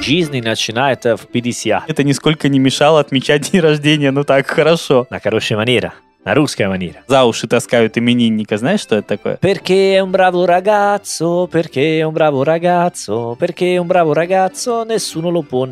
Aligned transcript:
Жизнь 0.00 0.40
начинается 0.42 1.16
в 1.16 1.26
50. 1.28 1.88
Это 1.88 2.02
нисколько 2.02 2.48
не 2.48 2.58
мешало 2.58 2.98
отмечать 2.98 3.52
день 3.52 3.60
рождения, 3.60 4.10
ну 4.10 4.24
так 4.24 4.48
хорошо. 4.48 5.06
На 5.10 5.20
хорошая 5.20 5.58
манера. 5.58 5.94
На 6.24 6.34
русская 6.34 6.68
манера. 6.68 7.02
За 7.06 7.24
уши 7.24 7.46
таскают 7.46 7.96
именинника, 7.98 8.56
знаешь, 8.56 8.80
что 8.80 8.96
это 8.96 9.08
такое? 9.08 9.36
Perché 9.36 10.00
un 10.00 10.10
bravo 10.10 10.46
ragazzo, 10.46 11.48
perché 11.48 12.04
un 12.04 12.12
bravo 12.12 12.42
ragazzo, 12.42 13.36
perché 13.38 13.78
un 13.78 13.86
bravo 13.86 14.14
ragazzo, 14.14 14.84
nessuno 14.84 15.30
lo 15.30 15.42
può. 15.42 15.66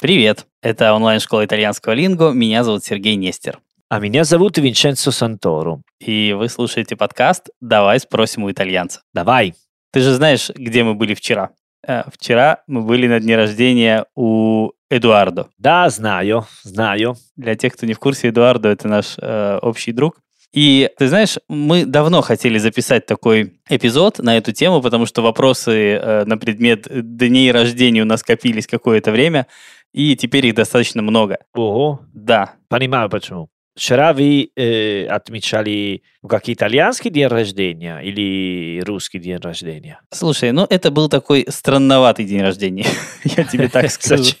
Привет, 0.00 0.46
это 0.60 0.92
онлайн-школа 0.92 1.44
итальянского 1.44 1.92
линго, 1.92 2.30
меня 2.30 2.64
зовут 2.64 2.84
Сергей 2.84 3.16
Нестер. 3.16 3.60
А 3.88 4.00
меня 4.00 4.24
зовут 4.24 4.58
Винченцо 4.58 5.10
Санторо. 5.10 5.80
И 6.00 6.32
вы 6.32 6.48
слушаете 6.48 6.94
подкаст 6.94 7.48
«Давай 7.60 7.98
спросим 8.00 8.44
у 8.44 8.50
итальянца». 8.50 9.00
Давай. 9.14 9.54
Ты 9.92 10.00
же 10.00 10.12
знаешь, 10.14 10.50
где 10.54 10.84
мы 10.84 10.94
были 10.94 11.14
вчера? 11.14 11.50
Э, 11.86 12.02
Вчера 12.12 12.62
мы 12.66 12.82
были 12.82 13.06
на 13.06 13.20
дне 13.20 13.36
рождения 13.36 14.04
у 14.14 14.72
Эдуардо. 14.90 15.48
Да, 15.58 15.88
знаю, 15.90 16.46
знаю. 16.62 17.16
Для 17.36 17.54
тех, 17.54 17.74
кто 17.74 17.86
не 17.86 17.94
в 17.94 17.98
курсе, 17.98 18.28
Эдуардо 18.28 18.68
это 18.68 18.88
наш 18.88 19.16
э, 19.18 19.58
общий 19.62 19.92
друг. 19.92 20.20
И 20.52 20.90
ты 20.96 21.08
знаешь, 21.08 21.36
мы 21.48 21.84
давно 21.84 22.22
хотели 22.22 22.56
записать 22.58 23.04
такой 23.04 23.60
эпизод 23.68 24.18
на 24.18 24.38
эту 24.38 24.52
тему, 24.52 24.80
потому 24.80 25.04
что 25.04 25.20
вопросы 25.20 25.92
э, 25.94 26.24
на 26.24 26.38
предмет 26.38 26.86
дней 26.90 27.52
рождения 27.52 28.00
у 28.02 28.06
нас 28.06 28.22
копились 28.22 28.66
какое-то 28.66 29.12
время, 29.12 29.46
и 29.92 30.16
теперь 30.16 30.46
их 30.46 30.54
достаточно 30.54 31.02
много. 31.02 31.38
Ого, 31.54 32.00
Да, 32.14 32.54
понимаю 32.68 33.10
почему. 33.10 33.50
Вчера 33.78 34.12
вы 34.12 34.50
э, 34.56 35.06
отмечали 35.06 36.02
как 36.28 36.48
итальянский 36.48 37.10
день 37.10 37.28
рождения 37.28 38.00
или 38.00 38.82
русский 38.84 39.20
день 39.20 39.36
рождения? 39.36 40.00
слушай, 40.10 40.50
ну 40.50 40.66
это 40.68 40.90
был 40.90 41.08
такой 41.08 41.46
странноватый 41.48 42.24
день 42.24 42.42
рождения, 42.42 42.86
я 43.24 43.44
тебе 43.44 43.68
так 43.68 43.88
скажу. 43.92 44.34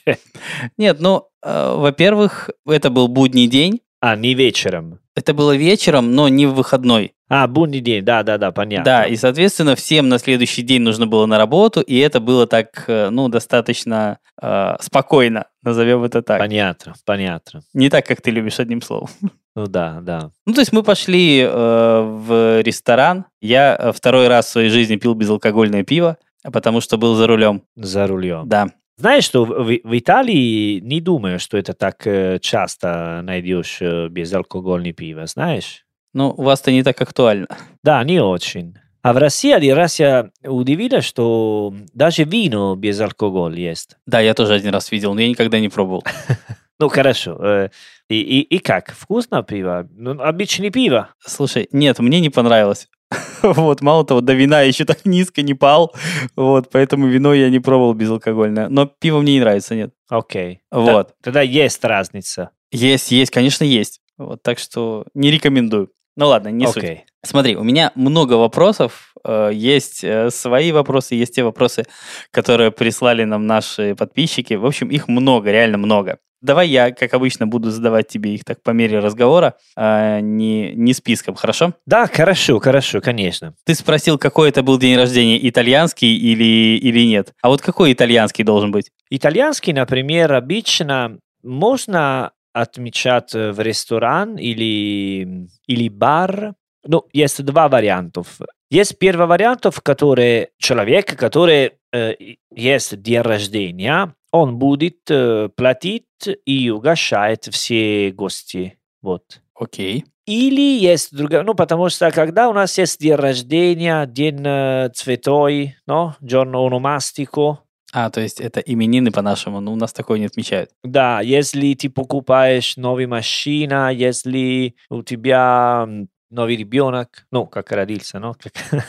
Нет, 0.76 0.96
ну, 0.98 1.28
э, 1.44 1.74
во-первых, 1.76 2.50
это 2.66 2.90
был 2.90 3.06
будний 3.06 3.46
день, 3.46 3.80
А, 4.00 4.16
не 4.16 4.34
вечером. 4.34 4.98
Это 5.18 5.34
было 5.34 5.56
вечером, 5.56 6.12
но 6.14 6.28
не 6.28 6.46
в 6.46 6.54
выходной. 6.54 7.12
А, 7.28 7.48
будний 7.48 7.80
день, 7.80 8.04
да-да-да, 8.04 8.52
понятно. 8.52 8.84
Да, 8.84 9.04
и, 9.04 9.16
соответственно, 9.16 9.74
всем 9.74 10.08
на 10.08 10.18
следующий 10.18 10.62
день 10.62 10.82
нужно 10.82 11.08
было 11.08 11.26
на 11.26 11.38
работу, 11.38 11.80
и 11.80 11.98
это 11.98 12.20
было 12.20 12.46
так, 12.46 12.84
э, 12.86 13.10
ну, 13.10 13.28
достаточно 13.28 14.18
э, 14.40 14.76
спокойно, 14.80 15.46
назовем 15.62 16.04
это 16.04 16.22
так. 16.22 16.38
Понятно, 16.38 16.94
понятно. 17.04 17.62
Не 17.74 17.90
так, 17.90 18.06
как 18.06 18.22
ты 18.22 18.30
любишь 18.30 18.60
одним 18.60 18.80
словом. 18.80 19.08
Ну 19.56 19.66
да, 19.66 19.98
да. 20.00 20.30
Ну, 20.46 20.52
то 20.52 20.60
есть 20.60 20.72
мы 20.72 20.84
пошли 20.84 21.40
э, 21.40 21.48
в 21.50 22.60
ресторан. 22.62 23.24
Я 23.40 23.76
э, 23.76 23.92
второй 23.92 24.28
раз 24.28 24.46
в 24.46 24.50
своей 24.50 24.68
жизни 24.68 24.94
пил 24.94 25.14
безалкогольное 25.14 25.82
пиво, 25.82 26.16
потому 26.44 26.80
что 26.80 26.96
был 26.96 27.16
за 27.16 27.26
рулем. 27.26 27.62
За 27.74 28.06
рулем. 28.06 28.48
Да. 28.48 28.68
Знаешь, 28.98 29.22
что 29.24 29.44
в, 29.44 29.64
в 29.64 29.98
Италии 29.98 30.80
не 30.80 31.00
думаю, 31.00 31.38
что 31.38 31.56
это 31.56 31.72
так 31.72 32.04
э, 32.06 32.38
часто 32.40 33.20
найдешь 33.22 33.78
э, 33.80 34.08
безалкогольное 34.08 34.92
пиво, 34.92 35.24
знаешь? 35.26 35.84
Ну, 36.14 36.30
у 36.36 36.42
вас-то 36.42 36.72
не 36.72 36.82
так 36.82 37.00
актуально. 37.00 37.46
Да, 37.84 38.02
не 38.02 38.20
очень. 38.20 38.74
А 39.02 39.12
в 39.12 39.18
России 39.18 39.52
один 39.52 39.76
раз 39.76 40.00
я 40.00 40.30
удивила, 40.44 41.00
что 41.00 41.72
даже 41.94 42.24
вино 42.24 42.74
без 42.74 43.00
алкоголя 43.00 43.56
есть. 43.56 43.96
Да, 44.06 44.18
я 44.18 44.34
тоже 44.34 44.54
один 44.54 44.72
раз 44.72 44.90
видел, 44.90 45.14
но 45.14 45.20
я 45.20 45.28
никогда 45.28 45.60
не 45.60 45.68
пробовал. 45.68 46.04
Ну, 46.80 46.88
хорошо. 46.88 47.36
э, 47.40 47.70
И, 48.08 48.20
и, 48.20 48.40
и 48.40 48.58
как? 48.60 48.92
Вкусно 48.96 49.42
пиво? 49.42 49.88
Ну, 49.90 50.12
обычное 50.22 50.70
пиво. 50.70 51.08
Слушай, 51.18 51.68
нет, 51.72 51.98
мне 51.98 52.20
не 52.20 52.30
понравилось. 52.30 52.86
Вот, 53.42 53.80
мало 53.82 54.04
того, 54.04 54.20
до 54.20 54.32
вина 54.34 54.62
еще 54.62 54.84
так 54.84 54.98
низко 55.04 55.42
не 55.42 55.54
пал, 55.54 55.94
вот, 56.36 56.70
поэтому 56.70 57.06
вино 57.06 57.34
я 57.34 57.50
не 57.50 57.60
пробовал 57.60 57.94
безалкогольное. 57.94 58.68
Но 58.68 58.86
пиво 58.86 59.20
мне 59.20 59.34
не 59.34 59.40
нравится, 59.40 59.74
нет. 59.74 59.92
Окей. 60.08 60.60
Вот. 60.70 61.08
Да, 61.08 61.14
тогда 61.22 61.42
есть 61.42 61.84
разница. 61.84 62.50
Есть, 62.70 63.10
есть, 63.12 63.30
конечно, 63.30 63.64
есть. 63.64 64.00
Вот, 64.18 64.42
так 64.42 64.58
что 64.58 65.04
не 65.14 65.30
рекомендую. 65.30 65.90
Ну 66.16 66.26
ладно, 66.26 66.48
не 66.48 66.66
суть. 66.66 66.78
Окей. 66.78 67.04
Смотри, 67.24 67.56
у 67.56 67.62
меня 67.62 67.92
много 67.94 68.34
вопросов. 68.34 69.12
э, 69.24 69.50
Есть 69.52 70.02
э, 70.02 70.30
свои 70.30 70.72
вопросы, 70.72 71.14
есть 71.14 71.34
те 71.34 71.44
вопросы, 71.44 71.84
которые 72.32 72.70
прислали 72.72 73.24
нам 73.24 73.46
наши 73.46 73.94
подписчики. 73.94 74.54
В 74.54 74.66
общем, 74.66 74.88
их 74.88 75.06
много, 75.08 75.50
реально 75.52 75.78
много. 75.78 76.18
Давай 76.40 76.68
я, 76.68 76.92
как 76.92 77.14
обычно, 77.14 77.46
буду 77.46 77.70
задавать 77.70 78.08
тебе 78.08 78.34
их 78.34 78.44
так 78.44 78.62
по 78.62 78.70
мере 78.70 79.00
разговора, 79.00 79.54
а 79.76 80.20
не, 80.20 80.72
не 80.74 80.94
списком, 80.94 81.34
хорошо? 81.34 81.74
Да, 81.86 82.06
хорошо, 82.06 82.60
хорошо, 82.60 83.00
конечно. 83.00 83.54
Ты 83.64 83.74
спросил, 83.74 84.18
какой 84.18 84.50
это 84.50 84.62
был 84.62 84.78
день 84.78 84.96
рождения, 84.96 85.48
итальянский 85.48 86.16
или, 86.16 86.78
или 86.78 87.06
нет. 87.06 87.32
А 87.42 87.48
вот 87.48 87.60
какой 87.60 87.92
итальянский 87.92 88.44
должен 88.44 88.70
быть? 88.70 88.90
Итальянский, 89.10 89.72
например, 89.72 90.32
обычно 90.32 91.18
можно 91.42 92.32
отмечать 92.52 93.34
э, 93.34 93.52
в 93.52 93.60
ресторан 93.60 94.36
или, 94.36 95.48
или 95.66 95.88
бар. 95.88 96.54
Ну, 96.84 97.04
есть 97.12 97.44
два 97.44 97.68
варианта. 97.68 98.22
Есть 98.70 98.98
первый 98.98 99.26
вариант, 99.26 99.64
в 99.64 99.80
который 99.80 100.48
человек, 100.58 101.16
который 101.16 101.72
э, 101.92 102.14
есть 102.54 103.00
день 103.02 103.20
рождения, 103.20 104.14
он 104.32 104.58
будет 104.58 104.98
э, 105.10 105.48
платить 105.56 106.04
и 106.44 106.70
угощает 106.70 107.44
все 107.50 108.10
гости. 108.12 108.78
Вот. 109.02 109.40
Окей. 109.54 110.04
Или 110.26 110.78
есть 110.78 111.16
другая, 111.16 111.42
ну, 111.42 111.54
потому 111.54 111.88
что 111.88 112.10
когда 112.10 112.48
у 112.50 112.52
нас 112.52 112.76
есть 112.76 113.00
день 113.00 113.14
рождения, 113.14 114.04
день 114.06 114.42
э, 114.44 114.90
цветой, 114.94 115.76
no? 115.88 116.12
giorno 116.20 116.58
onomastico, 116.66 117.58
А, 117.94 118.10
то 118.10 118.20
есть 118.20 118.38
это 118.40 118.60
именины 118.60 119.10
по-нашему, 119.10 119.60
но 119.60 119.72
у 119.72 119.76
нас 119.76 119.92
такое 119.94 120.18
не 120.18 120.26
отмечают. 120.26 120.70
да, 120.84 121.22
если 121.22 121.72
ты 121.74 121.88
покупаешь 121.88 122.76
новую 122.76 123.08
машину, 123.08 123.88
если 123.88 124.74
у 124.90 125.02
тебя 125.02 125.88
новый 126.30 126.56
ребенок, 126.56 127.24
ну, 127.32 127.46
как 127.46 127.72
родился, 127.72 128.18
ну, 128.18 128.34
как- 128.34 128.52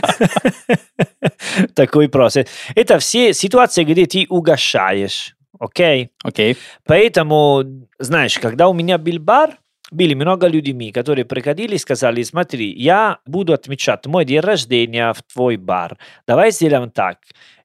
такой 1.74 2.08
процесс. 2.08 2.46
Это 2.74 2.98
все 2.98 3.32
ситуации, 3.32 3.84
где 3.84 4.06
ты 4.06 4.26
угощаешь, 4.28 5.36
окей? 5.58 6.10
Окей. 6.22 6.56
Поэтому, 6.86 7.64
знаешь, 7.98 8.38
когда 8.38 8.68
у 8.68 8.74
меня 8.74 8.98
был 8.98 9.18
бар, 9.18 9.58
были 9.90 10.14
много 10.14 10.48
людьми, 10.48 10.92
которые 10.92 11.24
приходили 11.24 11.74
и 11.74 11.78
сказали, 11.78 12.22
смотри, 12.22 12.72
я 12.72 13.18
буду 13.26 13.52
отмечать 13.52 14.06
мой 14.06 14.24
день 14.24 14.40
рождения 14.40 15.12
в 15.12 15.22
твой 15.22 15.56
бар. 15.56 15.98
Давай 16.26 16.50
сделаем 16.50 16.90
так. 16.90 17.18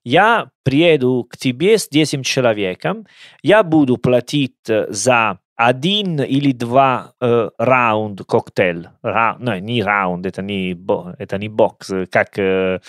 Я 0.04 0.50
приеду 0.64 1.28
к 1.30 1.38
тебе 1.38 1.78
с 1.78 1.88
10 1.90 2.26
человеком, 2.26 3.06
я 3.42 3.64
буду 3.64 3.98
платить 3.98 4.56
э, 4.70 4.88
за 4.90 5.40
один 5.56 6.22
или 6.22 6.54
два 6.54 7.14
э, 7.20 7.50
раунд 7.58 8.22
коктейль. 8.26 8.88
Ра- 9.04 9.38
no, 9.40 9.60
не 9.60 9.84
раунд, 9.84 10.26
это 10.26 10.42
не, 10.42 10.74
бо- 10.74 11.16
это 11.20 11.38
не 11.38 11.50
бокс, 11.50 11.90
э, 11.92 12.06
как 12.06 12.40
э, 12.40 12.80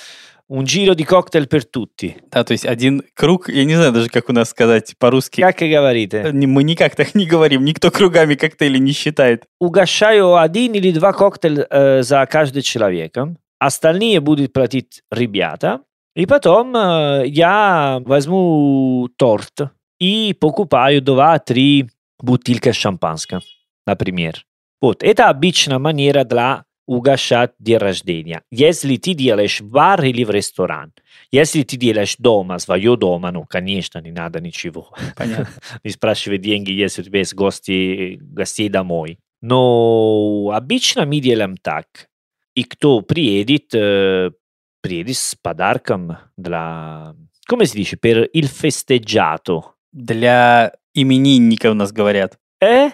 un 0.52 0.64
giro 0.64 0.94
di 0.94 1.04
cocktail 1.04 1.46
per 1.46 1.64
tutti. 1.70 2.16
Да, 2.30 2.42
то 2.44 2.52
есть 2.52 2.66
один 2.66 3.02
круг, 3.14 3.48
я 3.48 3.64
не 3.64 3.74
знаю 3.76 3.92
даже, 3.92 4.08
как 4.08 4.28
у 4.28 4.32
нас 4.32 4.48
сказать 4.50 4.94
по-русски. 4.98 5.40
Как 5.40 5.62
и 5.62 5.70
говорите? 5.70 6.30
Не- 6.32 6.46
Мы 6.48 6.64
никак 6.64 6.96
так 6.96 7.14
не 7.14 7.24
говорим, 7.26 7.64
никто 7.64 7.90
кругами 7.90 8.34
коктейли 8.34 8.78
не 8.78 8.92
считает. 8.92 9.44
угощаю 9.60 10.34
один 10.36 10.72
или 10.74 10.90
два 10.92 11.12
коктейля 11.12 11.66
э, 11.70 12.02
за 12.02 12.26
каждый 12.26 12.62
человека. 12.62 13.34
Остальные 13.60 14.20
будут 14.20 14.52
платить 14.52 15.02
ребята. 15.12 15.80
И 16.16 16.26
потом 16.26 16.74
э, 16.76 17.24
я 17.26 18.00
возьму 18.04 19.08
торт 19.16 19.70
и 20.00 20.34
покупаю 20.40 21.00
два-три 21.02 21.88
бутылки 22.20 22.72
шампанского, 22.72 23.40
например. 23.86 24.44
Вот, 24.80 25.02
это 25.02 25.28
обычная 25.28 25.78
манера 25.78 26.24
для 26.24 26.64
угощать 26.90 27.52
день 27.60 27.76
рождения. 27.76 28.42
Если 28.50 28.96
ты 28.96 29.14
делаешь 29.14 29.60
в 29.60 29.70
бар 29.70 30.02
или 30.04 30.24
в 30.24 30.30
ресторан. 30.30 30.92
Если 31.30 31.62
ты 31.62 31.76
делаешь 31.76 32.16
дома, 32.18 32.58
свое 32.58 32.96
дома, 32.96 33.30
ну, 33.30 33.44
конечно, 33.44 34.00
не 34.00 34.10
надо 34.10 34.40
ничего. 34.40 34.92
Понятно. 35.16 35.48
не 35.84 35.90
спрашивай 35.92 36.38
деньги, 36.38 36.72
если 36.72 37.02
у 37.02 37.04
тебя 37.04 37.20
есть 37.20 37.34
гости, 37.34 38.18
гостей 38.20 38.68
домой. 38.68 39.20
Но 39.40 40.50
обычно 40.52 41.06
мы 41.06 41.20
делаем 41.20 41.56
так. 41.56 41.86
И 42.56 42.64
кто 42.64 43.02
приедет, 43.02 43.72
э, 43.72 44.32
приедет 44.82 45.16
с 45.16 45.36
подарком 45.36 46.18
для... 46.36 47.14
Come 47.48 47.66
si 47.66 47.76
dice? 47.78 47.98
Per 47.98 48.30
il 48.32 48.48
festeggiato. 48.48 49.76
Для 49.92 50.72
именинника 50.92 51.70
у 51.70 51.74
нас 51.74 51.92
говорят. 51.92 52.36
Э? 52.60 52.90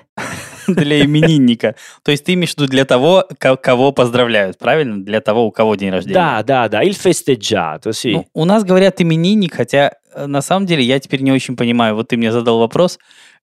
Для 0.85 1.05
именинника. 1.05 1.75
То 2.03 2.11
есть 2.11 2.25
ты 2.25 2.35
имеешь 2.35 2.55
в 2.55 2.59
виду 2.59 2.67
для 2.69 2.85
того, 2.85 3.25
ко- 3.39 3.57
кого 3.57 3.93
поздравляют, 3.93 4.59
правильно? 4.59 5.05
Для 5.05 5.21
того, 5.21 5.47
у 5.47 5.51
кого 5.51 5.75
день 5.77 5.91
рождения. 5.91 6.15
Да, 6.15 6.43
да, 6.43 6.69
да, 6.69 6.83
festeggiato, 6.83 7.91
sì. 7.93 8.13
Ну, 8.13 8.27
у 8.35 8.45
нас 8.45 8.65
говорят 8.65 9.01
именинник, 9.01 9.55
хотя 9.55 9.93
э, 10.15 10.27
на 10.27 10.43
самом 10.43 10.67
деле 10.67 10.83
я 10.83 10.99
теперь 10.99 11.23
не 11.23 11.33
очень 11.33 11.57
понимаю. 11.57 11.95
Вот 11.95 12.09
ты 12.09 12.17
мне 12.17 12.33
задал 12.33 12.59
вопрос, 12.59 12.99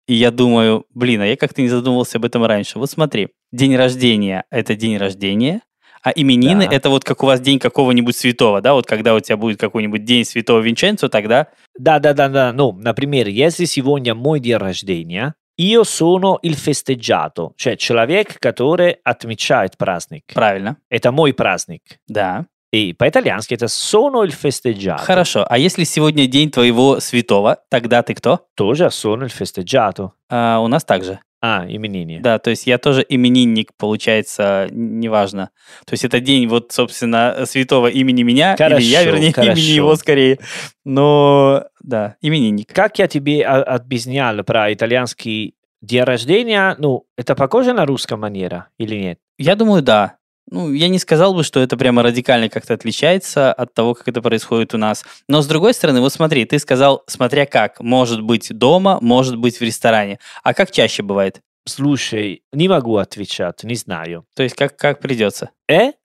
и 0.08 0.14
я 0.14 0.32
думаю, 0.32 0.86
блин, 0.94 1.22
а 1.22 1.26
я 1.28 1.36
как-то 1.38 1.62
не 1.62 1.70
задумывался 1.70 2.18
об 2.18 2.26
этом 2.26 2.44
раньше. 2.46 2.80
Вот 2.80 2.90
смотри, 2.90 3.30
день 3.52 3.76
рождения– 3.76 4.44
это 4.52 4.76
день 4.76 4.98
рождения, 4.98 5.62
А 6.06 6.12
именины 6.14 6.68
Да. 6.70 6.76
это 6.76 6.90
вот 6.90 7.06
как 7.06 7.24
у 7.24 7.26
вас 7.28 7.40
день 7.40 7.60
какого-нибудь 7.60 8.18
святого, 8.18 8.60
да? 8.60 8.74
Вот 8.74 8.86
когда 8.86 9.16
у 9.16 9.22
тебя 9.22 9.38
будет 9.38 9.58
какой-нибудь 9.58 10.04
день 10.04 10.26
святого 10.26 10.60
Винченцо, 10.60 11.08
тогда 11.08 11.48
Да, 11.80 12.00
да, 12.00 12.14
да, 12.14 12.28
да. 12.28 12.52
Ну, 12.52 12.74
например, 12.74 13.30
если 13.30 13.64
сегодня 13.64 14.14
мой 14.14 14.42
день 14.42 14.58
рождения, 14.58 15.34
io 15.56 15.84
sono 15.84 16.40
il 16.42 16.56
festeggiato, 16.56 17.54
cioè 17.56 17.76
человек, 17.76 18.40
который 18.40 18.98
отмечает 19.04 19.78
праздник. 19.78 20.24
правильно. 20.34 20.78
Это 20.90 21.12
мой 21.12 21.34
праздник. 21.34 22.00
Да. 22.08 22.46
И 22.72 22.94
по-итальянски 22.94 23.54
это 23.54 23.68
sono 23.68 24.24
il 24.24 24.32
festeggiato. 24.32 25.04
Хорошо. 25.04 25.46
А 25.48 25.60
если 25.60 25.84
сегодня 25.84 26.26
день 26.26 26.50
твоего 26.50 27.00
святого, 27.00 27.60
тогда 27.70 28.02
ты 28.02 28.16
кто? 28.16 28.48
Тоже 28.56 28.90
sono 28.90 29.26
il 29.26 29.30
festeggiato. 29.30 30.14
А, 30.30 30.60
у 30.60 30.68
нас 30.68 30.84
также. 30.84 31.20
А, 31.46 31.66
именини. 31.68 32.20
Да, 32.20 32.40
то 32.40 32.52
есть 32.52 32.68
я 32.68 32.78
тоже 32.78 33.06
именинник, 33.10 33.72
получается, 33.78 34.70
неважно. 34.72 35.50
То 35.86 35.94
есть 35.94 36.06
это 36.06 36.22
день 36.22 36.48
вот, 36.48 36.72
собственно, 36.72 37.46
святого 37.46 37.88
имени 37.88 38.24
меня, 38.24 38.54
или 38.54 38.82
я, 38.82 39.00
Хорошо, 39.00 39.12
вернее, 39.12 39.34
хорошо. 39.34 39.52
имени 39.52 39.72
его 39.76 39.94
скорее. 39.98 40.40
Но, 40.86 41.66
да, 41.82 42.16
именинник. 42.22 42.72
Как 42.74 42.98
я 42.98 43.10
тебе 43.10 43.46
объяснял 43.46 44.42
про 44.46 44.72
итальянский 44.72 45.56
день 45.82 46.04
рождения, 46.04 46.78
ну, 46.80 47.04
это 47.18 47.36
похоже 47.36 47.74
на 47.74 47.86
русская 47.86 48.16
манера 48.16 48.70
или 48.78 48.96
нет? 48.96 49.20
Я 49.38 49.58
думаю, 49.58 49.82
да. 49.82 50.16
Ну, 50.50 50.72
я 50.72 50.90
не 50.90 51.00
сказал 51.00 51.34
бы, 51.34 51.44
что 51.44 51.60
это 51.60 51.78
прямо 51.78 52.04
радикально 52.04 52.50
как-то 52.50 52.74
отличается 52.74 53.54
от 53.54 53.74
того, 53.74 53.94
как 53.94 54.08
это 54.08 54.22
происходит 54.22 54.74
у 54.74 54.78
нас. 54.78 55.04
Но 55.28 55.42
с 55.42 55.48
другой 55.48 55.74
стороны, 55.74 56.02
вот 56.02 56.14
смотри, 56.14 56.46
ты 56.46 56.60
сказал, 56.60 57.04
смотря 57.08 57.46
как, 57.46 57.80
может 57.80 58.22
быть 58.22 58.56
дома, 58.56 59.00
может 59.02 59.38
быть 59.38 59.58
в 59.58 59.62
ресторане. 59.62 60.20
А 60.44 60.54
как 60.54 60.72
чаще 60.72 61.02
бывает? 61.02 61.40
Слушай, 61.66 62.44
не 62.52 62.68
могу 62.68 62.98
отвечать, 62.98 63.64
не 63.64 63.76
знаю. 63.76 64.26
То 64.36 64.44
есть 64.44 64.56
как, 64.56 64.76
как 64.76 65.00
придется? 65.00 65.50
Э? 65.70 65.92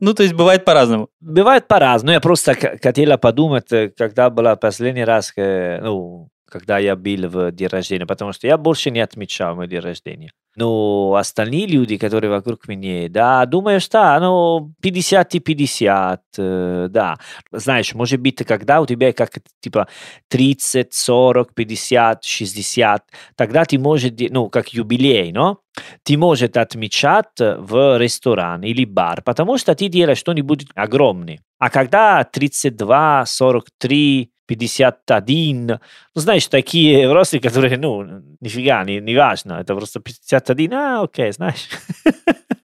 Ну, 0.00 0.14
то 0.14 0.22
есть 0.22 0.34
бывает 0.34 0.64
по-разному. 0.64 1.08
Бывает 1.20 1.66
по-разному. 1.66 2.12
Я 2.12 2.20
просто 2.20 2.54
хотела 2.54 3.16
подумать, 3.16 3.72
э, 3.72 3.90
когда 3.90 4.30
была 4.30 4.54
последний 4.54 5.04
раз, 5.04 5.32
э, 5.36 5.80
ну, 5.82 6.28
когда 6.54 6.78
я 6.78 6.94
был 6.94 7.28
в 7.28 7.50
день 7.50 7.66
рождения, 7.66 8.06
потому 8.06 8.32
что 8.32 8.46
я 8.46 8.56
больше 8.56 8.92
не 8.92 9.00
отмечал 9.00 9.56
мой 9.56 9.66
день 9.66 9.80
рождения. 9.80 10.30
Но 10.54 11.16
остальные 11.16 11.66
люди, 11.66 11.96
которые 11.96 12.30
вокруг 12.30 12.68
меня, 12.68 13.08
да, 13.08 13.44
думаю, 13.44 13.80
что 13.80 14.16
ну, 14.20 14.72
50 14.80 15.34
и 15.34 15.40
50, 15.40 16.20
э, 16.38 16.86
да. 16.90 17.16
Знаешь, 17.50 17.92
может 17.94 18.20
быть, 18.20 18.36
когда 18.46 18.80
у 18.80 18.86
тебя 18.86 19.12
как 19.12 19.30
типа 19.60 19.88
30, 20.28 20.94
40, 20.94 21.54
50, 21.54 22.24
60, 22.24 23.02
тогда 23.34 23.64
ты 23.64 23.76
можешь, 23.76 24.12
ну, 24.30 24.48
как 24.48 24.68
юбилей, 24.68 25.32
но? 25.32 25.58
Ты 26.04 26.16
можешь 26.16 26.50
отмечать 26.50 27.40
в 27.40 27.98
ресторан 27.98 28.62
или 28.62 28.84
бар, 28.84 29.22
потому 29.22 29.58
что 29.58 29.74
ты 29.74 29.88
делаешь 29.88 30.18
что-нибудь 30.18 30.66
огромное. 30.76 31.40
А 31.58 31.68
когда 31.68 32.22
32, 32.22 33.24
43, 33.26 34.30
51, 34.46 35.66
ну, 35.66 35.80
знаешь, 36.14 36.46
такие 36.46 37.06
взрослые, 37.06 37.40
которые, 37.40 37.76
ну, 37.78 38.04
нифига, 38.40 38.84
не, 38.84 39.00
не 39.00 39.16
важно, 39.16 39.54
это 39.54 39.74
просто 39.74 40.00
51, 40.00 40.72
а, 40.72 41.02
окей, 41.02 41.32
знаешь. 41.32 41.68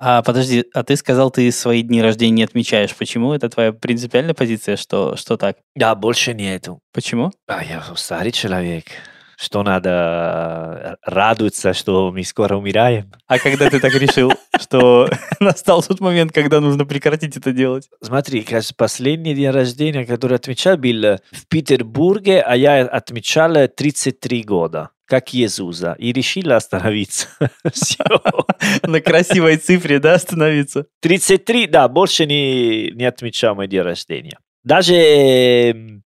А 0.02 0.22
подожди, 0.22 0.64
а 0.72 0.82
ты 0.82 0.96
сказал, 0.96 1.30
ты 1.30 1.52
свои 1.52 1.82
дни 1.82 2.00
рождения 2.00 2.36
не 2.36 2.42
отмечаешь. 2.44 2.96
Почему? 2.96 3.34
Это 3.34 3.50
твоя 3.50 3.74
принципиальная 3.74 4.32
позиция, 4.32 4.78
что, 4.78 5.14
что 5.16 5.36
так? 5.36 5.58
Да, 5.76 5.94
больше 5.94 6.32
нету. 6.32 6.80
Почему? 6.90 7.32
А 7.46 7.62
я 7.62 7.82
старый 7.96 8.32
человек, 8.32 8.86
что 9.40 9.62
надо 9.62 10.98
радоваться, 11.02 11.72
что 11.72 12.12
мы 12.12 12.24
скоро 12.24 12.56
умираем. 12.56 13.10
А 13.26 13.38
когда 13.38 13.70
ты 13.70 13.80
так 13.80 13.94
решил, 13.94 14.32
что 14.60 15.08
настал 15.40 15.82
тот 15.82 16.00
момент, 16.00 16.32
когда 16.32 16.60
нужно 16.60 16.84
прекратить 16.84 17.38
это 17.38 17.52
делать? 17.52 17.88
Смотри, 18.02 18.42
кажется, 18.42 18.74
последний 18.76 19.34
день 19.34 19.48
рождения, 19.48 20.04
который 20.04 20.36
отмечал, 20.36 20.76
был 20.76 21.16
в 21.30 21.46
Петербурге, 21.48 22.42
а 22.42 22.54
я 22.54 22.82
отмечал 22.82 23.54
33 23.66 24.42
года, 24.42 24.90
как 25.06 25.34
Иисуса, 25.34 25.96
и 25.98 26.12
решил 26.12 26.52
остановиться. 26.52 27.28
Все. 27.72 28.04
На 28.82 29.00
красивой 29.00 29.56
цифре, 29.56 30.00
да, 30.00 30.14
остановиться? 30.14 30.84
33, 31.00 31.66
да, 31.66 31.88
больше 31.88 32.26
не, 32.26 32.90
не 32.90 33.06
отмечал 33.06 33.54
мой 33.54 33.68
день 33.68 33.80
рождения. 33.80 34.38
Даже 34.64 36.02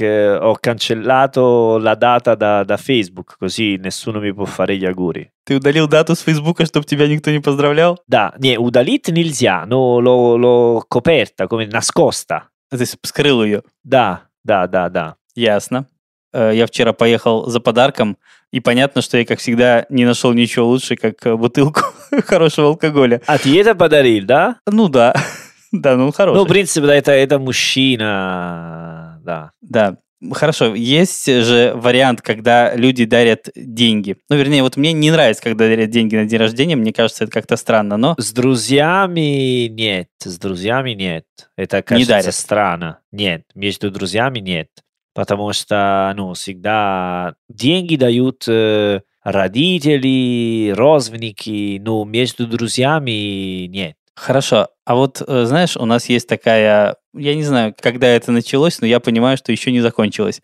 eh, 0.00 0.38
ho 0.40 0.56
cancellato 0.60 1.78
la 1.78 1.94
data 1.94 2.34
da, 2.34 2.64
da 2.64 2.76
Facebook, 2.76 3.36
così 3.38 3.76
nessuno 3.76 4.20
mi 4.20 4.32
può 4.32 4.44
fare 4.44 4.76
gli 4.76 4.84
auguri. 4.86 5.30
Ты 5.44 5.56
удалил 5.56 5.88
дату 5.88 6.14
с 6.14 6.20
Фейсбука, 6.20 6.66
чтобы 6.66 6.84
тебя 6.86 7.08
никто 7.08 7.30
не 7.30 7.40
поздравлял? 7.40 7.98
Да, 8.06 8.34
не, 8.38 8.58
удалить 8.58 9.08
нельзя, 9.08 9.64
но 9.66 9.98
l'ho, 10.00 10.36
l'ho 10.36 10.82
coperta, 10.88 11.46
come 11.48 11.66
nascosta. 11.66 12.48
Есть 12.70 12.98
скрыл 13.02 13.42
ее. 13.42 13.62
Да, 13.82 14.24
да, 14.44 14.66
да, 14.66 14.88
да. 14.90 15.14
Ясно. 15.34 15.86
Э, 16.32 16.52
Я 16.54 16.66
вчера 16.66 16.92
поехал 16.92 17.46
за 17.46 17.60
подарком, 17.60 18.18
и 18.50 18.60
понятно, 18.60 19.02
что 19.02 19.18
я, 19.18 19.24
как 19.24 19.38
всегда, 19.38 19.86
не 19.88 20.04
нашел 20.04 20.32
ничего 20.32 20.66
лучше, 20.66 20.96
как 20.96 21.24
э, 21.26 21.34
бутылку 21.34 21.80
хорошего 22.26 22.68
алкоголя. 22.68 23.20
А 23.26 23.38
ты 23.38 23.58
это 23.58 23.74
подарил, 23.74 24.24
да? 24.26 24.56
Ну 24.66 24.88
да, 24.88 25.14
да, 25.72 25.96
ну 25.96 26.12
хороший. 26.12 26.38
Ну, 26.38 26.44
в 26.44 26.48
принципе, 26.48 26.86
да, 26.86 26.94
это, 26.94 27.12
это 27.12 27.38
мужчина, 27.38 29.07
да. 29.28 29.52
Да. 29.60 29.98
Хорошо, 30.32 30.74
есть 30.74 31.26
же 31.26 31.72
вариант, 31.76 32.22
когда 32.22 32.74
люди 32.74 33.04
дарят 33.04 33.50
деньги. 33.54 34.16
Ну, 34.28 34.36
вернее, 34.36 34.62
вот 34.62 34.76
мне 34.76 34.92
не 34.92 35.12
нравится, 35.12 35.42
когда 35.42 35.66
дарят 35.68 35.90
деньги 35.90 36.16
на 36.16 36.24
день 36.24 36.40
рождения, 36.40 36.74
мне 36.74 36.92
кажется, 36.92 37.24
это 37.24 37.32
как-то 37.32 37.56
странно, 37.56 37.96
но 37.96 38.16
С 38.18 38.32
друзьями 38.32 39.68
нет, 39.68 40.08
с 40.18 40.38
друзьями 40.38 40.92
нет. 40.92 41.24
Это, 41.56 41.82
кажется, 41.82 42.08
дарят. 42.10 42.34
странно. 42.34 42.98
Нет, 43.12 43.42
между 43.54 43.92
друзьями 43.92 44.40
нет. 44.40 44.68
Потому 45.14 45.52
что, 45.52 46.12
ну, 46.16 46.32
всегда 46.32 47.34
деньги 47.48 47.94
дают 47.94 48.44
э, 48.48 49.02
родители, 49.22 50.72
родственники, 50.74 51.78
но 51.80 52.04
между 52.04 52.46
друзьями 52.46 53.66
нет. 53.66 53.94
Хорошо, 54.20 54.68
а 54.84 54.94
вот 54.96 55.22
э, 55.26 55.44
знаешь, 55.44 55.76
у 55.76 55.84
нас 55.84 56.06
есть 56.06 56.28
такая, 56.28 56.96
я 57.14 57.34
не 57.36 57.44
знаю, 57.44 57.74
когда 57.80 58.08
это 58.08 58.32
началось, 58.32 58.80
но 58.80 58.86
я 58.86 58.98
понимаю, 59.00 59.36
что 59.36 59.52
еще 59.52 59.70
не 59.70 59.80
закончилось. 59.80 60.42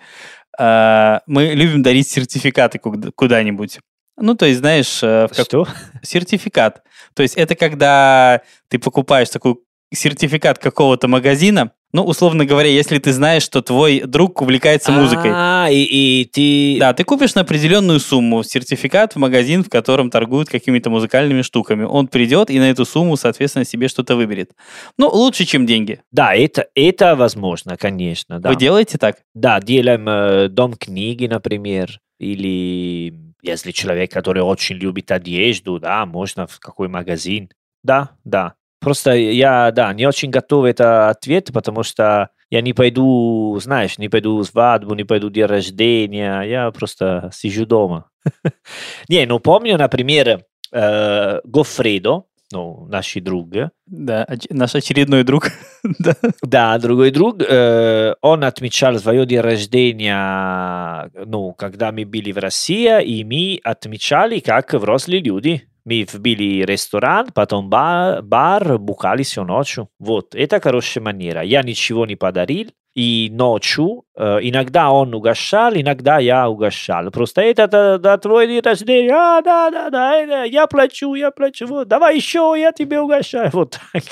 А, 0.59 1.21
Мы 1.26 1.47
любим 1.55 1.82
дарить 1.82 2.09
сертификаты 2.09 2.79
куда- 2.79 3.11
куда-нибудь. 3.15 3.81
Ну, 4.17 4.37
то 4.37 4.47
есть, 4.47 4.61
знаешь, 4.61 5.00
э, 5.03 5.26
как- 5.29 5.44
Что? 5.47 5.67
сертификат. 6.03 6.82
То 7.15 7.23
есть 7.25 7.35
это 7.37 7.56
когда 7.56 8.43
ты 8.69 8.79
покупаешь 8.79 9.29
такой 9.29 9.56
сертификат 9.94 10.58
какого-то 10.58 11.08
магазина, 11.08 11.73
ну, 11.94 12.02
условно 12.02 12.44
говоря, 12.44 12.69
если 12.69 12.99
ты 12.99 13.12
знаешь, 13.12 13.44
что 13.44 13.62
твой 13.62 14.00
друг 14.00 14.43
увлекается 14.43 14.90
музыкой. 14.90 15.30
А, 15.33 15.68
и, 15.71 15.85
и 15.85 16.25
ты... 16.25 16.80
Да, 16.80 16.92
ты 16.92 17.04
купишь 17.04 17.37
на 17.37 17.42
определенную 17.42 18.00
сумму 18.00 18.42
сертификат 18.42 19.14
в 19.14 19.18
магазин, 19.18 19.62
в 19.62 19.68
котором 19.68 20.11
торгуют 20.11 20.49
какими-то 20.49 20.90
музыкальными 20.90 21.42
штуками. 21.42 21.85
Он 21.85 22.09
придет 22.09 22.50
и 22.50 22.59
на 22.59 22.68
эту 22.68 22.85
сумму, 22.85 23.16
соответственно, 23.16 23.64
себе 23.64 23.87
что-то 23.87 24.16
выберет. 24.16 24.57
Ну, 24.99 25.09
лучше, 25.09 25.45
чем 25.45 25.66
деньги. 25.66 26.02
Да, 26.11 26.35
это, 26.35 26.66
это 26.75 27.14
возможно, 27.14 27.76
конечно, 27.76 28.40
да. 28.40 28.49
Вы 28.49 28.57
делаете 28.57 28.99
так? 28.99 29.18
Да, 29.33 29.61
делаем 29.61 30.09
э, 30.09 30.49
дом 30.49 30.75
книги, 30.75 31.26
например, 31.28 32.00
или 32.18 33.14
если 33.40 33.71
человек, 33.71 34.11
который 34.11 34.42
очень 34.42 34.76
любит 34.76 35.12
одежду, 35.12 35.78
да, 35.78 36.07
можно 36.07 36.49
в 36.49 36.59
какой 36.59 36.88
магазин. 36.88 37.50
Да, 37.85 38.11
да. 38.25 38.54
Просто 38.85 39.14
я, 39.14 39.71
да, 39.71 39.95
не 39.95 40.07
очень 40.07 40.29
готов 40.29 40.67
это 40.67 41.09
ответ, 41.09 41.50
потому 41.55 41.83
что 41.83 42.29
я 42.50 42.61
не 42.61 42.75
пойду, 42.75 43.59
знаешь, 43.59 43.97
не 43.97 44.11
пойду 44.11 44.37
в 44.37 44.45
свадьбу, 44.45 44.95
не 44.95 45.05
пойду 45.05 45.31
день 45.31 45.47
рождения, 45.47 46.43
я 46.43 46.71
просто 46.71 47.31
сижу 47.33 47.64
дома. 47.64 48.11
Не, 49.09 49.25
ну 49.26 49.38
помню, 49.41 49.79
например, 49.79 50.45
э, 50.71 51.41
Гофредо, 51.45 52.25
ну, 52.53 52.87
наш 52.91 53.14
друг, 53.14 53.49
Да, 53.87 54.25
оч- 54.25 54.47
наш 54.50 54.75
очередной 54.75 55.25
друг. 55.25 55.49
Да. 55.99 56.14
Да, 56.43 56.79
другой 56.79 57.11
друг, 57.11 57.41
э, 57.41 58.14
он 58.21 58.45
отмечал 58.45 58.99
свое 58.99 59.25
день 59.26 59.41
рождения, 59.41 61.11
ну, 61.26 61.53
когда 61.55 61.91
мы 61.91 62.05
были 62.05 62.33
в 62.33 62.38
России, 62.38 63.03
и 63.03 63.25
мы 63.25 63.61
отмечали 63.64 64.41
как 64.41 64.75
взрослые 64.75 65.21
люди. 65.21 65.69
Мы 65.85 66.07
вбили 66.11 66.64
ресторан, 66.64 67.29
потом 67.35 67.69
бар, 67.69 68.23
бар 68.23 68.79
бухали 68.79 69.23
всю 69.23 69.45
ночью. 69.45 69.88
Вот, 69.99 70.35
это 70.35 70.61
хорошая 70.61 71.05
манера. 71.05 71.43
Я 71.43 71.62
ничего 71.62 72.07
не 72.07 72.17
подарил, 72.17 72.71
и 72.95 73.29
ночью 73.33 74.05
иногда 74.17 74.91
он 74.91 75.14
угощал, 75.14 75.75
иногда 75.75 76.19
я 76.19 76.49
угощал. 76.49 77.11
Просто 77.11 77.43
это 77.43 77.67
да, 77.67 77.99
да, 77.99 78.19
твой 78.19 78.47
день 78.47 78.61
рождения, 78.61 79.12
а, 79.12 79.43
да, 79.43 79.71
да, 79.71 79.91
да, 79.91 80.45
я 80.45 80.67
плачу, 80.67 81.14
я 81.14 81.31
плачу, 81.31 81.67
вот, 81.67 81.88
давай 81.88 82.17
еще, 82.17 82.55
я 82.57 82.73
тебе 82.73 83.00
угощаю. 83.00 83.50
Вот 83.53 83.79
так. 83.93 84.03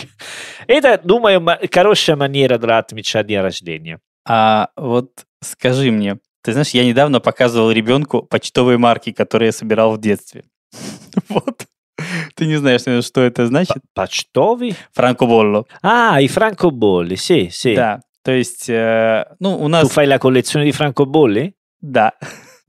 Это, 0.67 1.01
думаю, 1.03 1.41
ма- 1.41 1.61
хорошая 1.73 2.17
манера 2.17 2.59
для 2.59 2.79
отмечать 2.79 3.27
день 3.27 3.41
рождения. 3.41 4.01
А 4.29 4.69
вот 4.77 5.11
скажи 5.41 5.91
мне, 5.91 6.19
ты 6.43 6.53
знаешь, 6.53 6.71
я 6.71 6.85
недавно 6.85 7.21
показывал 7.21 7.71
ребенку 7.71 8.23
почтовые 8.23 8.79
марки, 8.79 9.13
которые 9.13 9.47
я 9.49 9.53
собирал 9.53 9.93
в 9.95 10.01
детстве. 10.01 10.45
Вот. 11.29 11.67
Ты 12.35 12.47
не 12.47 12.57
знаешь, 12.57 12.83
что 13.05 13.21
это 13.21 13.47
значит? 13.47 13.83
Почтовый? 13.95 14.75
Франкоболло. 14.93 15.67
Ah, 15.83 16.21
i 16.21 16.29
francobolli, 16.29 17.17
sì, 17.17 17.49
sì. 17.51 17.75
Да, 17.75 18.01
то 18.23 18.33
есть, 18.33 18.69
э, 18.69 19.25
ну, 19.41 19.57
у 19.63 19.69
нас... 19.69 19.91
fai 19.91 20.07
la 20.07 20.19
collezione 20.19 20.65
di 20.65 20.73
francobolli? 20.73 21.55
Да. 21.79 22.13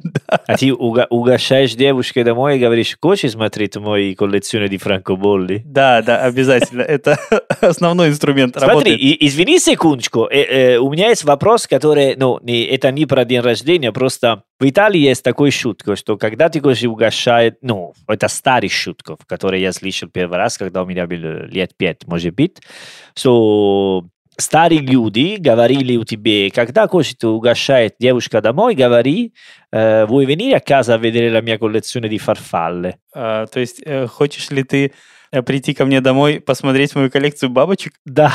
А 0.27 0.57
ты 0.57 0.73
угощаешь 0.73 1.73
девушке 1.73 2.23
домой 2.23 2.57
и 2.57 2.59
говоришь, 2.59 2.97
хочешь 3.01 3.31
смотреть 3.31 3.75
мою 3.77 4.15
коллекцию 4.15 4.67
di 4.67 4.77
francobolli? 4.77 5.61
Да, 5.65 6.01
да, 6.01 6.23
обязательно. 6.23 6.81
Это 6.81 7.17
основной 7.61 8.09
инструмент 8.09 8.57
Смотри, 8.57 9.17
извини 9.21 9.59
секундочку, 9.59 10.27
э, 10.29 10.41
э, 10.41 10.77
у 10.77 10.91
меня 10.91 11.09
есть 11.09 11.23
вопрос, 11.23 11.67
который, 11.67 12.15
ну, 12.15 12.39
это 12.45 12.91
не 12.91 13.05
про 13.05 13.25
день 13.25 13.41
рождения, 13.41 13.91
просто 13.91 14.43
в 14.59 14.69
Италии 14.69 14.99
есть 14.99 15.23
такой 15.23 15.51
шутка, 15.51 15.95
что 15.95 16.17
когда 16.17 16.49
ты 16.49 16.59
говоришь 16.59 16.83
угощает, 16.83 17.57
ну, 17.61 17.93
это 18.07 18.27
старый 18.27 18.69
шутка, 18.69 19.17
который 19.27 19.61
я 19.61 19.71
слышал 19.73 20.09
первый 20.09 20.37
раз, 20.37 20.57
когда 20.57 20.83
у 20.83 20.85
меня 20.85 21.07
было 21.07 21.45
лет 21.45 21.75
пять, 21.77 22.07
может 22.07 22.33
быть, 22.33 22.57
что 23.15 24.05
старые 24.37 24.81
люди 24.81 25.37
говорили 25.37 25.97
у 25.97 26.03
тебя, 26.03 26.49
когда 26.51 26.87
хочет 26.87 27.23
угощает 27.23 27.95
девушка 27.99 28.41
домой, 28.41 28.75
говори, 28.75 29.33
vuoi 29.71 30.25
venire 30.25 30.55
a 30.55 30.61
casa 30.61 30.93
a 30.93 30.97
vedere 30.97 31.29
la 31.29 31.41
mia 31.41 31.57
collezione 31.57 32.07
di 32.07 32.19
farfalle? 32.19 32.99
А, 33.13 33.47
то 33.47 33.59
есть, 33.59 33.81
э, 33.85 34.07
хочешь 34.07 34.51
ли 34.51 34.63
ты 34.63 34.91
э, 35.31 35.41
прийти 35.41 35.73
ко 35.73 35.85
мне 35.85 35.99
домой, 35.99 36.39
посмотреть 36.39 36.95
мою 36.95 37.09
коллекцию 37.09 37.49
бабочек? 37.49 37.93
Да. 38.05 38.31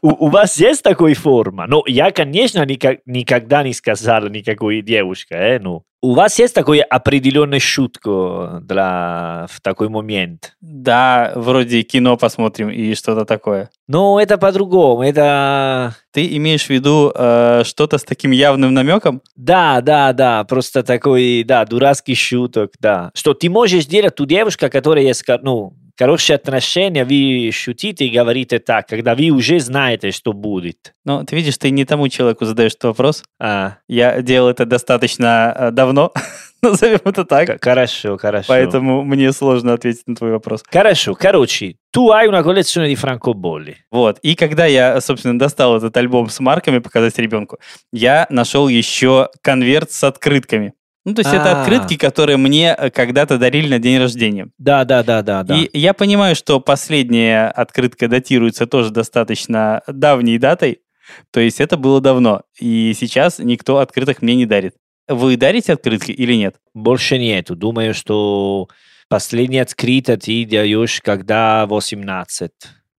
у, 0.00 0.28
вас 0.28 0.58
есть 0.58 0.82
такой 0.82 1.14
форма? 1.14 1.66
Ну, 1.66 1.82
я, 1.86 2.12
конечно, 2.12 2.64
никогда 2.64 3.62
не 3.62 3.74
сказал 3.74 4.28
никакой 4.28 4.82
девушке, 4.82 5.34
э, 5.34 5.58
ну. 5.58 5.84
У 6.02 6.14
вас 6.14 6.38
есть 6.38 6.54
такой 6.54 6.80
определенный 6.80 7.58
шутка 7.58 8.60
для 8.62 9.46
в 9.50 9.60
такой 9.60 9.90
момент? 9.90 10.56
Да, 10.62 11.32
вроде 11.34 11.82
кино 11.82 12.16
посмотрим 12.16 12.70
и 12.70 12.94
что-то 12.94 13.26
такое. 13.26 13.68
Но 13.86 14.18
это 14.18 14.38
по-другому, 14.38 15.02
это... 15.02 15.94
Ты 16.12 16.34
имеешь 16.36 16.66
в 16.66 16.70
виду 16.70 17.12
э, 17.14 17.64
что-то 17.64 17.98
с 17.98 18.04
таким 18.04 18.30
явным 18.30 18.72
намеком? 18.72 19.20
Да, 19.36 19.82
да, 19.82 20.14
да, 20.14 20.44
просто 20.44 20.82
такой, 20.82 21.44
да, 21.44 21.66
дурацкий 21.66 22.14
шуток, 22.14 22.72
да. 22.80 23.10
Что 23.14 23.34
ты 23.34 23.50
можешь 23.50 23.84
делать 23.84 24.14
ту 24.14 24.24
девушка, 24.24 24.70
которая 24.70 25.04
есть, 25.04 25.22
ну, 25.42 25.74
хорошие 26.00 26.36
отношения, 26.36 27.04
вы 27.04 27.50
шутите 27.52 28.06
и 28.06 28.10
говорите 28.10 28.58
так, 28.58 28.88
когда 28.88 29.14
вы 29.14 29.28
уже 29.28 29.60
знаете, 29.60 30.12
что 30.12 30.32
будет. 30.32 30.94
Ну, 31.04 31.24
ты 31.26 31.36
видишь, 31.36 31.58
ты 31.58 31.68
не 31.70 31.84
тому 31.84 32.08
человеку 32.08 32.46
задаешь 32.46 32.72
этот 32.72 32.84
вопрос. 32.84 33.22
А, 33.38 33.76
Я 33.86 34.22
делал 34.22 34.48
это 34.48 34.64
достаточно 34.64 35.54
э, 35.54 35.70
давно, 35.72 36.12
назовем 36.62 37.00
это 37.04 37.26
так. 37.26 37.62
хорошо, 37.62 38.16
хорошо. 38.16 38.46
Поэтому 38.48 39.04
мне 39.04 39.30
сложно 39.32 39.74
ответить 39.74 40.06
на 40.06 40.16
твой 40.16 40.30
вопрос. 40.30 40.62
Хорошо, 40.72 41.14
короче, 41.14 41.74
tu 41.94 42.10
hai 42.12 42.26
una 42.26 42.42
collezione 42.42 42.88
di 42.88 42.96
francobolli. 42.96 43.76
Вот. 43.90 44.18
И 44.22 44.34
когда 44.34 44.64
я, 44.64 45.02
собственно, 45.02 45.38
достал 45.38 45.76
этот 45.76 45.94
альбом 45.98 46.30
с 46.30 46.40
марками 46.40 46.78
показать 46.78 47.18
ребенку, 47.18 47.58
я 47.92 48.26
нашел 48.30 48.68
еще 48.68 49.28
конверт 49.42 49.90
с 49.90 50.02
открытками. 50.04 50.72
Ну, 51.04 51.14
то 51.14 51.20
есть 51.20 51.32
это 51.32 51.52
А. 51.52 51.62
открытки, 51.62 51.96
которые 51.96 52.36
мне 52.36 52.74
э, 52.76 52.90
когда-то 52.90 53.38
дарили 53.38 53.68
на 53.68 53.78
день 53.78 53.98
рождения. 53.98 54.48
Да, 54.58 54.84
да, 54.84 55.02
да, 55.02 55.22
да, 55.22 55.42
да. 55.42 55.56
И 55.56 55.78
я 55.78 55.94
понимаю, 55.94 56.36
что 56.36 56.60
последняя 56.60 57.48
открытка 57.48 58.06
датируется 58.06 58.66
тоже 58.66 58.90
достаточно 58.90 59.82
давней 59.86 60.38
датой. 60.38 60.80
То 61.32 61.40
есть 61.40 61.60
это 61.60 61.76
было 61.76 62.00
давно. 62.00 62.42
И 62.60 62.92
сейчас 62.98 63.38
никто 63.38 63.78
открыток 63.78 64.20
мне 64.22 64.34
не 64.36 64.46
дарит. 64.46 64.74
Вы 65.08 65.36
дарите 65.36 65.72
открытки 65.72 66.12
или 66.12 66.34
нет? 66.34 66.56
Больше 66.74 67.18
нету. 67.18 67.56
Думаю, 67.56 67.94
что 67.94 68.68
последний 69.08 69.58
открыто 69.58 70.16
ты 70.16 70.46
даешь, 70.46 71.00
когда 71.00 71.66
18. 71.66 72.52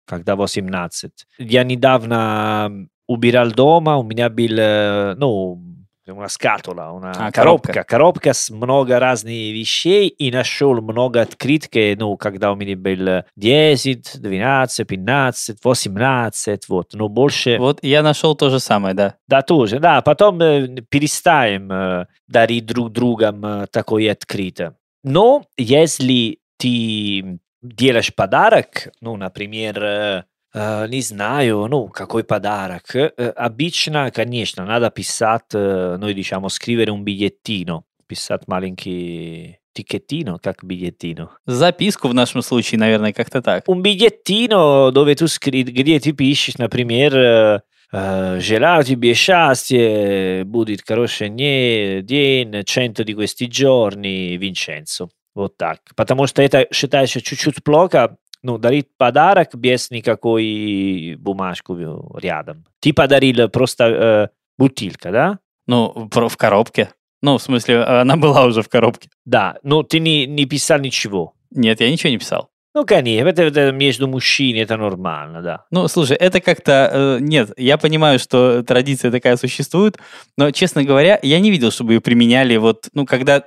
Когда 0.06 0.36
18. 0.36 1.10
Я 1.38 1.64
недавно 1.64 2.88
убирал 3.06 3.50
дома, 3.52 3.96
у 3.96 4.02
меня 4.02 4.28
был, 4.28 4.58
э, 4.58 5.14
ну, 5.16 5.62
una 6.08 6.28
scatola, 6.28 6.90
una 6.90 7.12
А, 7.12 7.30
коробка. 7.30 7.72
коробка. 7.72 7.84
коробка 7.84 8.32
с 8.32 8.50
много 8.50 8.98
разных 8.98 9.52
вещей 9.52 10.08
и 10.08 10.30
нашел 10.32 10.80
много 10.80 11.20
открытки, 11.20 11.96
ну, 11.98 12.16
когда 12.16 12.52
у 12.52 12.56
меня 12.56 12.76
было 12.76 13.24
10, 13.36 14.20
12, 14.20 14.86
15, 14.86 15.58
18, 15.62 16.68
вот, 16.68 16.90
но 16.94 17.08
больше... 17.08 17.58
Вот 17.58 17.78
я 17.82 18.02
нашел 18.02 18.34
то 18.34 18.50
же 18.50 18.58
самое, 18.58 18.94
да. 18.94 19.14
Да, 19.28 19.42
тоже, 19.42 19.78
да, 19.78 20.02
потом 20.02 20.40
э, 20.40 20.68
перестаем 20.88 21.70
э, 21.70 22.06
дарить 22.26 22.66
друг 22.66 22.90
другам 22.92 23.44
э, 23.44 23.66
такое 23.70 24.10
открыто. 24.12 24.76
Но 25.04 25.44
если 25.56 26.38
ты 26.58 27.38
делаешь 27.62 28.14
подарок, 28.14 28.88
ну, 29.00 29.16
например, 29.16 30.24
не 30.54 31.00
знаю, 31.00 31.66
ну, 31.68 31.88
какой 31.88 32.24
подарок, 32.24 32.94
э, 32.94 33.10
э, 33.16 33.28
обычно, 33.30 34.10
конечно, 34.10 34.66
надо 34.66 34.90
писать, 34.90 35.54
э, 35.54 35.96
noi 35.98 36.12
diciamo 36.12 36.48
scrivere 36.48 36.90
un 36.90 37.02
bigliettino, 37.02 37.84
писать 38.06 38.46
маленький 38.46 39.56
тикеттino, 39.72 40.38
как 40.38 40.62
bigliettino. 40.62 41.30
Записку 41.46 42.08
в 42.08 42.14
нашем 42.14 42.42
случае, 42.42 42.78
наверное, 42.78 43.14
как-то 43.14 43.40
так. 43.40 43.66
un 43.66 43.80
bigliettino 43.80 44.90
dove 44.90 45.14
tu 45.14 45.26
scrivi, 45.26 45.70
где 45.70 45.98
ты 45.98 46.12
пишешь, 46.12 46.58
например, 46.58 47.16
э, 47.16 47.60
э, 47.92 48.40
желаю 48.40 48.84
тебе 48.84 49.14
счастья, 49.14 50.44
будет 50.44 50.82
хороший 50.86 51.30
не- 51.30 52.02
день, 52.02 52.62
100 52.66 53.04
di 53.04 53.14
questi 53.14 53.48
giorni, 53.48 54.36
Vincenzo. 54.36 55.08
Вот 55.34 55.56
так. 55.56 55.78
Потому 55.96 56.26
что 56.26 56.42
это 56.42 56.68
считается 56.70 57.22
чуть-чуть 57.22 57.64
плохо, 57.64 58.18
ну, 58.42 58.58
дарить 58.58 58.88
подарок 58.96 59.54
без 59.54 59.90
никакой 59.90 61.16
бумажку 61.18 61.76
рядом. 62.18 62.64
Ты 62.80 62.92
подарил 62.92 63.48
просто 63.48 63.84
э, 63.84 64.28
бутылка, 64.58 65.10
да? 65.10 65.38
Ну, 65.66 66.08
в 66.10 66.36
коробке. 66.36 66.90
Ну, 67.22 67.38
в 67.38 67.42
смысле, 67.42 67.84
она 67.84 68.16
была 68.16 68.44
уже 68.44 68.62
в 68.62 68.68
коробке. 68.68 69.08
Да, 69.24 69.58
но 69.62 69.82
ты 69.84 70.00
не, 70.00 70.26
не 70.26 70.44
писал 70.44 70.80
ничего. 70.80 71.34
Нет, 71.50 71.80
я 71.80 71.90
ничего 71.90 72.10
не 72.10 72.18
писал. 72.18 72.48
Ну, 72.74 72.86
конечно, 72.86 73.28
это, 73.28 73.42
это 73.42 73.70
между 73.70 74.08
мужчинами 74.08 74.62
это 74.62 74.78
нормально, 74.78 75.42
да. 75.42 75.64
Ну, 75.70 75.88
слушай, 75.88 76.16
это 76.16 76.40
как-то... 76.40 76.90
э, 76.92 77.18
нет, 77.20 77.50
я 77.58 77.76
понимаю, 77.76 78.18
что 78.18 78.62
традиция 78.62 79.10
такая 79.10 79.36
существует, 79.36 79.98
но, 80.38 80.50
честно 80.52 80.82
говоря, 80.82 81.18
я 81.22 81.38
не 81.38 81.50
видел, 81.50 81.70
чтобы 81.70 81.92
ее 81.92 82.00
применяли 82.00 82.56
вот, 82.56 82.88
ну, 82.94 83.04
когда... 83.04 83.44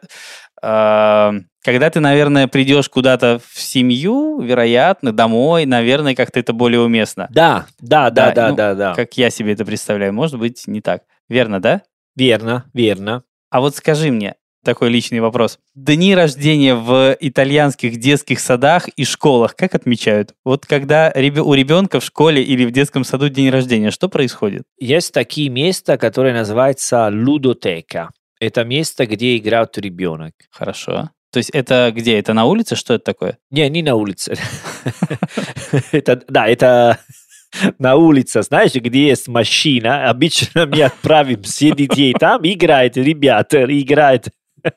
э, 0.62 1.32
когда 1.66 1.90
ты, 1.90 2.00
наверное, 2.00 2.48
придешь 2.48 2.90
куда-то 2.90 3.42
в 3.52 3.60
семью, 3.60 4.40
вероятно, 4.40 5.12
домой, 5.12 5.66
наверное, 5.66 6.14
как-то 6.14 6.40
это 6.40 6.54
более 6.54 6.80
уместно. 6.80 7.28
Да, 7.32 7.66
да, 7.80 8.12
да, 8.12 8.28
Да, 8.28 8.32
да, 8.32 8.50
ну, 8.50 8.56
да, 8.56 8.76
да. 8.76 8.94
Как 8.94 9.18
я 9.18 9.32
себе 9.32 9.54
это 9.54 9.66
представляю. 9.66 10.14
Может 10.14 10.38
быть, 10.38 10.68
не 10.68 10.82
так. 10.82 11.02
Верно, 11.28 11.60
да? 11.60 11.82
Верно, 12.16 12.66
верно. 12.74 13.24
А 13.50 13.62
вот 13.62 13.76
скажи 13.76 14.12
мне, 14.12 14.36
такой 14.64 14.90
личный 14.90 15.22
вопрос. 15.22 15.58
Дни 15.74 16.14
рождения 16.14 16.76
в 16.76 17.18
итальянских 17.20 17.98
детских 17.98 18.40
садах 18.40 18.88
и 18.90 19.04
школах 19.04 19.56
как 19.56 19.74
отмечают? 19.74 20.36
Вот 20.44 20.68
когда 20.68 21.12
у 21.16 21.54
ребенка 21.56 22.00
в 22.00 22.06
школе 22.06 22.44
или 22.44 22.66
в 22.66 22.72
детском 22.72 23.04
саду 23.04 23.30
день 23.30 23.50
рождения, 23.50 23.90
что 23.90 24.08
происходит? 24.08 24.64
Есть 24.80 25.14
такие 25.14 25.50
места, 25.50 25.98
которые 25.98 26.36
называются 26.36 27.10
лудотека. 27.12 28.12
Это 28.40 28.64
место, 28.66 29.08
где 29.08 29.38
играет 29.38 29.78
ребенок. 29.78 30.34
Хорошо. 30.52 31.10
То 31.36 31.40
есть 31.40 31.50
это 31.50 31.92
где? 31.94 32.18
Это 32.18 32.32
на 32.32 32.46
улице? 32.46 32.78
Что 32.78 32.94
это 32.94 33.04
такое? 33.04 33.38
Не, 33.52 33.68
не 33.70 33.84
на 33.84 33.96
улице. 33.96 34.36
это, 35.92 36.24
да, 36.30 36.48
это 36.48 36.98
на 37.78 37.98
улице, 37.98 38.42
знаешь, 38.42 38.74
где 38.74 39.08
есть 39.08 39.28
машина. 39.28 40.10
Обычно 40.10 40.66
мы 40.66 40.82
отправим 40.82 41.44
все 41.44 41.76
детей 41.76 42.14
там, 42.18 42.40
играет, 42.44 42.96
ребята, 42.96 43.66
играет. 43.66 44.30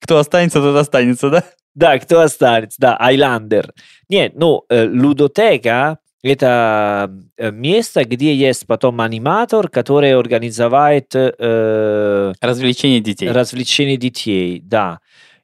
Кто 0.00 0.16
останется, 0.16 0.62
тот 0.62 0.76
останется, 0.76 1.28
да? 1.28 1.44
Да, 1.74 1.98
кто 1.98 2.22
останется? 2.22 2.80
Да, 2.80 2.96
Айландер. 2.96 3.74
Нет, 4.08 4.32
ну, 4.34 4.64
э, 4.70 4.88
лудотека– 4.88 5.98
это 6.22 7.10
э, 7.36 7.50
место, 7.50 8.06
где 8.06 8.34
есть 8.34 8.66
потом 8.66 9.02
аниматор, 9.02 9.68
который 9.68 10.14
организует 10.18 11.14
э, 11.14 12.32
Развлечение 12.40 13.00
детей. 13.00 13.28
развлечения 13.28 13.98
детей, 13.98 14.62
да. 14.64 15.00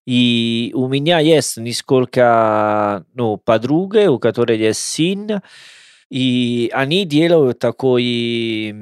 И 0.06 0.72
у 0.74 0.88
меня 0.88 1.20
есть 1.20 1.58
несколько 1.58 3.04
ну, 3.14 3.36
подруг, 3.36 3.94
у 3.94 4.18
которых 4.18 4.58
есть 4.58 4.80
сын, 4.80 5.40
и 6.10 6.70
они 6.72 7.04
делают 7.04 7.60
такой, 7.60 8.74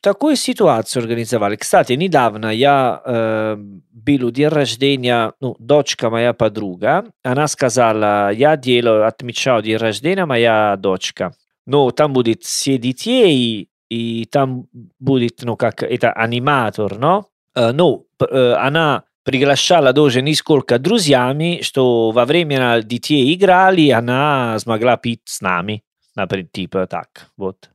такую 0.00 0.36
ситуацию 0.36 1.02
организовали. 1.02 1.56
Кстати, 1.56 1.94
недавно 1.94 2.46
я 2.46 3.02
э, 3.04 3.56
был 3.58 4.30
день 4.30 4.48
рождения, 4.48 5.32
ну, 5.40 5.56
дочка 5.58 6.08
моя 6.08 6.32
подруга, 6.32 7.04
она 7.22 7.48
сказала, 7.48 8.30
я 8.30 8.56
делаю, 8.56 9.06
отмечаю 9.06 9.62
день 9.62 9.76
рождения 9.76 10.24
моя 10.24 10.76
дочка. 10.78 11.34
Ну, 11.66 11.90
там 11.90 12.12
будет 12.12 12.44
все 12.44 12.78
детей, 12.78 13.68
и 13.90 14.24
там 14.26 14.66
будет, 15.00 15.40
ну, 15.42 15.56
как 15.56 15.82
это 15.82 16.12
аниматор, 16.12 16.96
но? 16.96 17.26
Э, 17.54 17.72
ну, 17.72 18.06
э, 18.20 18.52
она 18.52 19.04
приглашала 19.24 19.92
тоже 19.92 20.22
несколько 20.22 20.78
друзьями, 20.78 21.60
что 21.62 22.10
во 22.10 22.24
время 22.24 22.82
детей 22.82 23.34
играли, 23.34 23.90
она 23.90 24.58
смогла 24.58 24.96
пить 24.96 25.22
с 25.24 25.40
нами. 25.40 25.82
Например, 26.16 26.46
типа 26.52 26.86
так, 26.86 27.28
вот. 27.36 27.70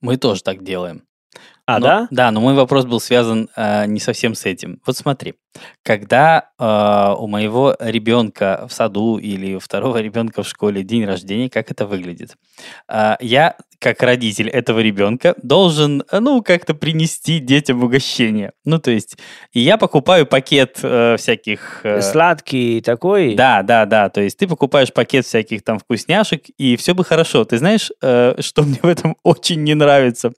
Мы 0.00 0.16
тоже 0.16 0.42
так 0.42 0.62
делаем. 0.64 1.02
А, 1.66 1.78
Но- 1.78 1.86
да? 1.86 2.08
Да, 2.10 2.30
но 2.30 2.40
мой 2.40 2.54
вопрос 2.54 2.84
был 2.84 3.00
связан 3.00 3.48
э, 3.56 3.86
не 3.86 4.00
совсем 4.00 4.34
с 4.34 4.46
этим. 4.46 4.80
Вот 4.86 4.96
смотри, 4.96 5.34
когда 5.82 6.50
э, 6.58 7.14
у 7.18 7.26
моего 7.26 7.76
ребенка 7.78 8.66
в 8.68 8.72
саду 8.72 9.18
или 9.18 9.54
у 9.54 9.60
второго 9.60 9.98
ребенка 10.02 10.42
в 10.42 10.48
школе 10.48 10.82
день 10.82 11.04
рождения, 11.04 11.48
как 11.48 11.70
это 11.70 11.86
выглядит? 11.86 12.34
А, 12.88 13.16
я, 13.20 13.56
как 13.78 14.02
родитель 14.02 14.48
этого 14.48 14.80
ребенка, 14.80 15.34
должен, 15.42 16.02
э, 16.10 16.18
ну, 16.18 16.42
как-то 16.42 16.74
принести 16.74 17.38
детям 17.38 17.82
угощение. 17.82 18.52
Ну, 18.64 18.78
то 18.78 18.90
есть, 18.90 19.16
и 19.52 19.60
я 19.60 19.76
покупаю 19.76 20.26
пакет 20.26 20.78
э, 20.82 21.16
всяких... 21.18 21.80
э, 21.84 22.02
Сладкий 22.02 22.80
такой? 22.80 23.34
да, 23.34 23.62
да, 23.62 23.86
да. 23.86 24.08
То 24.08 24.20
есть 24.20 24.38
ты 24.38 24.48
покупаешь 24.48 24.92
пакет 24.92 25.26
всяких 25.26 25.62
там 25.62 25.78
вкусняшек, 25.78 26.44
и 26.58 26.76
все 26.76 26.94
бы 26.94 27.04
хорошо. 27.04 27.44
Ты 27.44 27.58
знаешь, 27.58 27.90
э, 28.02 28.36
что 28.40 28.62
мне 28.62 28.78
в 28.82 28.86
этом 28.86 29.16
очень 29.22 29.62
не 29.62 29.74
нравится? 29.74 30.32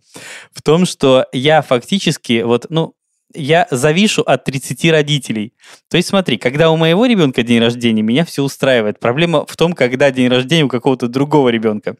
В 0.53 0.63
том, 0.63 0.85
что 0.85 1.27
я 1.33 1.63
фактически, 1.63 2.43
вот, 2.43 2.67
ну, 2.69 2.95
я 3.35 3.67
завишу 3.71 4.23
от 4.23 4.45
30 4.45 4.91
родителей. 4.91 5.53
То 5.91 5.97
есть 5.97 6.09
смотри, 6.09 6.39
когда 6.39 6.71
у 6.71 6.77
моего 6.77 7.05
ребенка 7.07 7.43
день 7.43 7.61
рождения, 7.61 8.03
меня 8.03 8.25
все 8.25 8.43
устраивает. 8.43 9.01
Проблема 9.01 9.45
в 9.47 9.57
том, 9.57 9.73
когда 9.75 10.11
день 10.11 10.29
рождения 10.29 10.65
у 10.65 10.69
какого-то 10.69 11.09
другого 11.09 11.49
ребенка. 11.51 11.97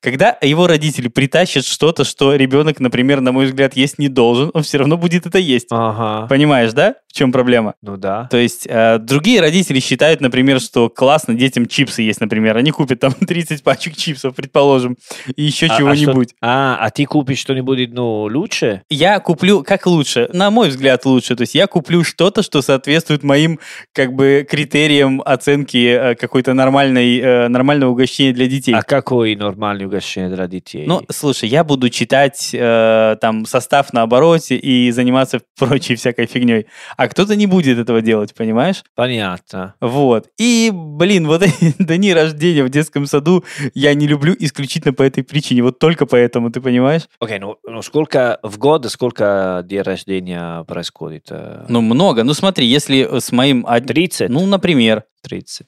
Когда 0.00 0.36
его 0.42 0.66
родители 0.66 1.08
притащат 1.08 1.64
что-то, 1.64 2.04
что 2.04 2.34
ребенок, 2.34 2.80
например, 2.80 3.20
на 3.20 3.32
мой 3.32 3.46
взгляд, 3.46 3.76
есть 3.76 3.98
не 3.98 4.08
должен, 4.08 4.50
он 4.54 4.62
все 4.62 4.78
равно 4.78 4.96
будет 4.96 5.26
это 5.26 5.38
есть. 5.38 5.68
Ага. 5.70 6.26
Понимаешь, 6.26 6.72
да? 6.72 6.96
В 7.08 7.12
чем 7.12 7.30
проблема? 7.30 7.74
Ну 7.82 7.96
да. 7.96 8.26
То 8.30 8.38
есть 8.38 8.66
э, 8.66 8.98
другие 8.98 9.40
родители 9.40 9.78
считают, 9.80 10.20
например, 10.20 10.60
что 10.60 10.88
классно 10.88 11.34
детям 11.34 11.66
чипсы 11.66 12.02
есть, 12.02 12.20
например. 12.20 12.56
Они 12.56 12.70
купят 12.70 13.00
там 13.00 13.12
30 13.20 13.62
пачек 13.62 13.96
чипсов, 13.96 14.34
предположим, 14.34 14.96
и 15.36 15.42
еще 15.42 15.66
А- 15.66 15.74
а 15.74 15.78
чего-нибудь. 15.78 16.30
что- 16.30 16.36
А, 16.40 16.76
а 16.80 16.90
ты 16.90 17.04
купишь 17.04 17.38
что-нибудь, 17.38 17.90
ну, 17.92 18.22
лучше? 18.22 18.82
Я 18.88 19.20
куплю, 19.20 19.62
как 19.62 19.86
лучше, 19.86 20.28
на 20.32 20.50
мой 20.50 20.71
взгляд, 20.72 21.04
лучше. 21.04 21.36
То 21.36 21.42
есть 21.42 21.54
я 21.54 21.66
куплю 21.66 22.04
что-то, 22.04 22.42
что 22.42 22.62
соответствует 22.62 23.22
моим 23.22 23.58
как 23.92 24.12
бы 24.12 24.46
критериям 24.48 25.22
оценки 25.24 25.76
э, 25.76 26.14
какой-то 26.14 26.54
нормальной, 26.54 27.18
э, 27.18 27.48
нормального 27.48 27.90
угощения 27.90 28.32
для 28.32 28.46
детей. 28.46 28.74
А 28.74 28.82
какой 28.82 29.36
нормальный 29.36 29.86
угощение 29.86 30.34
для 30.34 30.46
детей? 30.46 30.84
Ну, 30.86 31.02
слушай, 31.10 31.48
я 31.48 31.64
буду 31.64 31.88
читать 31.90 32.50
э, 32.52 33.16
там 33.20 33.46
состав 33.46 33.92
на 33.92 34.02
обороте 34.02 34.56
и 34.56 34.90
заниматься 34.90 35.40
прочей 35.58 35.94
всякой 35.94 36.26
фигней. 36.26 36.66
А 36.96 37.08
кто-то 37.08 37.36
не 37.36 37.46
будет 37.46 37.78
этого 37.78 38.00
делать, 38.00 38.34
понимаешь? 38.34 38.82
Понятно. 38.94 39.74
Вот. 39.80 40.28
И, 40.38 40.70
блин, 40.72 41.26
вот 41.26 41.42
эти 41.42 41.74
дни 41.78 42.12
рождения 42.12 42.64
в 42.64 42.68
детском 42.68 43.06
саду 43.06 43.44
я 43.74 43.94
не 43.94 44.06
люблю 44.06 44.34
исключительно 44.38 44.92
по 44.92 45.02
этой 45.02 45.22
причине. 45.22 45.62
Вот 45.62 45.78
только 45.78 46.06
поэтому, 46.06 46.50
ты 46.50 46.60
понимаешь? 46.60 47.02
Окей, 47.20 47.38
ну, 47.38 47.56
ну 47.64 47.82
сколько 47.82 48.38
в 48.42 48.58
год, 48.58 48.90
сколько 48.90 49.62
день 49.64 49.82
рождения 49.82 50.61
происходит? 50.64 51.26
Э, 51.30 51.64
Ну, 51.68 51.80
много. 51.80 52.24
Ну, 52.24 52.34
смотри, 52.34 52.66
если 52.66 53.18
с 53.20 53.32
моим... 53.32 53.64
од- 53.64 53.86
30? 53.86 54.28
Ну, 54.30 54.46
например, 54.46 55.04
30. 55.22 55.66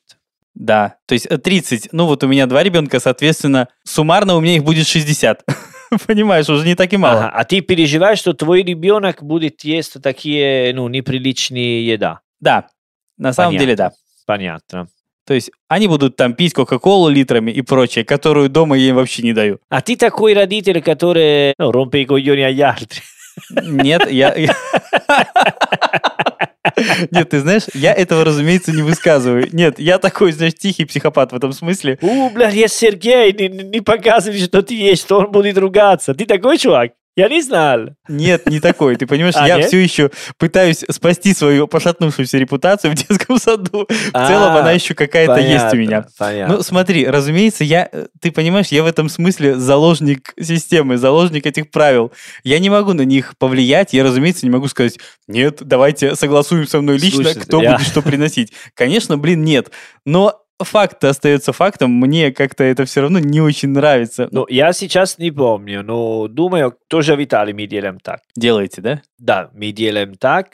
да. 0.54 0.96
То 1.06 1.14
есть 1.14 1.26
э, 1.30 1.38
30. 1.38 1.88
Ну, 1.92 2.06
вот 2.06 2.22
у 2.24 2.28
меня 2.28 2.46
два 2.46 2.62
ребенка, 2.62 3.00
соответственно, 3.00 3.68
суммарно 3.84 4.34
у 4.36 4.40
меня 4.40 4.56
их 4.56 4.64
будет 4.64 4.86
60. 4.86 5.44
Понимаешь, 6.06 6.48
уже 6.48 6.66
не 6.66 6.74
так 6.74 6.92
и 6.92 6.96
мало. 6.96 7.26
Ага, 7.26 7.30
а 7.34 7.44
ты 7.44 7.60
переживаешь, 7.60 8.18
что 8.18 8.32
твой 8.32 8.62
ребенок 8.62 9.22
будет 9.22 9.62
есть 9.64 10.00
такие, 10.02 10.72
ну, 10.74 10.88
неприличные 10.88 11.86
еда? 11.86 12.20
Да. 12.40 12.66
На 13.16 13.32
самом 13.32 13.50
Понятно. 13.50 13.64
деле, 13.66 13.76
да. 13.76 13.92
Понятно. 14.26 14.88
То 15.26 15.32
есть 15.34 15.50
они 15.68 15.86
будут 15.88 16.16
там 16.16 16.34
пить 16.34 16.52
Кока-Колу 16.52 17.08
литрами 17.08 17.50
и 17.50 17.62
прочее, 17.62 18.04
которую 18.04 18.50
дома 18.50 18.76
я 18.76 18.90
им 18.90 18.96
вообще 18.96 19.22
не 19.22 19.32
даю. 19.32 19.58
А 19.70 19.80
ты 19.80 19.96
такой 19.96 20.34
родитель, 20.34 20.82
который 20.82 21.54
ну, 21.58 21.70
i 21.70 22.04
coglioni 22.04 22.42
agli 22.44 22.60
altri. 22.60 23.00
Нет, 23.50 24.10
я... 24.10 24.34
Нет, 27.11 27.28
ты 27.30 27.40
знаешь, 27.40 27.62
я 27.74 27.92
этого, 27.92 28.24
разумеется, 28.24 28.72
не 28.72 28.82
высказываю. 28.82 29.48
Нет, 29.52 29.78
я 29.78 29.98
такой, 29.98 30.32
знаешь, 30.32 30.54
тихий 30.54 30.85
психопат 30.85 31.32
в 31.32 31.37
этом 31.37 31.52
смысле. 31.52 31.98
У, 32.00 32.30
блядь, 32.30 32.54
я 32.54 32.68
Сергей, 32.68 33.32
не- 33.32 33.48
не 33.64 33.80
показывай, 33.80 34.38
что 34.38 34.62
ты 34.62 34.74
есть, 34.74 35.02
что 35.02 35.18
он 35.18 35.30
будет 35.30 35.56
ругаться. 35.59 36.14
Ты 36.14 36.26
такой 36.26 36.59
чувак? 36.59 36.92
Я 37.16 37.29
не 37.29 37.42
знал. 37.42 37.90
Нет, 38.09 38.46
не 38.50 38.59
такой. 38.59 38.96
Ты 38.96 39.07
понимаешь, 39.07 39.35
А, 39.38 39.46
я 39.46 39.59
нет? 39.59 39.68
все 39.68 39.79
еще 39.79 40.11
пытаюсь 40.37 40.85
спасти 40.90 41.33
свою 41.33 41.68
пошатнувшуюся 41.68 42.38
репутацию 42.38 42.90
в 42.90 42.94
детском 42.96 43.38
саду. 43.38 43.87
В 43.88 44.11
А, 44.12 44.27
целом 44.27 44.57
она 44.57 44.72
еще 44.72 44.94
какая-то 44.94 45.37
есть 45.38 45.72
у 45.72 45.77
меня. 45.77 46.07
Понятно. 46.18 46.57
Ну, 46.57 46.62
смотри, 46.62 47.07
разумеется, 47.07 47.62
я, 47.62 47.88
э, 47.92 48.07
ты 48.20 48.33
понимаешь, 48.33 48.68
я 48.68 48.83
в 48.83 48.87
этом 48.87 49.09
смысле 49.09 49.55
заложник 49.57 50.35
системы, 50.40 50.96
заложник 50.96 51.46
этих 51.46 51.70
правил. 51.70 52.12
Я 52.42 52.59
не 52.59 52.68
могу 52.70 52.92
на 52.94 53.03
них 53.03 53.35
повлиять, 53.38 53.92
я, 53.92 54.03
разумеется, 54.03 54.44
не 54.44 54.50
могу 54.50 54.66
сказать, 54.68 54.98
нет, 55.29 55.59
давайте 55.61 56.16
согласуем 56.16 56.66
со 56.66 56.81
мной 56.81 56.96
лично, 56.98 57.22
Слушайте, 57.22 57.40
кто 57.40 57.62
я- 57.62 57.77
будет 57.77 57.87
что 57.87 58.03
приносить. 58.03 58.53
Конечно, 58.74 59.18
блин, 59.18 59.44
нет. 59.44 59.70
Но 60.05 60.40
факт 60.62 61.02
остается 61.04 61.52
фактом, 61.52 61.90
мне 61.90 62.32
как-то 62.32 62.64
это 62.64 62.84
все 62.84 63.00
равно 63.00 63.18
не 63.18 63.40
очень 63.40 63.70
нравится. 63.70 64.28
Ну, 64.30 64.46
я 64.48 64.72
сейчас 64.72 65.18
не 65.18 65.30
помню, 65.30 65.82
но 65.82 66.28
думаю, 66.28 66.76
тоже 66.88 67.16
в 67.16 67.24
Италии 67.24 67.52
мы 67.52 67.66
делаем 67.66 67.98
так. 68.00 68.20
делаете, 68.36 68.80
да? 68.80 69.02
Да, 69.18 69.50
мы 69.52 69.72
делаем 69.72 70.14
так. 70.14 70.50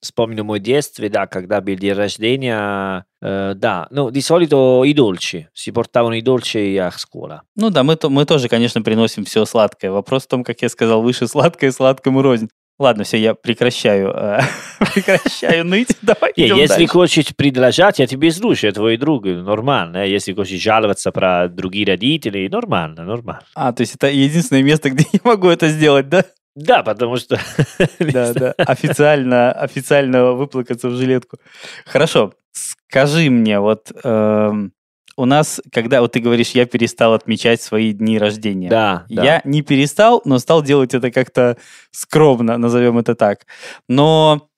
Вспомню 0.00 0.42
мой 0.42 0.58
детство, 0.58 1.08
да, 1.08 1.28
когда 1.28 1.60
был 1.60 1.76
день 1.76 1.92
рождения, 1.92 3.04
э, 3.20 3.52
да, 3.54 3.86
ну, 3.90 4.10
di 4.10 4.20
solito 4.20 4.82
i 4.82 4.92
dolci, 4.94 5.46
si 5.52 5.70
portavano 5.70 6.16
i 6.16 6.22
dolci 6.22 6.76
a 6.76 6.90
scuola. 6.90 7.42
Ну 7.54 7.70
да, 7.70 7.84
мы, 7.84 7.94
то, 7.94 8.10
мы 8.10 8.24
тоже, 8.24 8.48
конечно, 8.48 8.82
приносим 8.82 9.24
все 9.24 9.44
сладкое. 9.44 9.92
Вопрос 9.92 10.24
в 10.24 10.26
том, 10.26 10.42
как 10.42 10.60
я 10.60 10.68
сказал 10.68 11.02
выше, 11.02 11.28
сладкое 11.28 11.70
сладкому 11.70 12.20
рознь. 12.20 12.48
Ладно, 12.78 13.04
все, 13.04 13.18
я 13.18 13.34
прекращаю, 13.34 14.10
э, 14.14 14.40
прекращаю 14.94 15.64
ныть. 15.64 15.88
Давай 16.02 16.32
Не, 16.36 16.48
если 16.48 16.66
дальше. 16.78 16.86
хочешь 16.88 17.26
предложить, 17.36 17.98
я 17.98 18.06
тебе 18.06 18.30
слушаю, 18.32 18.72
твой 18.72 18.96
друг, 18.96 19.24
нормально. 19.24 19.98
э, 19.98 20.08
Если 20.10 20.32
хочешь 20.32 20.60
жаловаться 20.60 21.12
про 21.12 21.48
другие 21.48 21.86
родители, 21.86 22.48
нормально, 22.48 23.04
нормально. 23.04 23.44
А, 23.54 23.72
то 23.72 23.82
есть 23.82 23.94
это 23.94 24.08
единственное 24.08 24.62
место, 24.62 24.90
где 24.90 25.04
я 25.12 25.20
могу 25.22 25.48
это 25.48 25.68
сделать, 25.68 26.08
да? 26.08 26.24
Да, 26.56 26.82
потому 26.82 27.16
что... 27.18 27.38
Да, 28.00 28.32
да. 28.34 28.52
Официально, 28.58 29.52
официально 29.52 30.32
выплакаться 30.32 30.88
в 30.88 30.96
жилетку. 30.96 31.38
Хорошо. 31.86 32.32
Скажи 32.52 33.30
мне, 33.30 33.58
вот 33.60 33.90
эм, 34.04 34.72
у 35.16 35.24
нас, 35.24 35.60
когда 35.72 36.00
вот 36.00 36.12
ты 36.12 36.20
говоришь, 36.20 36.50
я 36.50 36.66
перестал 36.66 37.14
отмечать 37.14 37.60
свои 37.60 37.92
дни 37.92 38.18
рождения. 38.18 38.68
Да, 38.68 39.04
да. 39.08 39.24
Я 39.24 39.40
не 39.44 39.62
перестал, 39.62 40.22
но 40.24 40.38
стал 40.38 40.62
делать 40.62 40.94
это 40.94 41.10
как-то 41.10 41.56
скромно, 41.90 42.58
назовем 42.58 42.98
это 42.98 43.14
так. 43.14 43.46
Но 43.88 44.48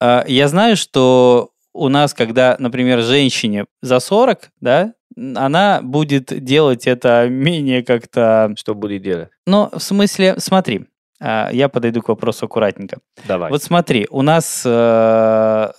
э, 0.00 0.24
я 0.26 0.48
знаю, 0.48 0.76
что 0.76 1.50
у 1.72 1.88
нас, 1.88 2.14
когда, 2.14 2.56
например, 2.58 3.02
женщине 3.02 3.66
за 3.80 4.00
40, 4.00 4.50
да, 4.60 4.92
она 5.16 5.80
будет 5.82 6.44
делать 6.44 6.86
это 6.86 7.28
менее 7.28 7.82
как-то... 7.82 8.52
Что 8.56 8.74
будет 8.74 9.02
делать? 9.02 9.28
Ну, 9.46 9.68
в 9.72 9.80
смысле, 9.80 10.36
смотри, 10.38 10.86
а, 11.20 11.50
я 11.52 11.68
подойду 11.68 12.02
к 12.02 12.08
вопросу 12.08 12.46
аккуратненько. 12.46 12.98
Давай. 13.26 13.50
Вот 13.50 13.62
смотри, 13.62 14.06
у 14.10 14.22
нас 14.22 14.62
э, 14.66 15.72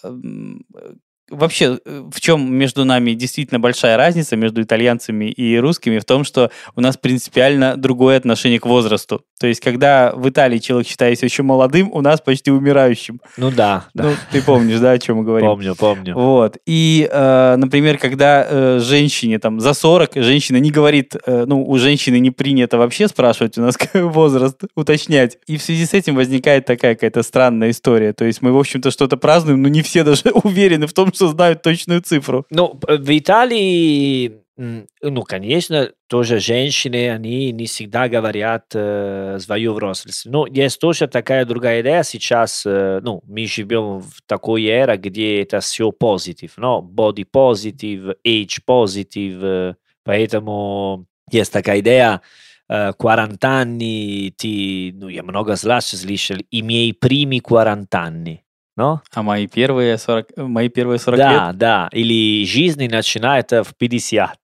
вообще 1.33 1.79
э, 1.83 2.03
в 2.11 2.19
чем 2.19 2.53
между 2.53 2.85
нами 2.85 3.13
действительно 3.13 3.59
большая 3.59 3.97
разница 3.97 4.35
между 4.35 4.61
итальянцами 4.61 5.25
и 5.25 5.57
русскими 5.57 5.99
в 5.99 6.05
том, 6.05 6.23
что 6.23 6.51
у 6.75 6.81
нас 6.81 6.97
принципиально 6.97 7.77
другое 7.77 8.17
отношение 8.17 8.59
к 8.59 8.65
возрасту. 8.65 9.23
То 9.39 9.47
есть, 9.47 9.59
когда 9.59 10.13
в 10.15 10.29
Италии 10.29 10.57
человек 10.57 10.87
считается 10.87 11.25
еще 11.25 11.43
молодым, 11.43 11.91
у 11.91 12.01
нас 12.01 12.21
почти 12.21 12.51
умирающим. 12.51 13.19
Ну 13.37 13.51
да, 13.51 13.87
да. 13.93 14.05
Ну, 14.05 14.11
ты 14.31 14.41
помнишь, 14.41 14.79
да, 14.79 14.91
о 14.91 14.99
чем 14.99 15.17
мы 15.17 15.23
говорим? 15.23 15.49
помню, 15.49 15.75
помню. 15.75 16.15
Вот. 16.15 16.57
И, 16.65 17.09
э, 17.11 17.55
например, 17.57 17.97
когда 17.97 18.47
э, 18.47 18.79
женщине 18.81 19.39
там 19.39 19.59
за 19.59 19.73
40, 19.73 20.15
женщина 20.15 20.57
не 20.57 20.71
говорит, 20.71 21.15
э, 21.25 21.43
ну, 21.45 21.63
у 21.67 21.77
женщины 21.77 22.19
не 22.19 22.31
принято 22.31 22.77
вообще 22.77 23.07
спрашивать 23.07 23.57
у 23.57 23.61
нас 23.61 23.75
возраст, 23.93 24.61
уточнять. 24.75 25.37
И 25.47 25.57
в 25.57 25.61
связи 25.61 25.85
с 25.85 25.93
этим 25.93 26.15
возникает 26.15 26.65
такая 26.65 26.95
какая-то 26.95 27.23
странная 27.23 27.71
история. 27.71 28.13
То 28.13 28.25
есть 28.25 28.41
мы, 28.41 28.51
в 28.51 28.57
общем-то, 28.57 28.91
что-то 28.91 29.17
празднуем, 29.17 29.61
но 29.61 29.67
не 29.67 29.81
все 29.81 30.03
даже 30.03 30.31
уверены 30.43 30.87
в 30.87 30.93
том, 30.93 31.13
что 31.13 31.22
знают 31.27 31.61
точную 31.61 32.01
цифру. 32.01 32.45
Ну, 32.49 32.79
в 32.87 33.17
Италии, 33.17 34.43
ну, 34.55 35.23
конечно, 35.23 35.91
тоже 36.07 36.39
женщины, 36.39 37.09
они 37.09 37.51
не 37.51 37.65
всегда 37.65 38.07
говорят 38.07 38.65
э, 38.75 39.39
свою 39.39 39.73
взрослость. 39.73 40.25
Но 40.25 40.45
есть 40.45 40.79
тоже 40.79 41.07
такая 41.07 41.45
другая 41.45 41.81
идея 41.81 42.03
сейчас, 42.03 42.63
э, 42.65 42.99
ну, 43.01 43.23
мы 43.25 43.47
живем 43.47 43.99
в 43.99 44.21
такой 44.27 44.65
эре, 44.65 44.97
где 44.97 45.41
это 45.41 45.59
все 45.59 45.91
позитив, 45.91 46.53
но 46.57 46.87
body 46.87 47.25
positive, 47.33 48.15
age 48.23 48.59
positive, 48.67 49.39
э, 49.41 49.73
поэтому 50.03 51.07
есть 51.31 51.51
такая 51.51 51.79
идея, 51.79 52.21
э, 52.69 52.91
40 52.99 53.43
anni, 53.43 54.29
ти, 54.37 54.93
ну, 54.95 55.07
я 55.07 55.23
много 55.23 55.55
слышал, 55.55 56.37
и 56.51 56.61
мои 56.61 56.91
прими 56.91 57.41
40 57.41 57.87
anni. 57.89 58.42
Но? 58.75 59.01
А 59.13 59.21
мои 59.21 59.47
первые 59.47 59.97
40, 59.97 60.27
э, 60.35 60.43
мои 60.43 60.69
первые 60.69 60.99
40 60.99 61.17
да, 61.17 61.47
лет? 61.47 61.57
да. 61.57 61.89
Или 61.91 62.45
жизнь 62.45 62.87
начинается 62.87 63.63
в 63.63 63.75
50. 63.75 64.37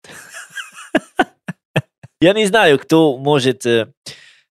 Я 2.21 2.33
не 2.33 2.45
знаю, 2.45 2.77
кто 2.79 3.17
может 3.17 3.65
э, 3.65 3.91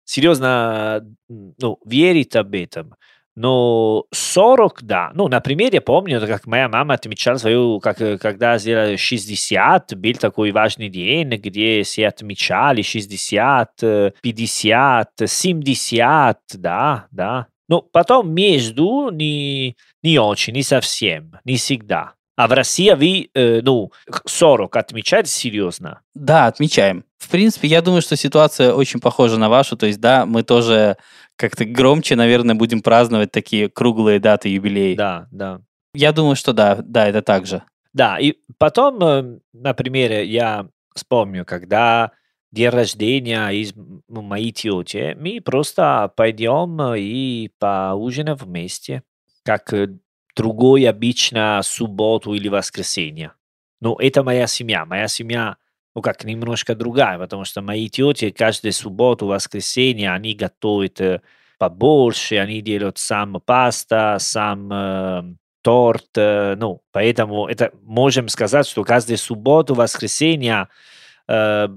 серьезно 0.04 1.04
ну, 1.28 1.78
верить 1.84 2.34
об 2.34 2.54
этом. 2.54 2.94
Но 3.36 4.06
40, 4.10 4.82
да. 4.82 5.12
Ну, 5.14 5.28
например, 5.28 5.72
я 5.72 5.80
помню, 5.80 6.20
как 6.26 6.48
моя 6.48 6.68
мама 6.68 6.94
отмечала 6.94 7.36
свою, 7.36 7.78
как, 7.78 7.98
когда 8.20 8.58
сделала 8.58 8.96
60, 8.96 9.96
был 9.96 10.14
такой 10.14 10.50
важный 10.50 10.88
день, 10.88 11.28
где 11.28 11.84
все 11.84 12.08
отмечали 12.08 12.82
60, 12.82 13.70
50, 14.20 15.10
70, 15.24 16.38
да, 16.54 17.06
да. 17.12 17.46
Но 17.68 17.82
потом 17.82 18.32
между 18.32 19.10
не, 19.10 19.76
не 20.02 20.18
очень, 20.18 20.54
не 20.54 20.62
совсем, 20.62 21.34
не 21.44 21.56
всегда. 21.56 22.14
А 22.36 22.46
в 22.46 22.52
России 22.52 22.92
вы, 22.92 23.30
э, 23.34 23.60
ну, 23.62 23.90
40 24.24 24.76
отмечаете 24.76 25.30
серьезно? 25.30 26.02
Да, 26.14 26.46
отмечаем. 26.46 27.04
В 27.18 27.28
принципе, 27.28 27.66
я 27.66 27.82
думаю, 27.82 28.00
что 28.00 28.14
ситуация 28.14 28.72
очень 28.72 29.00
похожа 29.00 29.38
на 29.38 29.48
вашу. 29.48 29.76
То 29.76 29.86
есть, 29.86 30.00
да, 30.00 30.24
мы 30.24 30.44
тоже 30.44 30.96
как-то 31.34 31.64
громче, 31.64 32.14
наверное, 32.14 32.54
будем 32.54 32.80
праздновать 32.80 33.32
такие 33.32 33.68
круглые 33.68 34.20
даты 34.20 34.50
юбилеи. 34.50 34.94
Да, 34.94 35.26
да. 35.32 35.60
Я 35.94 36.12
думаю, 36.12 36.36
что 36.36 36.52
да, 36.52 36.78
да, 36.80 37.08
это 37.08 37.22
так 37.22 37.44
же. 37.44 37.64
Да, 37.92 38.18
и 38.20 38.34
потом, 38.56 39.02
э, 39.02 39.38
например, 39.52 40.22
я 40.22 40.68
вспомню, 40.94 41.44
когда 41.44 42.12
день 42.50 42.68
рождения 42.68 43.48
из 43.50 43.72
моей 44.08 44.52
тети, 44.52 45.16
мы 45.18 45.40
просто 45.40 46.12
пойдем 46.16 46.94
и 46.94 47.50
поужинаем 47.58 48.36
вместе, 48.36 49.02
как 49.44 49.72
другой 50.36 50.88
обычно 50.88 51.60
субботу 51.62 52.34
или 52.34 52.48
воскресенье. 52.48 53.32
Но 53.80 53.96
это 53.98 54.22
моя 54.22 54.46
семья. 54.46 54.84
Моя 54.84 55.08
семья, 55.08 55.56
ну 55.94 56.02
как, 56.02 56.24
немножко 56.24 56.74
другая, 56.74 57.18
потому 57.18 57.44
что 57.44 57.62
мои 57.62 57.88
тети 57.88 58.30
каждую 58.30 58.72
субботу, 58.72 59.26
воскресенье, 59.26 60.12
они 60.12 60.34
готовят 60.34 61.22
побольше, 61.58 62.36
они 62.36 62.60
делают 62.62 62.98
сам 62.98 63.40
паста, 63.44 64.16
сам 64.20 64.72
э, 64.72 65.22
торт, 65.62 66.06
э, 66.16 66.54
ну, 66.56 66.82
поэтому 66.92 67.46
это 67.48 67.72
можем 67.82 68.28
сказать, 68.28 68.66
что 68.66 68.84
каждую 68.84 69.18
субботу, 69.18 69.74
воскресенье 69.74 70.68
э, 71.26 71.68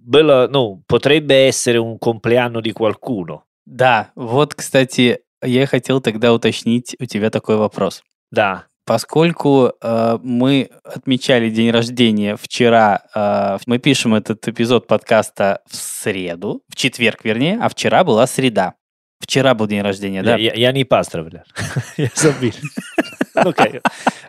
было, 0.00 0.48
ну, 0.50 0.82
potrebbe 0.86 1.46
essere 1.46 1.78
un 1.78 1.98
compleanno 1.98 2.60
di 2.60 2.72
qualcuno. 2.72 3.44
Да, 3.64 4.10
вот, 4.14 4.54
кстати, 4.54 5.20
я 5.42 5.66
хотел 5.66 6.00
тогда 6.00 6.32
уточнить 6.32 6.96
у 6.98 7.04
тебя 7.04 7.30
такой 7.30 7.56
вопрос. 7.56 8.02
Да. 8.30 8.64
Поскольку 8.84 9.72
э, 9.80 10.18
мы 10.22 10.70
отмечали 10.82 11.50
день 11.50 11.70
рождения 11.70 12.36
вчера, 12.36 13.02
э, 13.14 13.58
мы 13.66 13.78
пишем 13.78 14.14
этот 14.14 14.46
эпизод 14.48 14.86
подкаста 14.86 15.60
в 15.68 15.76
среду, 15.76 16.62
в 16.68 16.74
четверг, 16.74 17.24
вернее, 17.24 17.58
а 17.62 17.68
вчера 17.68 18.02
была 18.02 18.26
среда. 18.26 18.74
Вчера 19.20 19.54
был 19.54 19.66
день 19.66 19.82
рождения, 19.82 20.22
да? 20.22 20.36
Я, 20.36 20.54
я 20.54 20.72
не 20.72 20.84
поздравлял. 20.84 21.44
я 21.96 22.08
забыл. 22.14 22.52
Окей. 23.34 23.80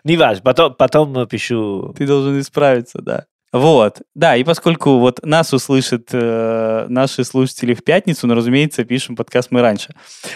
Не 0.03 0.17
важно, 0.17 0.43
потом, 0.43 0.75
потом 0.75 1.27
пишу. 1.27 1.93
Ты 1.97 2.05
должен 2.05 2.39
исправиться, 2.39 3.01
да. 3.01 3.25
Вот, 3.53 4.01
да, 4.15 4.37
и 4.37 4.43
поскольку 4.45 4.99
вот 4.99 5.25
нас 5.25 5.51
услышат 5.53 6.09
э, 6.13 6.85
наши 6.87 7.25
слушатели 7.25 7.73
в 7.73 7.83
пятницу, 7.83 8.25
но, 8.25 8.33
разумеется, 8.33 8.85
пишем 8.85 9.17
подкаст 9.17 9.51
мы 9.51 9.61
раньше. 9.61 9.93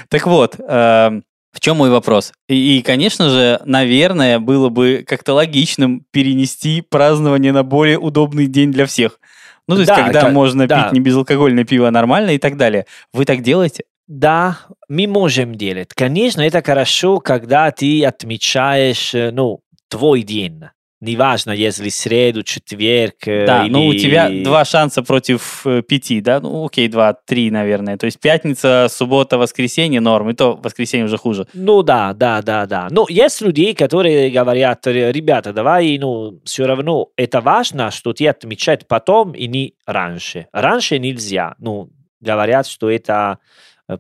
Так 0.10 0.28
вот, 0.28 0.60
э, 0.60 1.22
в 1.54 1.60
чем 1.62 1.78
мой 1.78 1.90
вопрос? 1.90 2.34
И, 2.50 2.78
и, 2.78 2.82
конечно 2.82 3.30
же, 3.30 3.62
наверное, 3.64 4.40
было 4.40 4.68
бы 4.68 5.06
как-то 5.08 5.34
логичным 5.34 6.06
перенести 6.12 6.82
празднование 6.82 7.54
на 7.54 7.64
более 7.64 7.98
удобный 7.98 8.48
день 8.48 8.74
для 8.74 8.86
всех. 8.86 9.22
Ну, 9.70 9.76
то 9.76 9.82
есть, 9.82 9.90
да, 9.90 10.04
когда 10.04 10.22
как, 10.22 10.34
можно 10.34 10.68
да. 10.68 10.84
пить 10.84 10.92
не 10.92 11.00
безалкогольное 11.00 11.64
пиво, 11.64 11.88
а 11.88 11.92
нормально 11.92 12.32
и 12.32 12.38
так 12.38 12.58
далее. 12.58 12.86
Вы 13.14 13.24
так 13.24 13.42
делаете? 13.42 13.86
Да, 14.08 14.60
мы 14.90 15.08
можем 15.08 15.56
делать. 15.56 15.94
Конечно, 15.96 16.42
это 16.42 16.62
хорошо, 16.62 17.20
когда 17.20 17.72
ты 17.72 18.04
отмечаешь, 18.06 19.16
э, 19.16 19.32
ну, 19.32 19.62
твой 19.88 20.24
день 20.24 20.66
неважно, 21.02 21.52
если 21.52 21.90
среду, 21.90 22.44
четверг. 22.44 23.16
Да, 23.26 23.64
или... 23.64 23.72
ну 23.72 23.88
у 23.88 23.94
тебя 23.94 24.30
два 24.44 24.66
шанса 24.66 25.04
против 25.04 25.66
э, 25.66 25.82
пяти, 25.82 26.22
да? 26.22 26.40
Ну 26.40 26.66
окей, 26.66 26.88
два, 26.88 27.14
три, 27.14 27.52
наверное. 27.52 27.98
То 27.98 28.06
есть 28.06 28.20
пятница, 28.20 28.88
суббота, 28.90 29.38
воскресенье 29.38 30.02
норм, 30.02 30.30
и 30.30 30.34
то 30.34 30.56
воскресенье 30.56 31.06
уже 31.06 31.18
хуже. 31.18 31.48
Ну 31.54 31.84
да, 31.84 32.14
да, 32.14 32.42
да, 32.42 32.66
да. 32.66 32.88
Но 32.92 33.06
есть 33.10 33.42
люди, 33.42 33.74
которые 33.74 34.30
говорят, 34.30 34.86
ребята, 34.88 35.54
давай, 35.54 35.98
ну, 35.98 36.40
все 36.44 36.66
равно 36.66 37.10
это 37.16 37.42
важно, 37.42 37.92
что 37.92 38.14
ты 38.14 38.28
отмечаешь 38.28 38.86
потом 38.88 39.34
и 39.34 39.48
не 39.48 39.76
раньше. 39.86 40.48
Раньше 40.52 41.00
нельзя. 41.00 41.56
Ну, 41.60 41.90
говорят, 42.20 42.68
что 42.68 42.90
это 42.90 43.40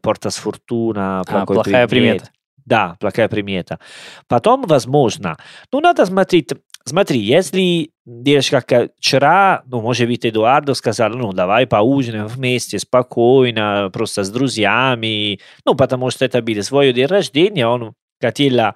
порта 0.01 0.29
с 0.29 0.37
фортуна, 0.37 1.21
а, 1.27 1.45
плохая 1.45 1.87
примета. 1.87 2.29
Да, 2.65 2.97
плохая 2.99 3.29
примета. 3.29 3.79
Потом, 4.27 4.63
возможно, 4.63 5.37
ну, 5.71 5.81
надо 5.81 6.05
смотреть, 6.05 6.51
Смотри, 6.87 7.19
если 7.19 7.89
делаешь 8.05 8.51
как 8.51 8.91
вчера, 8.99 9.63
ну, 9.65 9.81
может 9.81 10.07
быть, 10.07 10.23
Эдуардо 10.23 10.75
сказал, 10.75 11.09
ну, 11.09 11.33
давай 11.33 11.65
поужинаем 11.65 12.27
вместе, 12.27 12.77
спокойно, 12.77 13.89
просто 13.91 14.23
с 14.23 14.29
друзьями, 14.29 15.39
ну, 15.65 15.73
потому 15.73 16.11
что 16.11 16.25
это 16.25 16.43
было 16.43 16.61
свое 16.61 16.93
день 16.93 17.07
рождения, 17.07 17.65
он 17.65 17.95
хотел 18.21 18.59
э, 18.59 18.73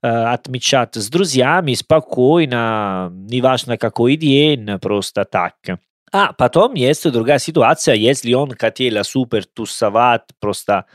отмечать 0.00 0.94
с 0.94 1.10
друзьями 1.10 1.74
спокойно, 1.74 3.12
неважно 3.12 3.76
какой 3.76 4.16
день, 4.16 4.78
просто 4.78 5.26
так. 5.26 5.56
А 6.12 6.32
потом 6.32 6.72
есть 6.74 7.10
другая 7.10 7.38
ситуация, 7.38 7.94
если 7.94 8.32
он 8.32 8.54
хотел 8.56 9.04
супер 9.04 9.44
тусовать, 9.44 10.22
просто 10.40 10.86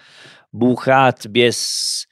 бухать 0.52 1.28
без 1.28 2.08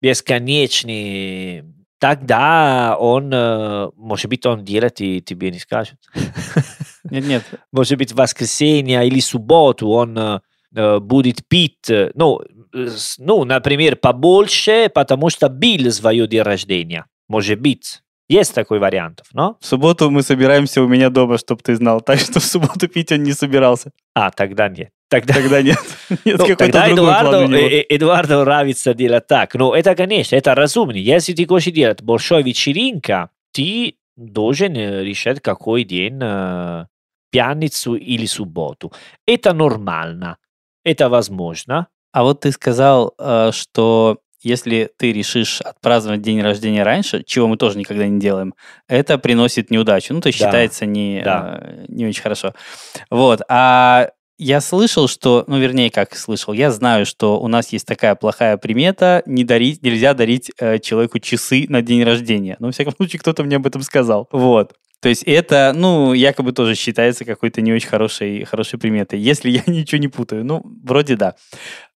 бесконечный 0.00 1.64
тогда 2.04 2.98
он, 3.00 3.30
э, 3.32 3.88
может 3.96 4.28
быть, 4.28 4.44
он 4.44 4.62
делает 4.62 5.00
и 5.00 5.22
тебе 5.22 5.50
не 5.50 5.58
скажет. 5.58 5.96
Нет, 7.10 7.26
нет. 7.26 7.44
Может 7.72 7.98
быть, 7.98 8.12
в 8.12 8.16
воскресенье 8.16 9.06
или 9.06 9.20
субботу 9.20 9.88
он 9.88 10.18
э, 10.18 10.98
будет 11.00 11.46
пить, 11.48 11.90
ну, 12.14 12.40
ну, 13.18 13.44
например, 13.44 13.96
побольше, 13.96 14.90
потому 14.94 15.30
что 15.30 15.48
бил 15.48 15.92
свое 15.92 16.26
день 16.26 16.42
рождения. 16.42 17.06
Может 17.28 17.60
быть. 17.60 18.02
Есть 18.34 18.52
такой 18.52 18.80
вариант, 18.80 19.22
но? 19.32 19.56
В 19.60 19.66
субботу 19.66 20.10
мы 20.10 20.22
собираемся 20.22 20.82
у 20.82 20.88
меня 20.88 21.08
дома, 21.08 21.38
чтобы 21.38 21.62
ты 21.62 21.76
знал. 21.76 22.00
Так 22.00 22.18
что 22.18 22.40
в 22.40 22.44
субботу 22.44 22.88
пить 22.88 23.12
он 23.12 23.22
не 23.22 23.32
собирался. 23.32 23.92
А, 24.12 24.32
тогда 24.32 24.68
нет. 24.68 24.90
Тогда, 25.08 25.34
тогда 25.40 25.62
нет. 25.62 25.78
нет 26.24 26.38
ну, 26.38 26.56
тогда 26.56 26.90
Эдуарду, 26.90 27.54
э, 27.54 27.84
Эдуарду 27.88 28.40
нравится 28.40 28.92
делать 28.92 29.28
так. 29.28 29.54
Но 29.54 29.72
это, 29.72 29.94
конечно, 29.94 30.34
это 30.34 30.56
разумно. 30.56 30.96
Если 30.96 31.32
ты 31.32 31.46
хочешь 31.46 31.72
делать 31.72 32.02
большой 32.02 32.42
вечеринка, 32.42 33.30
ты 33.52 33.94
должен 34.16 34.74
решать, 34.74 35.40
какой 35.40 35.84
день, 35.84 36.18
пятницу 37.30 37.94
или 37.94 38.26
субботу. 38.26 38.92
Это 39.28 39.52
нормально. 39.52 40.38
Это 40.84 41.08
возможно. 41.08 41.86
А 42.12 42.24
вот 42.24 42.40
ты 42.40 42.50
сказал, 42.50 43.14
что 43.52 44.18
если 44.44 44.90
ты 44.96 45.12
решишь 45.12 45.60
отпраздновать 45.60 46.22
день 46.22 46.40
рождения 46.42 46.82
раньше, 46.82 47.22
чего 47.24 47.48
мы 47.48 47.56
тоже 47.56 47.78
никогда 47.78 48.06
не 48.06 48.20
делаем, 48.20 48.54
это 48.88 49.18
приносит 49.18 49.70
неудачу. 49.70 50.14
Ну, 50.14 50.20
то 50.20 50.28
есть 50.28 50.38
да. 50.38 50.46
считается 50.46 50.86
не, 50.86 51.22
да. 51.24 51.60
э, 51.62 51.84
не 51.88 52.06
очень 52.06 52.22
хорошо. 52.22 52.54
Вот. 53.10 53.42
А 53.48 54.10
я 54.36 54.60
слышал, 54.60 55.06
что, 55.06 55.44
ну, 55.46 55.58
вернее, 55.58 55.90
как 55.90 56.16
слышал, 56.16 56.52
я 56.52 56.70
знаю, 56.70 57.06
что 57.06 57.40
у 57.40 57.48
нас 57.48 57.72
есть 57.72 57.86
такая 57.86 58.14
плохая 58.14 58.56
примета, 58.56 59.22
не 59.26 59.44
дарить, 59.44 59.82
нельзя 59.82 60.12
дарить 60.12 60.50
э, 60.58 60.78
человеку 60.80 61.20
часы 61.20 61.66
на 61.68 61.82
день 61.82 62.02
рождения. 62.02 62.56
Ну, 62.58 62.66
во 62.66 62.72
всяком 62.72 62.94
случае, 62.94 63.20
кто-то 63.20 63.44
мне 63.44 63.56
об 63.56 63.66
этом 63.66 63.82
сказал. 63.82 64.28
Вот. 64.32 64.74
То 65.00 65.08
есть 65.08 65.22
это, 65.24 65.72
ну, 65.76 66.14
якобы 66.14 66.52
тоже 66.52 66.74
считается 66.74 67.24
какой-то 67.24 67.60
не 67.60 67.72
очень 67.72 67.88
хорошей, 67.88 68.44
хорошей 68.44 68.78
приметой, 68.78 69.20
если 69.20 69.50
я 69.50 69.62
ничего 69.66 70.00
не 70.00 70.08
путаю. 70.08 70.44
Ну, 70.44 70.62
вроде 70.82 71.14
да. 71.16 71.34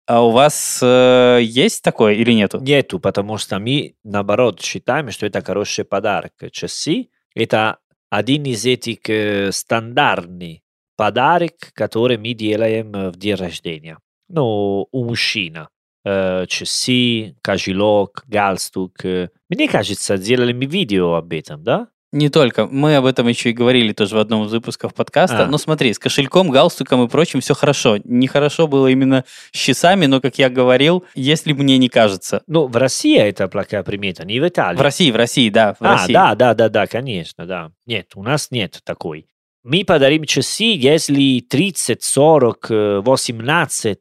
А 0.07 0.25
у 0.25 0.31
вас 0.31 0.81
э, 0.83 1.40
есть 1.42 1.83
такое 1.83 2.14
или 2.14 2.33
нету? 2.33 2.61
Нету, 2.61 3.01
потому 3.01 3.38
что 3.38 3.59
мы, 3.59 3.97
наоборот, 4.05 4.61
считаем, 4.61 5.11
что 5.11 5.27
это 5.27 5.42
хороший 5.42 5.85
подарок. 5.85 6.33
Часы– 6.53 7.09
это 7.35 7.79
один 8.09 8.45
из 8.45 8.64
этих 8.64 8.99
э, 9.09 9.51
стандартных 9.51 10.61
подарок, 10.97 11.73
который 11.75 12.19
мы 12.19 12.35
делаем 12.35 12.92
в 12.92 13.16
день 13.16 13.35
рождения. 13.35 13.99
Ну, 14.29 14.87
у 14.92 15.05
мужчины. 15.05 15.66
Э, 16.05 16.47
часы, 16.47 17.35
кошелек, 17.42 18.23
галстук. 18.29 19.03
Мне 19.49 19.69
кажется, 19.69 20.19
делали 20.19 20.53
мы 20.53 20.66
видео 20.66 21.14
об 21.14 21.33
этом, 21.33 21.64
да? 21.64 21.88
Не 22.16 22.31
только. 22.31 22.66
Мы 22.66 22.96
об 22.96 23.05
этом 23.05 23.29
еще 23.29 23.50
и 23.50 23.52
говорили 23.52 23.92
тоже 23.92 24.16
в 24.16 24.18
одном 24.18 24.46
из 24.46 24.52
выпусков 24.52 24.94
подкаста. 24.94 25.44
А. 25.44 25.46
Но 25.46 25.59
смотри, 25.59 25.92
с 25.92 25.98
кошельком, 25.98 26.50
галстуком 26.50 27.05
и 27.05 27.09
прочим 27.09 27.42
все 27.42 27.55
хорошо. 27.55 27.98
Нехорошо 28.05 28.66
было 28.66 28.87
именно 28.87 29.26
с 29.52 29.59
часами, 29.59 30.07
но, 30.07 30.22
как 30.22 30.38
я 30.38 30.48
говорил, 30.48 31.05
если 31.14 31.52
мне 31.52 31.76
не 31.76 31.90
кажется. 31.90 32.42
Ну, 32.46 32.68
в 32.68 32.76
России 32.76 33.18
это 33.18 33.48
плохая 33.48 33.83
примета, 33.83 34.24
не 34.24 34.40
в 34.40 34.48
Италии. 34.48 34.79
В 34.79 34.81
России, 34.81 35.11
в 35.11 35.16
России, 35.16 35.50
да, 35.50 35.74
в 35.74 35.85
а, 35.85 35.92
России. 35.92 36.14
да, 36.14 36.35
да, 36.35 36.55
да, 36.55 36.70
да, 36.70 36.87
конечно, 36.87 37.44
да. 37.44 37.70
Нет, 37.85 38.12
у 38.14 38.22
нас 38.22 38.50
нет 38.50 38.81
такой. 38.83 39.26
Мы 39.62 39.85
подарим 39.85 40.24
часы, 40.24 40.64
если 40.64 41.40
30, 41.40 42.02
40, 42.02 42.70
э, 42.70 43.00
18, 43.05 43.98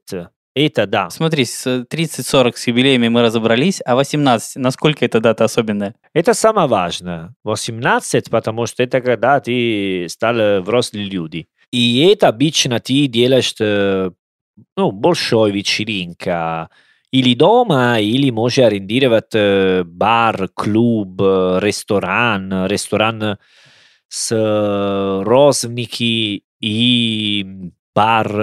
это 0.55 0.87
да. 0.87 1.09
Смотри, 1.09 1.43
с 1.43 1.67
30-40 1.67 2.55
с 2.55 2.67
юбилеями 2.67 3.09
мы 3.09 3.21
разобрались, 3.21 3.81
а 3.85 3.95
18, 3.95 4.55
насколько 4.55 5.03
эта 5.03 5.19
дата 5.19 5.43
особенная? 5.43 5.95
Это 6.13 6.33
самое 6.33 6.67
важное. 6.67 7.35
18, 7.43 8.29
потому 8.29 8.65
что 8.65 8.81
это 8.81 9.01
когда 9.01 9.41
ты 9.41 10.07
стал 10.09 10.61
взрослый 10.61 11.03
люди. 11.03 11.47
И 11.71 12.07
это 12.09 12.29
обычно 12.29 12.79
ты 12.79 13.07
делаешь 13.07 13.53
э, 13.59 14.11
ну, 14.77 14.91
большой 14.91 15.51
вечеринка. 15.51 16.69
Или 17.11 17.33
дома, 17.33 17.99
или 17.99 18.29
можешь 18.29 18.59
арендировать 18.59 19.33
э, 19.33 19.83
бар, 19.83 20.47
клуб, 20.53 21.21
э, 21.21 21.59
ресторан, 21.61 22.65
ресторан 22.67 23.37
с 24.07 25.21
родственники 25.25 26.43
и 26.61 27.71
бар 27.93 28.39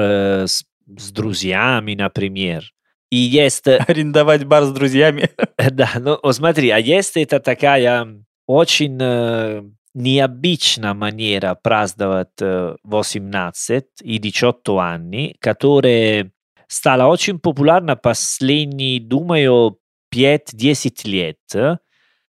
с, 0.47 0.65
с 0.99 1.11
друзьями, 1.11 1.95
например. 1.95 2.65
И 3.11 3.17
есть 3.17 3.67
э, 3.67 3.77
Арендовать 3.89 4.45
бар 4.45 4.65
с 4.65 4.73
друзьями. 4.73 5.31
Да, 5.71 5.91
ну 6.01 6.19
смотри, 6.33 6.71
а 6.71 6.79
есть 6.79 7.17
это 7.17 7.41
такая 7.41 8.25
очень 8.47 8.99
э, 9.01 9.63
необычная 9.95 10.95
манера 10.95 11.55
праздновать 11.55 12.41
э, 12.41 12.77
18 12.83 13.85
и 14.03 14.19
18 14.19 14.69
anni, 14.69 15.35
которая 15.39 16.33
стала 16.67 17.07
очень 17.07 17.39
популярна 17.39 17.97
последние, 17.97 19.01
думаю, 19.01 19.79
5-10 20.13 21.09
лет, 21.09 21.81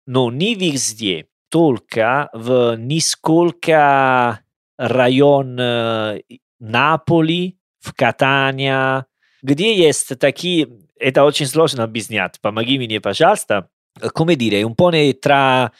но 0.06 0.30
не 0.30 0.54
везде, 0.54 1.26
только 1.50 2.30
в 2.32 2.76
несколько 2.76 4.40
район 4.78 5.58
э, 5.58 6.20
Наполи, 6.58 7.59
в 7.80 7.92
Катания, 7.94 9.06
где 9.42 9.74
есть 9.74 10.18
такие, 10.18 10.68
это 10.98 11.24
очень 11.24 11.46
сложно 11.46 11.84
объяснять, 11.84 12.40
помоги 12.40 12.78
мне, 12.78 13.00
пожалуйста, 13.00 13.68
come 14.14 14.36
dire, 14.36 14.62
un 14.62 14.74
po' 14.74 14.90
ne- 14.90 15.14
tra, 15.14 15.70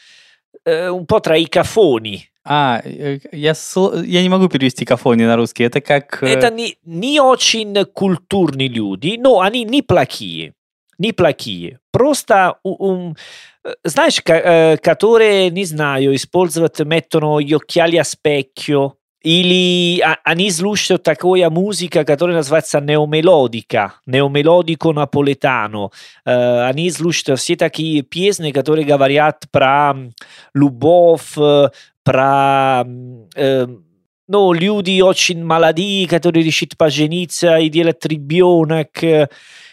eh, 0.65 0.89
un 0.89 1.05
po' 1.05 1.19
tra 1.19 1.35
i 1.35 1.45
cafoni. 1.45 2.27
А, 2.43 2.81
э, 2.83 3.19
я, 3.31 3.53
я 4.03 4.21
не 4.23 4.29
могу 4.29 4.49
перевести 4.49 4.83
кафони 4.83 5.25
на 5.25 5.35
русский. 5.35 5.63
Это 5.63 5.79
как... 5.79 6.23
э, 6.23 6.27
Это 6.27 6.49
не, 6.49 6.75
не 6.83 7.19
очень 7.19 7.85
культурные 7.85 8.67
люди, 8.67 9.15
но 9.19 9.41
они 9.41 9.63
не 9.63 9.83
плохие, 9.83 10.53
не 10.97 11.11
плохие. 11.13 11.79
Просто, 11.91 12.55
э, 12.63 13.13
знаешь, 13.83 14.21
э, 14.25 14.77
которые, 14.77 15.51
не 15.51 15.65
знаю, 15.65 16.15
используют, 16.15 16.79
mettono 16.79 17.39
gli 17.39 17.53
occhiali 17.53 17.99
a 17.99 18.03
specchio, 18.03 18.93
или 19.23 19.99
а- 20.01 20.17
они 20.23 20.49
слушают 20.51 21.03
такая 21.03 21.49
музыка, 21.49 22.03
которая 22.03 22.37
называется 22.37 22.79
неомелодика, 22.81 23.93
неомелодико 24.05 24.91
наполетано. 24.93 25.89
Э, 26.25 26.63
они 26.67 26.89
слушают 26.91 27.39
все 27.39 27.55
такие 27.55 28.01
песни, 28.01 28.51
которые 28.51 28.85
говорят 28.85 29.45
про 29.51 29.91
м, 29.91 30.11
любовь, 30.53 31.37
э, 31.37 31.69
про 32.03 32.81
м, 32.85 33.27
э, 33.35 33.67
ну, 34.27 34.53
люди 34.53 35.01
очень 35.01 35.43
молодые, 35.43 36.07
которые 36.07 36.43
решат 36.43 36.77
пожениться 36.77 37.57
и 37.57 37.69
делать 37.69 38.05
ребенок, 38.05 39.03
э, 39.03 39.27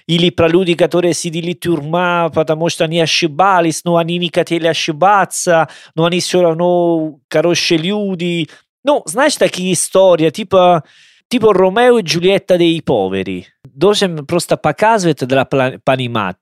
или 0.07 0.31
про 0.31 0.49
люди, 0.49 0.75
которые 0.75 1.15
сидели 1.15 1.53
в 1.53 1.61
тюрьма, 1.61 2.31
потому 2.35 2.69
что 2.69 2.85
они 2.85 3.01
ошибались, 3.01 3.83
но 3.85 3.97
они 3.99 4.19
не 4.19 4.31
хотели 4.35 4.67
ошибаться, 4.67 5.69
но 5.95 6.07
они 6.07 6.21
все 6.21 6.43
равно 6.43 7.19
хорошие 7.31 7.79
люди. 7.79 8.49
Ну, 8.85 9.03
знаешь, 9.07 9.37
такие 9.37 9.73
истории, 9.73 10.31
типа, 10.31 10.85
типа 11.29 11.53
Ромео 11.53 11.99
и 11.99 12.03
Джульетта 12.03 12.57
dei 12.57 12.81
poveri. 12.83 13.45
Должен 13.65 14.27
просто 14.27 14.57
показывать 14.57 15.27
для 15.27 15.43
пла- 15.43 15.79
понимать. 15.85 16.37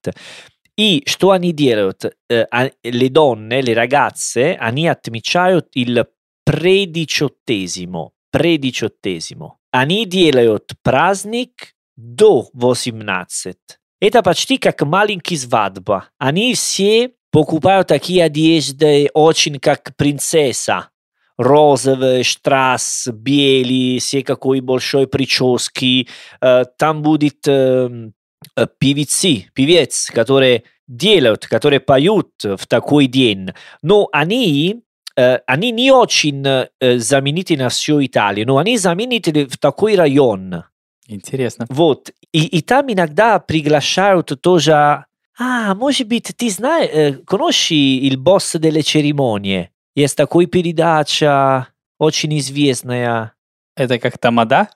И 0.77 1.03
что 1.07 1.31
они 1.31 1.53
делают? 1.53 2.05
Э, 2.29 2.45
а- 2.51 2.71
le 2.85 3.09
donne, 3.09 3.63
le 3.63 3.73
ragazze, 3.73 4.57
они 4.59 4.89
отмечают 4.89 5.69
il 5.75 6.05
предичоттesimo. 6.45 8.13
Предичоттesimo. 8.31 9.59
Они 9.73 10.05
делают 10.07 10.73
праздник 10.83 11.75
до 11.97 12.49
18. 12.53 13.57
Это 14.01 14.23
почти 14.23 14.59
как 14.59 14.83
маленький 14.83 15.37
свадьба. 15.37 16.09
Они 16.19 16.55
все 16.55 17.13
покупают 17.31 17.89
такие 17.89 18.25
одежды, 18.25 19.09
очень 19.15 19.59
как 19.59 19.97
принцесса. 19.97 20.91
Розовый, 21.39 22.23
штрасс, 22.23 23.09
белый, 23.13 23.99
все 23.99 24.23
какой 24.23 24.61
большой 24.61 25.07
прически. 25.07 26.09
Э, 26.41 26.65
Там 26.79 27.03
будет 27.03 27.47
эм, 27.47 28.15
э, 28.57 28.67
певицы, 28.79 29.47
певец, 29.53 30.11
которые 30.15 30.63
делают, 30.89 31.47
которые 31.47 31.81
поют 31.81 32.31
в 32.43 32.67
такой 32.67 33.07
день. 33.07 33.51
Но 33.83 34.09
они, 34.13 34.83
э, 35.17 35.39
они 35.47 35.73
не 35.73 35.91
очень 35.91 36.43
э, 36.47 36.99
знамениты 36.99 37.57
на 37.57 37.69
всю 37.69 38.05
Италию, 38.05 38.47
но 38.47 38.59
они 38.59 38.79
знамениты 38.79 39.47
в 39.47 39.59
такой 39.59 39.97
район. 39.97 40.65
Интересно. 41.09 41.67
Вот. 41.69 42.11
И, 42.33 42.45
и 42.45 42.63
там 42.63 42.93
иногда 42.93 43.39
приглашают 43.39 44.33
тоже... 44.41 45.05
А, 45.39 45.75
может 45.75 46.09
быть, 46.09 46.33
ты 46.37 46.49
знаешь, 46.51 46.91
э, 46.93 47.13
коноши 47.27 47.75
il 47.75 48.17
boss 48.17 48.59
delle 48.59 48.83
cerimonie? 48.83 49.69
Есть 49.97 50.17
такой 50.17 50.47
передача, 50.47 51.69
очень 51.99 52.39
известная. 52.39 53.33
Это 53.75 53.99
как 53.99 54.19
тамада? 54.19 54.69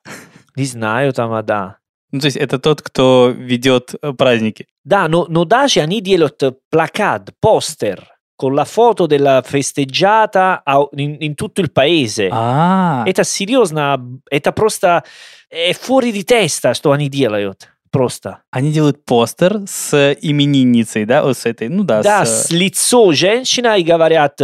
Не 0.57 0.65
знаю, 0.65 1.13
там, 1.13 1.45
да. 1.45 1.77
Ну, 2.11 2.21
то 2.21 2.27
есть 2.27 2.37
это 2.37 2.59
тот, 2.59 2.83
кто 2.83 3.29
ведет 3.29 3.95
э, 4.03 4.13
праздники. 4.13 4.67
Да, 4.83 5.07
но, 5.07 5.27
но 5.29 5.45
даже 5.45 5.81
они 5.81 6.01
делают 6.01 6.43
placard, 6.73 7.33
постер 7.41 8.05
con 8.35 8.55
la 8.55 8.65
foto 8.65 9.07
della 9.07 9.43
festeggiata 9.43 10.63
in, 10.95 11.19
in 11.21 11.35
tutto 11.35 11.61
il 11.61 11.71
paese. 11.71 12.31
А, 12.33 13.05
Это 13.07 13.23
серьезно, 13.23 14.03
это 14.31 14.53
просто 14.53 15.05
э, 15.51 15.75
fuori 15.75 16.11
di 16.11 16.25
testa, 16.25 16.73
что 16.73 16.93
они 16.93 17.11
делают. 17.11 17.69
Просто. 17.91 18.39
они 18.51 18.71
делают 18.71 19.05
постер 19.05 19.63
с 19.67 20.17
именинницей, 20.21 21.05
да, 21.05 21.33
с 21.35 21.45
этой, 21.45 21.69
ну 21.69 21.83
да, 21.83 22.03
Да, 22.03 22.25
с, 22.25 22.47
с 22.47 22.51
лицо 22.51 23.13
женщина 23.13 23.77
и 23.77 23.83
говорят, 23.83 24.41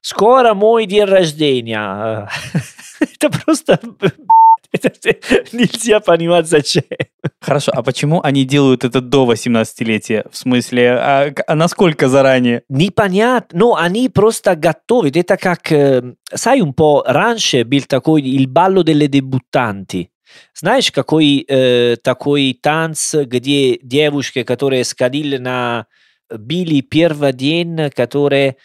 скоро 0.00 0.54
мой 0.54 0.86
день 0.86 1.04
рождения. 1.04 2.28
Это 3.00 3.30
просто... 3.30 3.78
это 4.72 4.90
нельзя 5.52 6.00
понимать, 6.00 6.46
зачем. 6.46 6.82
Хорошо, 7.40 7.72
а 7.74 7.82
почему 7.82 8.20
они 8.22 8.44
делают 8.44 8.84
это 8.84 9.00
до 9.00 9.30
18-летия? 9.30 10.26
В 10.30 10.36
смысле, 10.36 10.90
а, 10.92 11.32
а 11.46 11.54
насколько 11.54 12.08
заранее? 12.08 12.62
Непонятно, 12.68 13.58
но 13.58 13.76
они 13.76 14.08
просто 14.08 14.56
готовят. 14.56 15.16
Это 15.16 15.36
как, 15.36 15.72
э, 15.72 16.14
sai, 16.34 16.60
un 16.60 16.74
po' 16.74 17.02
раньше 17.06 17.64
был 17.64 17.82
такой 17.88 18.22
il 18.22 18.46
ballo 18.46 18.82
delle 18.82 19.08
debuttanti. 19.08 20.08
Знаешь, 20.55 20.91
какой 20.91 21.45
э, 21.47 21.95
такой 22.01 22.57
танц, 22.61 23.13
где 23.15 23.77
девушки, 23.81 24.43
которые 24.43 24.83
сходили 24.83 25.37
на 25.37 25.85
били 26.29 26.81
первый 26.81 27.33
день, 27.33 27.89
которые 27.95 28.57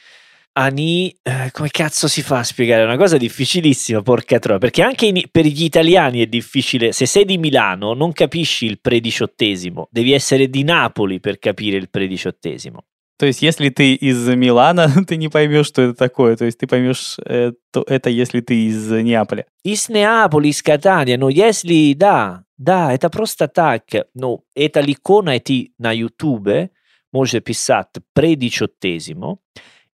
они, 0.55 1.17
eh, 1.23 1.51
come 1.53 1.69
cazzo 1.71 2.09
si 2.09 2.23
fa 2.23 2.39
a 2.39 2.43
spiegare? 2.43 2.83
È 2.83 2.85
una 2.85 2.97
cosa 2.97 3.17
difficilissima, 3.17 4.03
porca 4.03 4.41
troia, 4.41 4.59
perché 4.59 4.83
anche 4.83 5.07
in- 5.07 5.23
per 5.31 5.45
gli 5.47 5.63
italiani 5.63 6.21
è 6.21 6.27
difficile. 6.27 6.93
Se 6.93 7.07
sei 7.07 7.25
di 7.25 7.39
Milano 7.39 7.95
non 7.95 8.13
capisci 8.13 8.67
il 8.67 8.81
prediciottesimo, 8.81 9.89
devi 9.91 10.13
essere 10.13 10.49
di 10.49 10.65
Napoli 10.65 11.21
per 11.21 11.39
capire 11.39 11.77
il 11.77 11.89
prediciottesimo. 11.89 12.87
То 13.18 13.26
есть, 13.26 13.42
если 13.42 13.70
ты 13.70 13.94
из 13.94 14.28
Милана, 14.28 14.88
ты 15.08 15.18
не 15.18 15.30
поймешь, 15.30 15.68
что 15.68 15.82
это 15.82 15.94
такое. 15.94 16.36
То 16.36 16.46
есть, 16.46 16.58
ты 16.58 16.68
поймешь 16.68 17.18
э, 17.26 17.54
то- 17.72 17.86
это, 17.88 18.10
если 18.10 18.42
ты 18.42 18.66
из 18.66 18.90
Неаполя. 18.90 19.46
Из 19.64 19.90
Неаполи, 19.90 20.50
из 20.50 20.62
Катания, 20.62 21.18
но 21.18 21.30
если, 21.30 21.94
да, 21.94 22.44
да, 22.58 22.94
это 22.94 23.10
просто 23.10 23.48
так. 23.48 23.84
Ну, 24.14 24.44
это 24.56 24.82
l'icona, 24.82 25.38
и 25.38 25.40
ты 25.40 25.74
на 25.78 25.92
Ютубе 25.92 26.72
можешь 27.12 27.44
писать 27.44 27.88
предичоттesimo, 28.14 29.38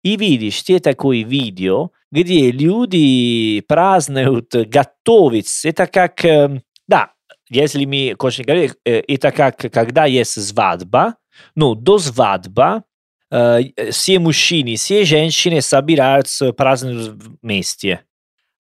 и 0.03 0.15
видишь 0.15 0.63
те 0.63 0.79
такое 0.79 1.23
видео, 1.23 1.91
где 2.12 2.51
люди 2.51 3.62
празднуют, 3.67 4.55
готовятся. 4.55 5.69
Это 5.69 5.88
как, 5.88 6.23
эм, 6.23 6.62
да, 6.88 7.12
если 7.49 7.86
мы 7.86 8.15
хочем 8.17 8.45
говорить, 8.45 8.73
э, 8.86 9.01
это 9.08 9.32
как, 9.32 9.58
когда 9.58 10.05
есть 10.05 10.41
свадьба, 10.41 11.15
ну, 11.55 11.75
до 11.75 11.99
свадьба 11.99 12.77
э, 12.77 12.88
все 13.30 14.20
мужчины, 14.20 14.76
все 14.76 15.06
женщины 15.06 15.62
собираются, 15.62 16.54
празднуют 16.54 17.24
вместе. 17.42 18.02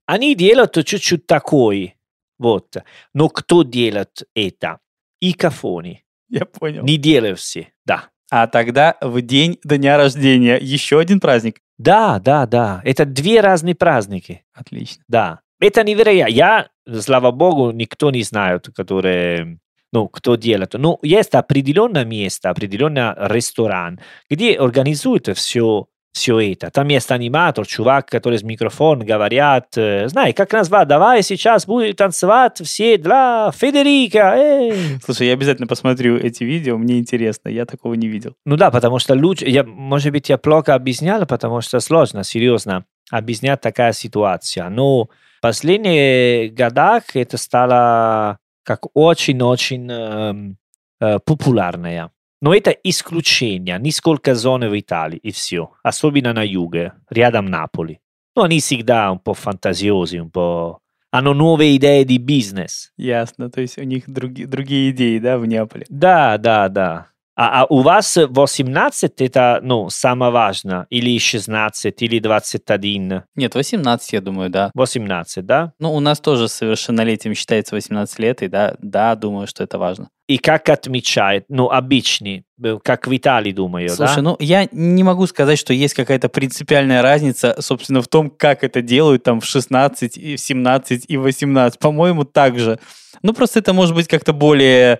Они 0.05 0.35
делают 0.35 0.73
чуть-чуть 0.85 1.27
такой, 1.27 1.95
вот. 2.39 2.77
Но 3.13 3.29
кто 3.29 3.63
делает 3.63 4.23
это? 4.33 4.79
И 5.19 5.33
кафони. 5.33 6.03
Я 6.29 6.45
понял. 6.45 6.83
Не 6.83 6.97
делают 6.97 7.39
все, 7.39 7.71
да. 7.85 8.09
А 8.31 8.47
тогда 8.47 8.95
в 9.01 9.21
день 9.21 9.59
дня 9.63 9.97
рождения 9.97 10.57
еще 10.57 10.99
один 10.99 11.19
праздник? 11.19 11.61
Да, 11.77 12.19
да, 12.19 12.45
да. 12.45 12.81
Это 12.85 13.05
две 13.05 13.41
разные 13.41 13.75
праздники. 13.75 14.45
Отлично. 14.53 15.03
Да. 15.07 15.41
Это 15.59 15.83
невероятно. 15.83 16.31
Я, 16.31 16.69
слава 17.01 17.31
богу, 17.31 17.71
никто 17.71 18.11
не 18.11 18.23
знает, 18.23 18.69
которые 18.75 19.59
ну, 19.91 20.07
кто 20.07 20.35
делает. 20.35 20.73
Но 20.73 20.99
есть 21.01 21.35
определенное 21.35 22.05
место, 22.05 22.49
определенный 22.49 23.13
ресторан, 23.17 23.99
где 24.29 24.55
организуют 24.55 25.27
все 25.35 25.87
все 26.11 26.39
это. 26.39 26.71
Там 26.71 26.87
есть 26.87 27.11
аниматор, 27.11 27.65
чувак, 27.65 28.07
который 28.07 28.39
с 28.39 28.43
микрофоном 28.43 29.05
говорят, 29.05 29.77
э, 29.77 30.07
знай, 30.07 30.33
как 30.33 30.51
назвать, 30.51 30.87
давай 30.87 31.21
сейчас 31.21 31.65
будем 31.65 31.95
танцевать 31.95 32.59
все 32.63 32.97
для 32.97 33.51
Федерика. 33.55 34.33
Эй! 34.35 34.73
Слушай, 35.03 35.27
я 35.27 35.33
обязательно 35.33 35.67
посмотрю 35.67 36.17
эти 36.17 36.43
видео, 36.43 36.77
мне 36.77 36.99
интересно, 36.99 37.49
я 37.49 37.65
такого 37.65 37.93
не 37.93 38.07
видел. 38.07 38.33
Ну 38.45 38.57
да, 38.57 38.71
потому 38.71 38.99
что 38.99 39.13
лучше, 39.13 39.45
я, 39.47 39.63
может 39.63 40.11
быть, 40.11 40.29
я 40.29 40.37
плохо 40.37 40.73
объяснял, 40.73 41.25
потому 41.25 41.61
что 41.61 41.79
сложно, 41.79 42.23
серьезно, 42.23 42.85
объяснять 43.11 43.61
такая 43.61 43.93
ситуация. 43.93 44.67
Но 44.69 45.05
в 45.05 45.41
последних 45.41 46.53
годах 46.53 47.03
это 47.15 47.37
стало 47.37 48.39
как 48.69 48.85
очень-очень 48.93 49.89
э, 49.89 50.53
э, 51.01 51.19
популярная. 51.25 52.11
Но 52.39 52.53
это 52.53 52.69
исключение, 52.69 53.79
несколько 53.79 54.35
зон 54.35 54.61
в 54.69 54.79
Италии 54.79 55.17
и 55.17 55.31
все, 55.31 55.71
особенно 55.81 56.33
на 56.33 56.43
юге, 56.43 56.93
рядом 57.09 57.47
Наполи. 57.47 57.99
Но 58.35 58.43
они 58.43 58.59
всегда 58.59 59.11
un 59.11 59.17
po' 59.17 59.33
фантазиози, 59.33 60.17
un 60.17 60.29
po' 60.29 60.77
hanno 61.09 61.33
nuove 61.33 61.65
idee 61.65 62.05
di 62.05 62.19
business. 62.19 62.91
Ясно, 62.95 63.49
то 63.49 63.59
есть 63.59 63.79
у 63.79 63.83
них 63.83 64.07
други, 64.07 64.45
другие 64.45 64.91
идеи, 64.91 65.17
да, 65.17 65.39
в 65.39 65.47
Неаполе? 65.47 65.87
Да, 65.89 66.37
да, 66.37 66.69
да. 66.69 67.07
А, 67.41 67.61
а 67.61 67.65
у 67.69 67.83
вас 67.83 68.17
18 68.17 69.21
это, 69.21 69.61
ну, 69.63 69.89
самое 69.89 70.29
важное, 70.29 70.87
или 70.89 71.17
16, 71.17 72.01
или 72.01 72.19
21? 72.19 73.23
Нет, 73.33 73.55
18, 73.55 74.11
я 74.11 74.19
думаю, 74.19 74.49
да. 74.49 74.71
18, 74.73 75.45
да? 75.45 75.71
Ну, 75.79 75.93
у 75.93 76.01
нас 76.01 76.19
тоже 76.19 76.49
совершеннолетием 76.49 77.33
считается 77.35 77.75
18 77.75 78.19
лет, 78.19 78.41
и 78.41 78.49
да, 78.49 78.75
да, 78.81 79.15
думаю, 79.15 79.47
что 79.47 79.63
это 79.63 79.77
важно. 79.77 80.09
И 80.27 80.37
как 80.37 80.67
отмечает, 80.67 81.45
ну, 81.47 81.69
обычный, 81.69 82.43
как 82.83 83.07
в 83.07 83.15
Италии, 83.15 83.53
думаю, 83.53 83.87
Слушай, 83.87 84.17
да? 84.17 84.21
ну, 84.21 84.35
я 84.41 84.67
не 84.73 85.03
могу 85.03 85.25
сказать, 85.25 85.57
что 85.57 85.73
есть 85.73 85.93
какая-то 85.93 86.27
принципиальная 86.27 87.01
разница, 87.01 87.55
собственно, 87.59 88.01
в 88.01 88.09
том, 88.09 88.31
как 88.31 88.65
это 88.65 88.81
делают 88.81 89.23
там 89.23 89.39
в 89.39 89.45
16, 89.45 90.17
и 90.17 90.35
в 90.35 90.41
17 90.41 91.05
и 91.07 91.15
в 91.15 91.21
18. 91.21 91.79
По-моему, 91.79 92.25
так 92.25 92.59
же. 92.59 92.79
Ну, 93.21 93.31
просто 93.31 93.59
это 93.59 93.71
может 93.71 93.95
быть 93.95 94.09
как-то 94.09 94.33
более 94.33 94.99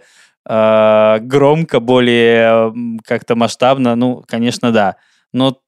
э, 0.50 1.20
громко, 1.22 1.80
более 1.80 2.74
как-то 3.06 3.36
масштабно, 3.36 3.96
ну, 3.96 4.24
конечно, 4.28 4.72
да. 4.72 4.96
Но 5.32 5.60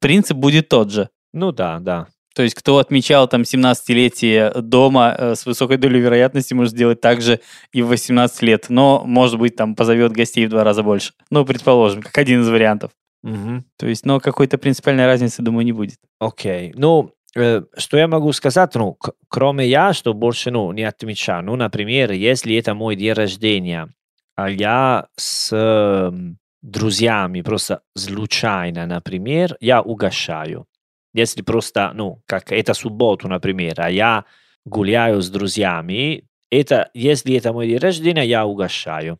принцип 0.00 0.36
будет 0.36 0.68
тот 0.68 0.90
же. 0.90 1.08
Ну 1.32 1.52
да, 1.52 1.78
да. 1.80 2.08
То 2.34 2.42
есть, 2.42 2.54
кто 2.54 2.76
отмечал 2.76 3.28
там 3.28 3.42
17-летие 3.42 4.60
дома 4.60 5.14
э, 5.16 5.34
с 5.36 5.46
высокой 5.46 5.78
долей 5.78 6.00
вероятности, 6.00 6.52
может 6.52 6.74
сделать 6.74 7.00
так 7.00 7.22
же 7.22 7.40
и 7.72 7.80
в 7.80 7.86
18 7.86 8.42
лет. 8.42 8.66
Но, 8.68 9.02
может 9.06 9.38
быть, 9.38 9.56
там 9.56 9.74
позовет 9.74 10.12
гостей 10.12 10.46
в 10.46 10.50
два 10.50 10.62
раза 10.62 10.82
больше. 10.82 11.14
Ну, 11.30 11.46
предположим, 11.46 12.02
как 12.02 12.18
один 12.18 12.42
из 12.42 12.48
вариантов. 12.50 12.90
Мгм. 13.22 13.64
То 13.78 13.86
есть, 13.86 14.04
но 14.04 14.20
какой-то 14.20 14.58
принципиальной 14.58 15.06
разницы, 15.06 15.40
думаю, 15.40 15.64
не 15.64 15.72
будет. 15.72 15.96
Окей. 16.20 16.74
Ну, 16.76 17.14
э, 17.34 17.62
что 17.78 17.96
я 17.96 18.06
могу 18.06 18.30
сказать, 18.32 18.74
ну, 18.74 18.98
кроме 19.28 19.66
я, 19.66 19.94
что 19.94 20.12
больше, 20.12 20.50
ну, 20.50 20.70
не 20.72 20.84
отмечаю. 20.84 21.42
Ну, 21.42 21.56
например, 21.56 22.12
если 22.12 22.54
это 22.56 22.74
мой 22.74 22.96
день 22.96 23.14
рождения, 23.14 23.88
а 24.36 24.50
я 24.50 25.08
с 25.16 25.50
эм, 25.52 26.38
друзьями 26.62 27.40
просто 27.42 27.82
случайно, 27.96 28.86
например, 28.86 29.56
я 29.60 29.82
угощаю. 29.82 30.66
Если 31.14 31.42
просто, 31.42 31.92
ну, 31.94 32.22
как 32.26 32.52
это 32.52 32.74
субботу, 32.74 33.28
например, 33.28 33.74
а 33.78 33.90
я 33.90 34.24
гуляю 34.66 35.22
с 35.22 35.30
друзьями, 35.30 36.24
это, 36.50 36.90
если 36.94 37.34
это 37.36 37.52
мой 37.52 37.66
день 37.68 37.78
рождения, 37.78 38.24
я 38.24 38.44
угощаю. 38.46 39.18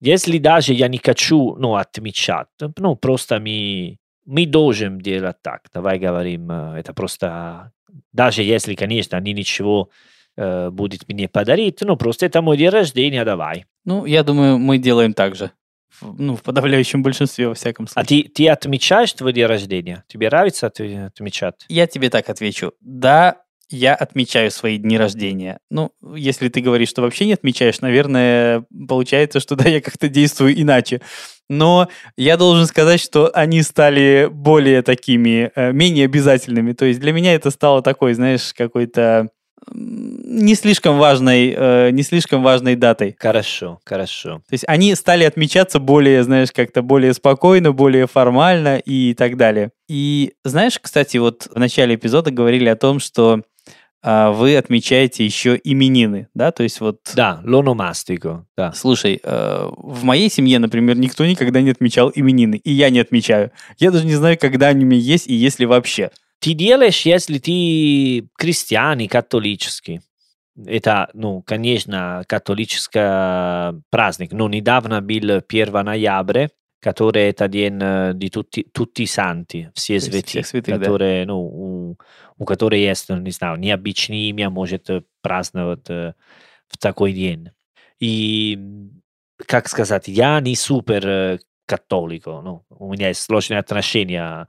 Если 0.00 0.38
даже 0.38 0.72
я 0.74 0.88
не 0.88 0.98
хочу, 0.98 1.56
ну, 1.56 1.74
отмечать, 1.74 2.48
ну, 2.78 2.96
просто 2.96 3.40
мы, 3.40 3.98
мы 4.26 4.46
должен 4.46 4.98
делать 5.00 5.36
так, 5.42 5.62
давай 5.74 5.98
говорим, 5.98 6.50
э, 6.50 6.78
это 6.80 6.92
просто, 6.94 7.72
даже 8.12 8.42
если, 8.42 8.74
конечно, 8.74 9.18
они 9.18 9.32
ничего 9.32 9.90
э, 10.36 10.70
будет 10.70 11.08
мне 11.08 11.28
подарить, 11.28 11.80
ну, 11.82 11.96
просто 11.96 12.26
это 12.26 12.42
мой 12.42 12.56
день 12.56 12.70
рождения, 12.70 13.24
давай. 13.24 13.64
Ну, 13.84 14.04
я 14.06 14.22
думаю, 14.22 14.58
мы 14.58 14.78
делаем 14.78 15.12
так 15.14 15.34
же. 15.34 15.50
Ну, 16.00 16.36
в 16.36 16.42
подавляющем 16.42 17.02
большинстве, 17.02 17.48
во 17.48 17.54
всяком 17.54 17.86
А 17.94 18.04
случае. 18.04 18.24
ты, 18.24 18.28
ты 18.28 18.48
отмечаешь 18.48 19.12
твой 19.12 19.32
день 19.32 19.46
рождения? 19.46 20.04
Тебе 20.08 20.28
нравится 20.28 20.66
отмечать? 20.66 21.64
Я 21.68 21.86
тебе 21.86 22.10
так 22.10 22.28
отвечу. 22.28 22.72
Да, 22.80 23.36
я 23.68 23.94
отмечаю 23.94 24.50
свои 24.50 24.78
дни 24.78 24.98
рождения. 24.98 25.58
Ну, 25.70 25.92
если 26.14 26.48
ты 26.48 26.60
говоришь, 26.60 26.88
что 26.88 27.02
вообще 27.02 27.26
не 27.26 27.34
отмечаешь, 27.34 27.80
наверное, 27.80 28.64
получается, 28.88 29.40
что 29.40 29.54
да, 29.56 29.68
я 29.68 29.80
как-то 29.80 30.08
действую 30.08 30.60
иначе. 30.60 31.00
Но 31.48 31.88
я 32.16 32.36
должен 32.36 32.66
сказать, 32.66 33.00
что 33.00 33.30
они 33.34 33.62
стали 33.62 34.28
более 34.30 34.82
такими, 34.82 35.50
э, 35.54 35.72
менее 35.72 36.06
обязательными. 36.06 36.72
То 36.72 36.84
есть 36.86 37.00
для 37.00 37.12
меня 37.12 37.34
это 37.34 37.50
стало 37.50 37.82
такой, 37.82 38.14
знаешь, 38.14 38.52
какой-то 38.54 39.28
не 39.70 40.54
слишком 40.54 40.98
важной, 40.98 41.54
э, 41.56 41.90
не 41.90 42.02
слишком 42.02 42.42
важной 42.42 42.76
датой. 42.76 43.16
Хорошо, 43.18 43.80
хорошо. 43.84 44.42
То 44.48 44.52
есть 44.52 44.64
они 44.66 44.94
стали 44.94 45.24
отмечаться 45.24 45.78
более, 45.78 46.22
знаешь, 46.22 46.52
как-то 46.52 46.82
более 46.82 47.14
спокойно, 47.14 47.72
более 47.72 48.06
формально 48.06 48.78
и 48.78 49.14
так 49.14 49.36
далее. 49.36 49.70
И 49.88 50.32
знаешь, 50.44 50.78
кстати, 50.80 51.18
вот 51.18 51.48
в 51.52 51.58
начале 51.58 51.94
эпизода 51.94 52.30
говорили 52.30 52.68
о 52.68 52.76
том, 52.76 52.98
что 52.98 53.42
а, 54.04 54.32
вы 54.32 54.56
отмечаете 54.56 55.24
еще 55.24 55.60
именины, 55.62 56.26
да, 56.34 56.50
то 56.50 56.64
есть 56.64 56.80
вот... 56.80 56.98
Да, 57.14 57.40
лономастико, 57.44 58.44
да. 58.56 58.72
Слушай, 58.72 59.20
э, 59.22 59.70
в 59.76 60.02
моей 60.02 60.28
семье, 60.28 60.58
например, 60.58 60.96
никто 60.96 61.24
никогда 61.24 61.60
не 61.60 61.70
отмечал 61.70 62.10
именины, 62.12 62.56
и 62.56 62.72
я 62.72 62.90
не 62.90 62.98
отмечаю. 62.98 63.52
Я 63.78 63.92
даже 63.92 64.04
не 64.04 64.16
знаю, 64.16 64.36
когда 64.40 64.68
они 64.68 64.84
у 64.84 64.88
меня 64.88 65.00
есть 65.00 65.28
и 65.28 65.34
есть 65.34 65.60
ли 65.60 65.66
вообще. 65.66 66.10
Ты 66.42 66.54
делаешь, 66.54 67.02
если 67.02 67.38
ты 67.38 68.28
крестьяне, 68.36 69.08
католический. 69.08 70.00
Это, 70.66 71.08
ну, 71.14 71.40
конечно, 71.40 72.24
католический 72.26 73.80
праздник. 73.90 74.32
Но 74.32 74.48
недавно 74.48 75.00
был 75.00 75.40
1 75.48 75.84
ноября, 75.84 76.48
который 76.80 77.28
это 77.28 77.46
день 77.46 77.78
di 77.78 78.28
tutti, 78.28 78.66
tutti 78.76 79.06
санти, 79.06 79.70
все 79.76 80.00
святые, 80.00 80.42
святых, 80.42 80.80
да. 80.80 80.84
которые, 80.84 81.26
ну, 81.26 81.38
у, 81.38 81.98
у 82.36 82.44
которых 82.44 82.80
есть, 82.80 83.08
не 83.08 83.30
знаю, 83.30 83.56
необычное 83.58 84.16
имя, 84.16 84.50
может 84.50 84.88
праздновать 85.20 85.88
в 85.88 86.78
такой 86.80 87.12
день. 87.12 87.50
И, 88.00 88.58
как 89.46 89.68
сказать, 89.68 90.08
я 90.08 90.40
не 90.40 90.56
супер 90.56 91.38
католик, 91.66 92.26
ну, 92.26 92.64
у 92.68 92.92
меня 92.92 93.08
есть 93.08 93.20
сложные 93.22 93.60
отношения 93.60 94.48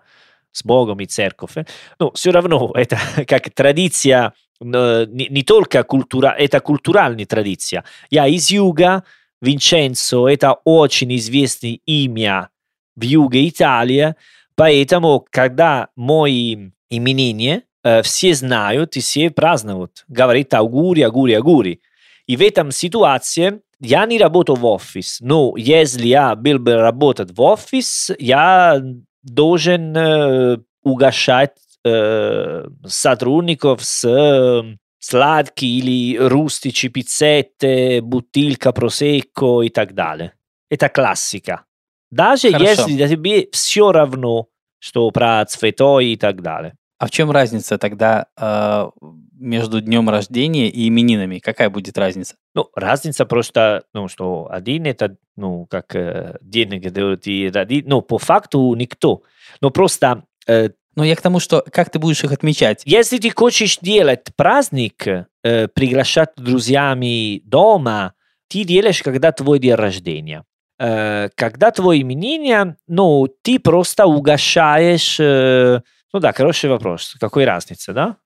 с 0.54 0.64
Богом 0.64 1.02
и 1.02 1.06
церковь. 1.06 1.56
Но 2.00 2.12
все 2.12 2.32
равно 2.32 2.72
это 2.76 2.98
как 3.28 3.50
традиция, 3.50 4.34
не, 4.62 5.44
только 5.44 5.84
культура, 5.84 6.34
это 6.38 6.62
культуральная 6.62 7.26
традиция. 7.26 7.84
Я 8.10 8.28
из 8.28 8.50
юга, 8.50 9.04
Винченцо, 9.42 10.30
это 10.30 10.54
очень 10.64 11.14
известное 11.18 11.80
имя 11.86 12.50
в 12.96 13.04
юге 13.04 13.50
Италии, 13.50 14.16
поэтому, 14.56 15.26
когда 15.30 15.90
мои 15.98 16.70
именины 16.90 17.64
э, 17.84 18.02
все 18.04 18.34
знают 18.36 18.96
и 18.96 19.02
все 19.02 19.30
празднуют, 19.32 20.06
говорит 20.08 20.54
аугури, 20.54 21.02
аугури, 21.02 21.34
аугури. 21.34 21.82
И 22.26 22.38
в 22.38 22.42
этом 22.42 22.72
ситуации 22.72 23.60
я 23.82 24.06
не 24.06 24.18
работаю 24.18 24.56
в 24.56 24.66
офис, 24.66 25.18
но 25.20 25.56
если 25.58 26.08
я 26.08 26.36
был 26.36 26.58
бы 26.60 26.76
работать 26.76 27.36
в 27.36 27.42
офис, 27.42 28.12
я 28.18 28.82
должен 29.24 29.96
э, 29.96 30.58
угощать 30.84 31.56
э, 31.84 32.68
сотрудников 32.86 33.84
с 33.84 34.06
э, 34.06 34.78
сладкие 35.00 35.80
или 35.80 36.18
рустичи, 36.18 36.90
пиццетте, 36.90 38.02
бутылка 38.02 38.72
просекко 38.72 39.62
и 39.62 39.70
так 39.70 39.94
далее. 39.94 40.34
Это 40.70 40.90
классика. 40.90 41.66
Даже 42.12 42.52
Хорошо. 42.52 42.88
если 42.88 43.08
тебе 43.08 43.48
все 43.52 43.92
равно, 43.92 44.48
что 44.80 45.10
про 45.12 45.46
цветой 45.46 46.08
и 46.08 46.18
так 46.18 46.42
далее. 46.42 46.76
А 47.04 47.06
в 47.06 47.12
чем 47.12 47.32
разница 47.32 47.78
тогда 47.78 48.28
э, 48.40 48.90
между 49.38 49.82
днем 49.82 50.10
рождения 50.10 50.70
и 50.70 50.88
именинами? 50.88 51.40
Какая 51.40 51.70
будет 51.70 51.98
разница? 51.98 52.36
Ну, 52.56 52.70
разница 52.76 53.26
просто, 53.26 53.84
ну, 53.94 54.08
что 54.08 54.48
один 54.50 54.86
это, 54.86 55.18
ну, 55.36 55.66
как 55.66 55.96
э, 55.98 56.38
день, 56.40 56.80
где 56.80 57.18
ты 57.18 57.52
роди, 57.52 57.84
ну, 57.86 58.02
по 58.02 58.18
факту 58.20 58.74
никто. 58.76 59.24
Но 59.60 59.70
просто 59.70 60.24
э, 60.48 60.70
Но 60.96 61.04
я 61.04 61.18
к 61.18 61.22
тому, 61.22 61.42
что 61.42 61.62
как 61.74 61.90
ты 61.90 62.00
будешь 62.00 62.24
их 62.24 62.32
отмечать? 62.32 62.84
Если 62.86 63.18
ты 63.18 63.32
хочешь 63.32 63.80
делать 63.80 64.28
праздник, 64.38 65.06
э, 65.06 65.68
приглашать 65.68 66.30
друзьями 66.38 67.42
дома, 67.44 68.14
ты 68.48 68.64
делаешь, 68.64 69.04
когда 69.04 69.34
твой 69.34 69.60
день 69.60 69.76
рождения. 69.76 70.46
Э, 70.80 71.28
когда 71.36 71.72
твой 71.72 72.02
имениние, 72.02 72.78
ну, 72.88 73.28
ты 73.42 73.60
просто 73.60 74.06
угощаешь... 74.06 75.20
э, 75.20 75.82
ну 76.14 76.20
да, 76.20 76.32
хороший 76.32 76.70
вопрос. 76.70 77.16
Какой 77.20 77.46
разница, 77.46 77.94
да? 77.94 78.18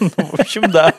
Ну, 0.00 0.08
в 0.26 0.40
общем, 0.40 0.70
да. 0.70 0.94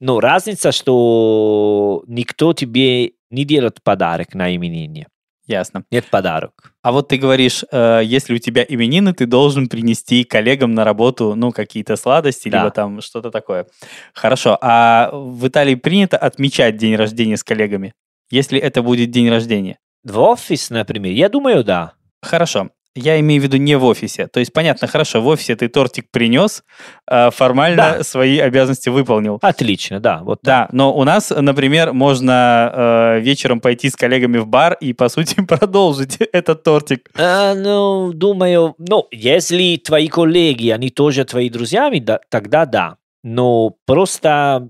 Ну, 0.00 0.18
разница, 0.18 0.72
что 0.72 2.02
никто 2.08 2.52
тебе 2.54 3.12
не 3.30 3.44
делает 3.44 3.82
подарок 3.82 4.34
на 4.34 4.54
имениние. 4.54 5.06
Ясно. 5.46 5.84
Нет 5.90 6.06
подарок. 6.06 6.72
А 6.82 6.92
вот 6.92 7.08
ты 7.08 7.16
говоришь, 7.16 7.64
э, 7.70 8.00
если 8.04 8.34
у 8.34 8.38
тебя 8.38 8.64
именины, 8.68 9.12
ты 9.12 9.26
должен 9.26 9.68
принести 9.68 10.24
коллегам 10.24 10.72
на 10.72 10.84
работу, 10.84 11.34
ну, 11.34 11.50
какие-то 11.52 11.96
сладости, 11.96 12.48
Да. 12.48 12.58
либо 12.58 12.70
там 12.70 13.00
что-то 13.00 13.30
такое. 13.30 13.66
Хорошо. 14.14 14.56
А 14.60 15.10
в 15.12 15.46
Италии 15.46 15.74
принято 15.74 16.16
отмечать 16.16 16.76
день 16.76 16.94
рождения 16.96 17.36
с 17.36 17.44
коллегами? 17.44 17.92
Если 18.30 18.58
это 18.58 18.82
будет 18.82 19.10
день 19.10 19.28
рождения? 19.28 19.78
В 20.04 20.18
офис, 20.20 20.70
например, 20.70 21.12
я 21.12 21.28
думаю, 21.28 21.64
да. 21.64 21.92
Хорошо. 22.22 22.70
Я 22.94 23.18
имею 23.20 23.40
в 23.40 23.44
виду 23.44 23.56
не 23.56 23.74
в 23.76 23.84
офисе. 23.84 24.26
То 24.26 24.40
есть, 24.40 24.52
понятно, 24.52 24.86
хорошо, 24.86 25.22
в 25.22 25.26
офисе 25.26 25.56
ты 25.56 25.68
тортик 25.68 26.10
принес, 26.10 26.62
э, 27.10 27.30
формально 27.30 27.76
Да. 27.98 28.02
свои 28.04 28.38
обязанности 28.38 28.90
выполнил. 28.90 29.38
Отлично, 29.40 29.98
да. 29.98 30.18
Вот 30.22 30.40
Да, 30.42 30.68
но 30.72 30.94
у 30.94 31.04
нас, 31.04 31.30
например, 31.30 31.94
можно 31.94 32.70
э, 33.16 33.20
вечером 33.20 33.60
пойти 33.60 33.88
с 33.88 33.96
коллегами 33.96 34.36
в 34.38 34.46
бар 34.46 34.76
и, 34.80 34.92
по 34.92 35.08
сути, 35.08 35.36
продолжить 35.48 36.18
этот 36.32 36.62
тортик. 36.64 37.10
А, 37.16 37.54
ну, 37.54 38.12
думаю, 38.12 38.74
ну, 38.78 39.08
если 39.10 39.76
твои 39.76 40.08
коллеги, 40.08 40.68
они 40.68 40.90
тоже 40.90 41.24
твои 41.24 41.48
друзьями, 41.48 41.98
да, 41.98 42.20
тогда 42.28 42.66
да. 42.66 42.96
Но 43.24 43.74
просто 43.86 44.68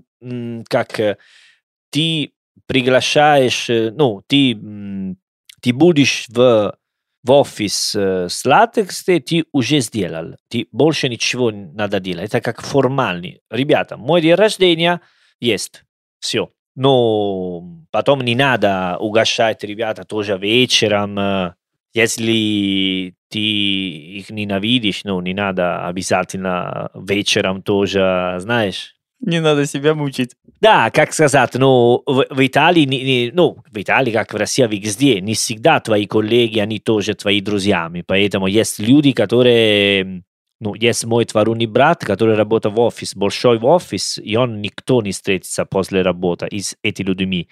как 0.69 0.99
э, 0.99 1.17
ты 1.89 2.31
приглашаешь, 2.67 3.69
э, 3.69 3.91
ну, 3.91 4.21
ты, 4.27 4.57
ты 5.61 5.73
будешь 5.73 6.25
в, 6.29 6.75
в 7.23 7.31
офис 7.31 7.95
с 7.95 8.45
латексом, 8.45 9.21
ты 9.21 9.45
уже 9.51 9.79
сделал. 9.79 10.35
Ты 10.49 10.67
больше 10.71 11.09
ничего 11.09 11.51
надо 11.51 11.99
делать. 11.99 12.25
Это 12.25 12.41
как 12.41 12.61
формальный. 12.61 13.41
Ребята, 13.49 13.97
мой 13.97 14.21
день 14.21 14.35
рождения 14.35 14.99
есть. 15.39 15.83
Все. 16.19 16.49
Но 16.75 17.61
потом 17.91 18.21
не 18.21 18.35
надо 18.35 18.97
угощать 18.99 19.63
ребята 19.63 20.03
тоже 20.03 20.37
вечером. 20.37 21.55
Если 21.93 23.15
ты 23.29 23.39
их 23.39 24.29
ненавидишь, 24.29 25.03
ну, 25.03 25.21
не 25.21 25.33
надо 25.33 25.85
обязательно 25.85 26.89
вечером 26.95 27.61
тоже, 27.61 28.35
знаешь. 28.39 28.95
Не 29.25 29.39
надо 29.39 29.65
себя 29.65 29.95
мучить. 29.95 30.31
Да, 30.59 30.91
как 30.91 31.13
сказать, 31.13 31.53
ну, 31.53 32.03
в, 32.05 32.25
в 32.29 32.45
Италии, 32.45 32.81
не- 32.81 33.31
ну, 33.33 33.57
в 33.71 33.77
Италии, 33.77 34.11
как 34.11 34.33
в 34.33 34.37
России, 34.37 34.67
везде, 34.67 35.21
не 35.21 35.33
всегда 35.33 35.79
твои 35.79 36.05
коллеги, 36.05 36.59
они 36.59 36.79
тоже 36.79 37.13
твои 37.13 37.39
друзьями. 37.39 38.03
Поэтому 38.05 38.47
есть 38.47 38.79
люди, 38.79 39.13
которые, 39.13 40.23
ну, 40.59 40.73
есть 40.73 41.05
мой 41.05 41.23
двоюродный 41.23 41.67
брат, 41.67 42.03
который 42.03 42.35
работает 42.35 42.75
в 42.75 42.79
офис, 42.81 43.15
большой 43.15 43.59
в 43.59 43.65
офис, 43.65 44.17
и 44.17 44.35
он 44.35 44.61
никто 44.61 45.01
не 45.01 45.13
встретится 45.13 45.63
после 45.63 46.01
работы 46.01 46.47
из 46.47 46.75
этих 46.83 47.05
людьми. 47.05 47.47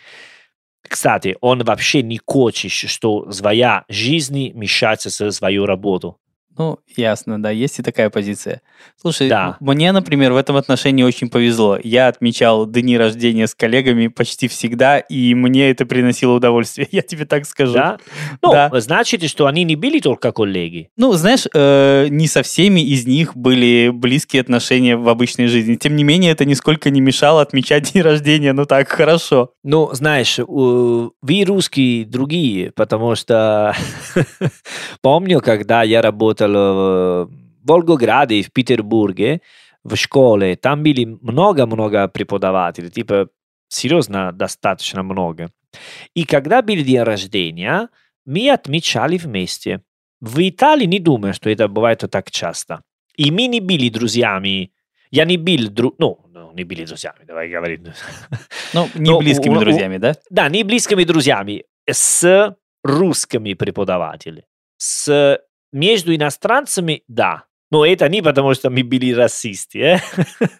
Кстати, 0.85 1.37
он 1.39 1.63
вообще 1.63 2.03
не 2.03 2.19
хочет, 2.25 2.71
что 2.71 3.31
своя 3.31 3.85
жизнь 3.87 4.51
мешается 4.53 5.09
со 5.09 5.31
свою 5.31 5.65
работу. 5.65 6.17
Ну, 6.57 6.79
ясно, 6.97 7.41
да, 7.41 7.49
есть 7.49 7.79
и 7.79 7.83
такая 7.83 8.09
позиция. 8.09 8.61
Слушай, 8.99 9.29
Да. 9.29 9.57
мне, 9.61 9.91
например, 9.91 10.33
в 10.33 10.35
этом 10.35 10.57
отношении 10.57 11.01
очень 11.03 11.29
повезло. 11.29 11.77
Я 11.81 12.07
отмечал 12.09 12.65
дни 12.67 12.97
рождения 12.97 13.47
с 13.47 13.55
коллегами 13.55 14.07
почти 14.07 14.47
всегда, 14.47 14.99
и 14.99 15.33
мне 15.33 15.69
это 15.71 15.85
приносило 15.85 16.33
удовольствие, 16.33 16.87
я 16.91 17.01
тебе 17.01 17.25
так 17.25 17.45
скажу. 17.45 17.73
Да? 17.73 17.97
Ну, 18.41 18.51
Да. 18.51 18.69
значит, 18.79 19.23
что 19.29 19.45
они 19.47 19.63
не 19.63 19.75
были 19.75 19.99
только 19.99 20.31
коллеги. 20.31 20.89
Ну, 20.97 21.13
знаешь, 21.13 21.45
э, 21.53 22.07
не 22.09 22.27
со 22.27 22.43
всеми 22.43 22.81
из 22.81 23.07
них 23.07 23.35
были 23.35 23.89
близкие 23.93 24.41
отношения 24.41 24.97
в 24.97 25.07
обычной 25.09 25.47
жизни. 25.47 25.75
Тем 25.75 25.95
не 25.95 26.03
менее, 26.03 26.31
это 26.33 26.43
нисколько 26.45 26.89
не 26.89 26.99
мешало 27.01 27.41
отмечать 27.41 27.91
день 27.93 28.03
рождения. 28.03 28.51
Ну 28.53 28.65
так, 28.65 28.89
хорошо. 28.89 29.51
Ну, 29.63 29.89
знаешь, 29.93 30.37
у- 30.39 31.11
вы 31.21 31.43
русские 31.45 32.05
другие, 32.05 32.71
потому 32.71 33.15
что 33.15 33.73
помню, 35.01 35.39
когда 35.41 35.83
я 35.83 36.01
работал 36.01 36.40
в 36.47 37.29
Волгограде 37.63 38.35
и 38.35 38.43
в 38.43 38.51
Петербурге 38.51 39.41
в 39.83 39.95
школе, 39.95 40.55
там 40.55 40.83
были 40.83 41.05
много-много 41.05 42.07
преподавателей, 42.07 42.89
типа 42.89 43.29
серьезно 43.67 44.31
достаточно 44.31 45.03
много. 45.03 45.51
И 46.13 46.25
когда 46.25 46.61
был 46.61 46.75
день 46.75 47.01
рождения, 47.03 47.89
мы 48.25 48.49
отмечали 48.51 49.17
вместе. 49.17 49.81
В 50.19 50.39
Италии 50.47 50.85
не 50.85 50.99
думаю, 50.99 51.33
что 51.33 51.49
это 51.49 51.67
бывает 51.67 52.03
так 52.11 52.29
часто. 52.29 52.81
И 53.15 53.31
мы 53.31 53.47
не 53.47 53.59
были 53.59 53.89
друзьями. 53.89 54.71
Я 55.09 55.25
не 55.25 55.37
был, 55.37 55.69
дру... 55.69 55.95
ну, 55.97 56.19
ну, 56.29 56.51
не 56.53 56.63
были 56.63 56.85
друзьями, 56.85 57.25
давай 57.25 57.49
говорить. 57.49 57.81
Ну, 58.73 58.87
не 58.95 59.09
Ну, 59.09 59.19
близкими 59.19 59.55
у- 59.55 59.57
у- 59.57 59.59
друзьями, 59.61 59.97
да? 59.97 60.15
Да, 60.29 60.49
не 60.49 60.63
близкими 60.63 61.03
друзьями, 61.03 61.63
с 61.89 62.55
русскими 62.83 63.53
преподавателями. 63.53 64.45
С, 64.77 65.39
между 65.71 66.15
иностранцами, 66.15 67.03
да. 67.07 67.43
Но 67.71 67.85
это 67.85 68.09
не 68.09 68.21
потому, 68.21 68.53
что 68.53 68.69
мы 68.69 68.83
были 68.83 69.13
расисты. 69.13 69.79
э. 69.79 69.99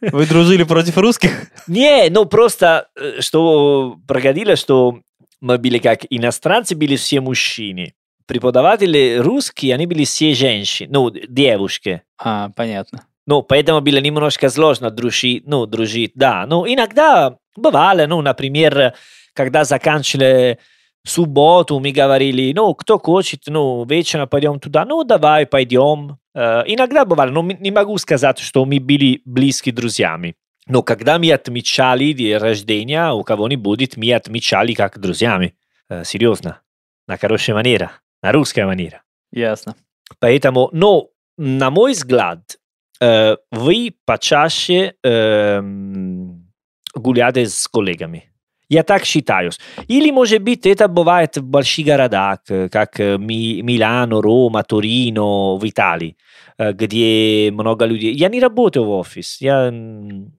Вы 0.12 0.26
дружили 0.26 0.64
против 0.64 0.98
русских? 0.98 1.52
Не, 1.68 2.10
ну 2.10 2.26
просто, 2.26 2.88
э, 2.96 3.20
что 3.20 3.98
проходило, 4.08 4.56
что 4.56 5.02
мы 5.42 5.58
были 5.58 5.78
как 5.80 6.06
иностранцы, 6.10 6.76
были 6.76 6.96
все 6.96 7.20
мужчины. 7.20 7.94
Преподаватели 8.28 9.18
русские, 9.18 9.76
они 9.76 9.88
были 9.88 10.06
все 10.06 10.34
женщины, 10.34 10.90
ну, 10.92 11.10
девушки. 11.10 12.04
А, 12.18 12.50
понятно. 12.56 13.06
Ну, 13.28 13.42
поэтому 13.42 13.82
было 13.82 13.98
немножко 13.98 14.50
сложно 14.50 14.90
дружить, 14.90 15.44
ну, 15.46 15.66
дружить, 15.66 16.14
да. 16.16 16.46
Ну, 16.48 16.66
иногда 16.66 17.36
бывало, 17.58 18.06
ну, 18.08 18.22
например, 18.22 18.94
когда 19.34 19.64
заканчивали 19.66 20.60
субботу, 21.04 21.80
мы 21.80 21.92
говорили, 21.92 22.54
ну, 22.54 22.74
кто 22.76 23.00
хочет, 23.00 23.44
ну, 23.48 23.86
вечером 23.86 24.28
пойдем 24.28 24.60
туда, 24.60 24.86
ну, 24.86 25.04
давай, 25.04 25.46
пойдем. 25.46 26.18
Э, 26.36 26.64
иногда 26.66 27.06
бывало, 27.06 27.30
но 27.30 27.42
не 27.42 27.72
могу 27.72 27.98
сказать, 27.98 28.40
что 28.40 28.66
мы 28.66 28.80
были 28.80 29.22
близкими 29.26 29.74
друзьями. 29.74 30.36
Но 30.68 30.84
когда 30.84 31.18
мы 31.18 31.32
отмечали 31.32 32.14
день 32.14 32.38
рождения 32.38 33.12
у 33.12 33.24
кого-нибудь, 33.24 33.98
мы 33.98 34.14
отмечали 34.14 34.74
как 34.74 35.00
друзьями. 35.00 35.56
Э, 35.90 36.04
серьезно. 36.04 36.62
На 37.08 37.18
хорошая 37.18 37.56
манера. 37.56 37.92
На 38.22 38.32
русская 38.32 38.66
манера. 38.66 39.02
Ясно. 39.32 39.76
Поэтому, 40.20 40.70
но, 40.72 41.10
на 41.38 41.72
мой 41.72 41.94
взгляд, 41.94 42.58
э, 43.00 43.38
вы 43.52 43.96
почаще 44.06 44.94
эм, 45.04 46.52
гуляете 46.94 47.48
с 47.48 47.68
коллегами. 47.68 48.31
Я 48.72 48.84
так 48.84 49.06
считаю. 49.06 49.52
Или, 49.90 50.12
может 50.12 50.42
быть, 50.42 50.66
это 50.66 50.88
бывает 50.88 51.36
в 51.36 51.44
больших 51.44 51.86
городах, 51.86 52.40
э, 52.50 52.70
как 52.70 53.00
э, 53.02 53.18
Ми- 53.18 53.62
Милано, 53.62 54.22
Рома, 54.22 54.64
Торино, 54.64 55.58
в 55.58 55.66
Италии, 55.66 56.16
э, 56.58 56.72
где 56.72 57.52
много 57.52 57.86
людей. 57.86 58.14
Я 58.14 58.30
не 58.30 58.40
работаю 58.40 58.86
в 58.86 58.90
офис. 58.92 59.42
Я, 59.42 59.74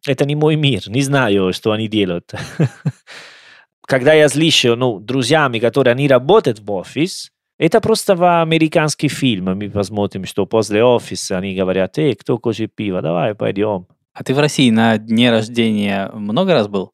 это 0.06 0.24
не 0.24 0.34
мой 0.34 0.56
мир. 0.56 0.80
Не 0.86 1.02
знаю, 1.02 1.52
что 1.52 1.72
они 1.72 1.88
делают. 1.88 2.32
Когда 3.86 4.14
я 4.14 4.30
слышу, 4.30 4.76
ну, 4.76 4.98
друзьями, 4.98 5.58
которые 5.58 5.92
они 5.92 6.08
работают 6.08 6.58
в 6.60 6.70
офис, 6.72 7.32
это 7.58 7.82
просто 7.82 8.14
в 8.14 8.40
американский 8.42 9.08
фильм. 9.08 9.44
Мы 9.58 9.68
посмотрим, 9.68 10.24
что 10.24 10.46
после 10.46 10.82
офиса 10.82 11.36
они 11.36 11.54
говорят, 11.54 11.98
эй, 11.98 12.14
кто 12.14 12.38
хочет 12.38 12.74
пиво, 12.74 13.02
давай 13.02 13.34
пойдем. 13.34 13.86
А 14.14 14.24
ты 14.24 14.32
в 14.32 14.38
России 14.38 14.70
на 14.70 14.96
дне 14.96 15.30
рождения 15.30 16.10
много 16.14 16.54
раз 16.54 16.68
был? 16.68 16.92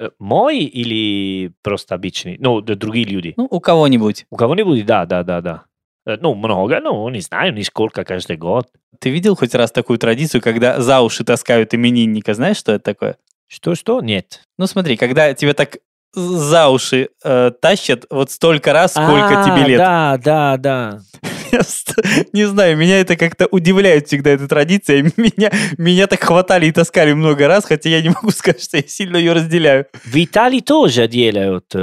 Э, 0.00 0.08
Мой 0.18 0.60
или 0.60 1.52
просто 1.62 1.94
обычный? 1.94 2.36
Ну, 2.40 2.60
другие 2.62 3.04
люди. 3.04 3.34
Ну, 3.36 3.46
у 3.50 3.60
кого-нибудь. 3.60 4.26
У 4.30 4.36
кого-нибудь, 4.36 4.86
да, 4.86 5.04
да, 5.04 5.22
да, 5.22 5.40
да. 5.42 5.64
Э, 6.06 6.16
Ну, 6.20 6.34
много, 6.34 6.80
ну, 6.80 7.08
не 7.10 7.20
знаю, 7.20 7.52
не 7.52 7.62
сколько 7.62 8.02
каждый 8.04 8.36
год. 8.38 8.66
Ты 8.98 9.10
видел 9.10 9.36
хоть 9.36 9.54
раз 9.54 9.70
такую 9.70 9.98
традицию, 9.98 10.40
когда 10.40 10.80
за 10.80 11.00
уши 11.02 11.22
таскают 11.22 11.74
именинника? 11.74 12.32
Знаешь, 12.34 12.56
что 12.56 12.72
это 12.72 12.84
такое? 12.84 13.16
Что-что? 13.46 14.00
Нет. 14.00 14.42
Ну, 14.58 14.66
смотри, 14.66 14.96
когда 14.96 15.34
тебя 15.34 15.52
так 15.54 15.78
за 16.14 16.68
уши 16.68 17.10
э, 17.22 17.50
тащат 17.60 18.04
вот 18.10 18.30
столько 18.30 18.72
раз, 18.72 18.92
сколько 18.92 19.42
А, 19.42 19.44
тебе 19.44 19.68
лет. 19.68 19.78
Да, 19.78 20.18
да, 20.22 20.56
да. 20.56 21.00
Я 21.52 21.62
ст- 21.62 21.96
Не 22.32 22.44
знаю, 22.46 22.76
меня 22.76 23.00
это 23.00 23.16
как-то 23.16 23.46
удивляет 23.50 24.06
всегда 24.06 24.30
эта 24.30 24.46
традиция. 24.48 25.02
Меня, 25.16 25.50
меня 25.78 26.06
так 26.06 26.22
хватали 26.22 26.66
и 26.66 26.72
таскали 26.72 27.12
много 27.12 27.46
раз, 27.48 27.64
хотя 27.64 27.88
я 27.88 28.00
не 28.02 28.08
могу 28.10 28.30
сказать, 28.30 28.62
что 28.62 28.76
я 28.76 28.82
сильно 28.86 29.16
ее 29.16 29.32
разделяю. 29.32 29.86
В 30.04 30.16
Италии 30.16 30.60
тоже 30.60 31.08
делают 31.08 31.66
э, 31.74 31.78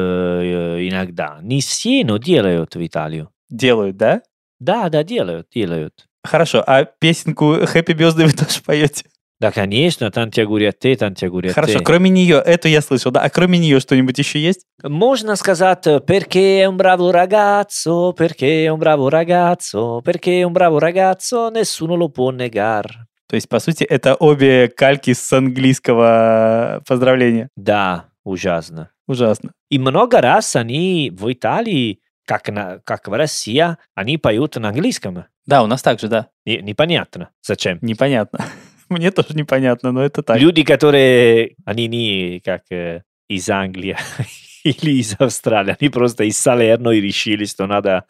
иногда. 0.89 1.39
Не 1.41 1.61
все, 1.61 2.03
но 2.05 2.17
делают 2.17 2.75
в 2.75 2.85
Италию. 2.85 3.29
Делают, 3.49 3.97
да? 3.97 4.21
Да, 4.59 4.89
да, 4.89 5.03
делают, 5.03 5.47
делают. 5.53 5.93
Хорошо, 6.23 6.63
а 6.65 6.83
песенку 6.85 7.55
Happy 7.55 7.93
Birthday 7.93 8.25
вы 8.25 8.31
тоже 8.33 8.61
поете? 8.65 9.05
Да, 9.39 9.51
конечно, 9.51 10.09
танти 10.09 10.41
tanti 10.41 11.25
auguri 11.25 11.49
a 11.49 11.53
Хорошо, 11.53 11.79
кроме 11.83 12.09
нее, 12.09 12.41
эту 12.43 12.67
я 12.67 12.81
слышал, 12.81 13.11
да? 13.11 13.21
А 13.21 13.29
кроме 13.29 13.59
нее 13.59 13.79
что-нибудь 13.79 14.17
еще 14.17 14.39
есть? 14.39 14.61
Можно 14.81 15.35
сказать 15.35 15.85
perché 16.07 16.65
un 16.65 16.75
bravo 16.75 17.11
ragazzo, 17.11 18.13
perché 18.13 18.67
un 18.69 18.79
bravo 18.79 19.09
ragazzo, 19.09 20.01
perché 20.03 20.43
un 20.43 20.53
bravo 20.53 20.79
ragazzo, 20.79 21.49
nessuno 21.49 21.95
lo 21.95 22.09
può 22.09 22.31
negar. 22.31 23.05
То 23.29 23.35
есть, 23.35 23.49
по 23.49 23.59
сути, 23.59 23.83
это 23.83 24.15
обе 24.15 24.69
кальки 24.69 25.13
с 25.13 25.33
английского 25.33 26.81
поздравления. 26.87 27.49
Да, 27.55 28.05
ужасно. 28.23 28.91
Ужасно. 29.05 29.51
И 29.69 29.77
много 29.79 30.21
раз 30.21 30.55
они 30.55 31.11
в 31.13 31.31
Италии, 31.31 31.99
как, 32.25 32.49
на, 32.49 32.79
как 32.85 33.07
в 33.07 33.13
России, 33.13 33.63
они 33.95 34.17
поют 34.17 34.55
на 34.55 34.69
английском. 34.69 35.25
Да, 35.45 35.61
у 35.61 35.67
нас 35.67 35.81
так 35.81 35.99
же, 35.99 36.07
да. 36.07 36.27
Не- 36.45 36.61
непонятно, 36.61 37.29
зачем. 37.41 37.79
Непонятно. 37.81 38.39
Мне 38.89 39.11
тоже 39.11 39.29
непонятно, 39.33 39.91
но 39.91 40.03
это 40.03 40.23
так. 40.23 40.39
Люди, 40.39 40.63
которые, 40.63 41.55
они 41.65 41.87
не 41.87 42.41
как 42.43 42.61
э, 42.71 43.03
из 43.27 43.49
Англии 43.49 43.97
или 44.63 44.99
из 44.99 45.15
Австралии, 45.19 45.75
они 45.79 45.89
просто 45.89 46.23
из 46.23 46.37
Салерно 46.37 46.91
и 46.91 47.01
решили, 47.01 47.45
что 47.45 47.67
надо 47.67 48.05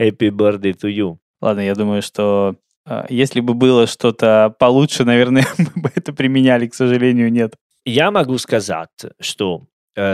happy 0.00 0.30
birthday 0.30 0.72
to 0.72 0.90
you. 0.90 1.18
Ладно, 1.40 1.60
я 1.60 1.74
думаю, 1.74 2.02
что 2.02 2.56
э, 2.86 3.06
если 3.08 3.40
бы 3.40 3.54
было 3.54 3.86
что-то 3.86 4.54
получше, 4.58 5.04
наверное, 5.04 5.46
мы 5.58 5.82
бы 5.82 5.92
это 5.94 6.12
применяли, 6.12 6.66
к 6.66 6.74
сожалению, 6.74 7.32
нет. 7.32 7.54
Я 7.84 8.10
могу 8.10 8.36
сказать, 8.38 8.88
что 9.20 9.64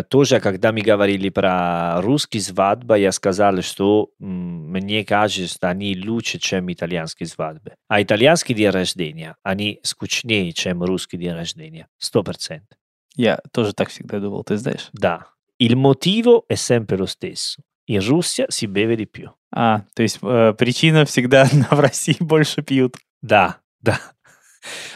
тоже, 0.08 0.40
когда 0.40 0.72
мы 0.72 0.80
говорили 0.80 1.28
про 1.28 2.00
русский 2.00 2.40
свадьба, 2.40 2.96
я 2.96 3.12
сказал, 3.12 3.62
что 3.62 4.10
мне 4.18 5.04
кажется, 5.04 5.54
что 5.54 5.68
они 5.68 5.96
лучше, 5.96 6.38
чем 6.38 6.72
итальянские 6.72 7.26
свадьбы. 7.26 7.74
А 7.88 8.02
итальянский 8.02 8.54
день 8.54 8.70
рождения, 8.70 9.36
они 9.42 9.80
скучнее, 9.82 10.52
чем 10.52 10.82
русский 10.82 11.18
день 11.18 11.32
рождения. 11.32 11.88
Сто 11.98 12.22
процентов. 12.22 12.78
Я 13.14 13.40
тоже 13.52 13.72
так 13.72 13.88
всегда 13.88 14.20
думал, 14.20 14.44
ты 14.44 14.56
знаешь. 14.56 14.88
Да. 14.92 15.26
Il 15.58 15.76
motivo 15.76 16.44
è 16.48 16.54
sempre 16.54 16.96
lo 16.98 17.06
stesso. 17.06 17.62
In 17.88 18.00
Russia 18.00 18.46
si 18.48 18.66
beve 18.66 18.96
di 18.96 19.06
più. 19.06 19.30
А, 19.52 19.84
то 19.94 20.02
есть 20.02 20.18
э, 20.20 20.54
причина 20.58 21.04
всегда 21.04 21.44
в 21.70 21.80
России 21.80 22.16
больше 22.20 22.62
пьют. 22.62 22.96
Да, 23.22 23.60
да. 23.80 23.98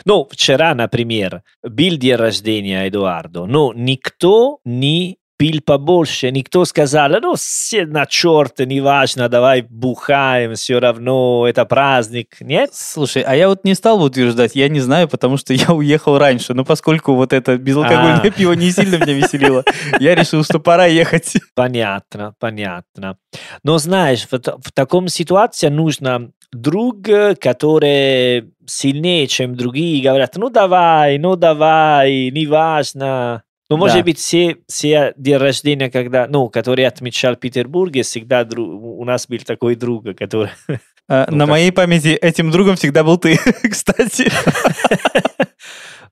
Ну, 0.05 0.29
вчера, 0.31 0.75
например, 0.75 1.43
был 1.63 1.97
день 1.97 2.17
рождения 2.17 2.89
Эдуардо, 2.89 3.47
но 3.47 3.73
никто 3.75 4.59
не 4.65 5.21
пил 5.41 5.63
побольше, 5.65 6.31
никто 6.31 6.67
сказал, 6.67 7.09
ну, 7.23 7.35
все 7.35 7.87
на 7.87 8.05
черт, 8.05 8.59
неважно, 8.59 9.27
давай 9.31 9.63
бухаем, 9.63 10.53
все 10.55 10.79
равно, 10.79 11.47
это 11.49 11.65
праздник, 11.65 12.37
нет? 12.41 12.69
Слушай, 12.75 13.23
а 13.23 13.35
я 13.35 13.49
вот 13.49 13.65
не 13.65 13.75
стал 13.75 13.99
бы 13.99 14.05
утверждать, 14.05 14.55
я 14.55 14.69
не 14.69 14.81
знаю, 14.81 15.09
потому 15.09 15.39
что 15.39 15.55
я 15.55 15.73
уехал 15.73 16.19
раньше. 16.19 16.53
Но 16.53 16.67
поскольку 16.67 17.15
вот 17.15 17.33
это 17.33 17.57
безалкогольное 17.57 18.21
А. 18.23 18.31
пиво 18.31 18.53
не 18.53 18.71
сильно 18.71 18.97
меня 18.97 19.15
веселило, 19.15 19.65
я 19.99 20.15
решил, 20.15 20.45
что 20.45 20.61
пора 20.61 20.85
ехать. 20.85 21.33
Понятно, 21.55 22.35
понятно. 22.39 23.17
Но 23.65 23.79
знаешь, 23.79 24.27
в, 24.31 24.33
в 24.33 24.73
таком 24.75 25.09
ситуации 25.09 25.69
нужно 25.69 26.33
друг, 26.53 27.09
э, 27.09 27.35
который 27.35 28.53
сильнее, 28.67 29.27
чем 29.27 29.55
другие, 29.55 30.03
говорят, 30.03 30.37
ну 30.37 30.51
давай, 30.51 31.19
ну 31.19 31.37
давай, 31.37 32.31
неважно. 32.31 33.43
Ну, 33.71 33.77
может 33.77 33.99
Да. 33.99 34.03
быть, 34.03 34.19
все, 34.19 34.57
все 34.67 35.15
день 35.17 35.37
рождения, 35.37 35.91
когда, 35.91 36.27
ну, 36.29 36.49
который 36.49 36.85
отмечал 36.87 37.37
в 37.37 37.39
Петербурге, 37.39 38.03
всегда 38.03 38.43
дру- 38.43 38.63
у 38.81 39.05
нас 39.05 39.27
был 39.29 39.39
такой 39.39 39.77
друг, 39.77 40.05
который... 40.17 40.51
А, 41.13 41.27
Ну, 41.29 41.39
На 41.39 41.45
как- 41.45 41.51
моей 41.51 41.73
памяти 41.73 42.09
этим 42.09 42.53
другом 42.53 42.77
всегда 42.77 43.03
был 43.03 43.17
ты, 43.19 43.37
кстати. 43.71 44.31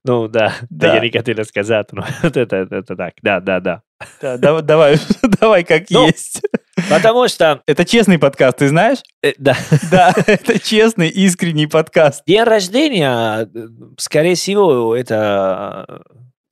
Ну, 0.05 0.29
да, 0.29 0.55
да, 0.71 0.95
я 0.95 1.01
не 1.01 1.11
хотел 1.11 1.45
сказать, 1.45 1.89
но 1.93 2.05
это, 2.23 2.41
это, 2.41 2.57
это 2.71 2.97
так, 2.97 3.15
да, 3.21 3.41
да, 3.41 3.61
да. 3.61 3.83
Да, 4.23 4.39
дав- 4.39 4.63
Давай, 4.63 4.97
давай 5.41 5.65
как 5.65 5.91
Ну. 5.91 6.07
есть. 6.07 6.41
Потому 6.89 7.27
что, 7.29 7.61
Это 7.67 7.85
честный 7.85 8.19
подкаст, 8.19 8.59
ты 8.59 8.69
знаешь? 8.69 8.99
э, 9.23 9.33
да, 9.39 9.57
Да, 9.91 10.15
это 10.27 10.59
честный, 10.61 11.09
искренний 11.09 11.67
подкаст. 11.67 12.23
День 12.27 12.45
рождения, 12.45 13.49
э, 13.53 13.67
скорее 13.99 14.37
всего, 14.37 14.95
это 14.97 16.01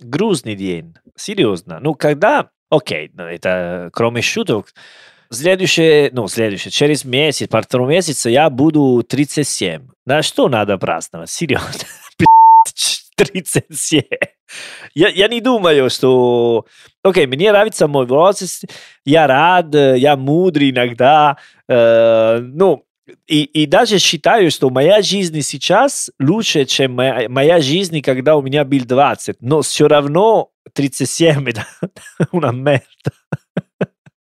грустный 0.00 0.54
день. 0.54 0.94
Серьезно. 1.16 1.78
Ну, 1.80 1.94
когда... 1.94 2.50
Окей, 2.70 3.10
ну, 3.14 3.24
это 3.24 3.90
кроме 3.92 4.22
шуток. 4.22 4.72
Следующее, 5.30 6.10
ну, 6.12 6.28
следующее, 6.28 6.70
через 6.70 7.04
месяц, 7.04 7.48
пару 7.48 7.86
месяца 7.86 8.30
я 8.30 8.48
буду 8.48 9.04
37. 9.08 9.88
На 10.04 10.22
что 10.22 10.48
надо 10.48 10.78
праздновать? 10.78 11.30
Серьезно. 11.30 11.68
Блядь, 12.18 13.02
37. 13.16 14.02
Я, 14.94 15.08
я 15.08 15.28
не 15.28 15.40
думаю, 15.40 15.90
что... 15.90 16.66
Окей, 17.02 17.26
мне 17.26 17.50
нравится 17.50 17.88
мой 17.88 18.06
возраст, 18.06 18.64
я 19.04 19.26
рад, 19.26 19.74
э, 19.74 19.96
я 19.98 20.16
мудрый 20.16 20.70
иногда. 20.70 21.36
э, 21.68 22.38
ну, 22.40 22.85
и, 23.26 23.44
и 23.44 23.66
даже 23.66 23.98
считаю, 23.98 24.50
что 24.50 24.70
моя 24.70 25.02
жизнь 25.02 25.40
сейчас 25.42 26.10
лучше, 26.18 26.64
чем 26.64 26.94
моя, 26.94 27.28
моя 27.28 27.60
жизнь, 27.60 28.00
когда 28.02 28.36
у 28.36 28.42
меня 28.42 28.64
был 28.64 28.84
20. 28.84 29.36
Но 29.40 29.62
все 29.62 29.88
равно 29.88 30.50
37 30.72 31.48
это 31.48 31.66
una 32.32 32.52
merda. 32.52 33.12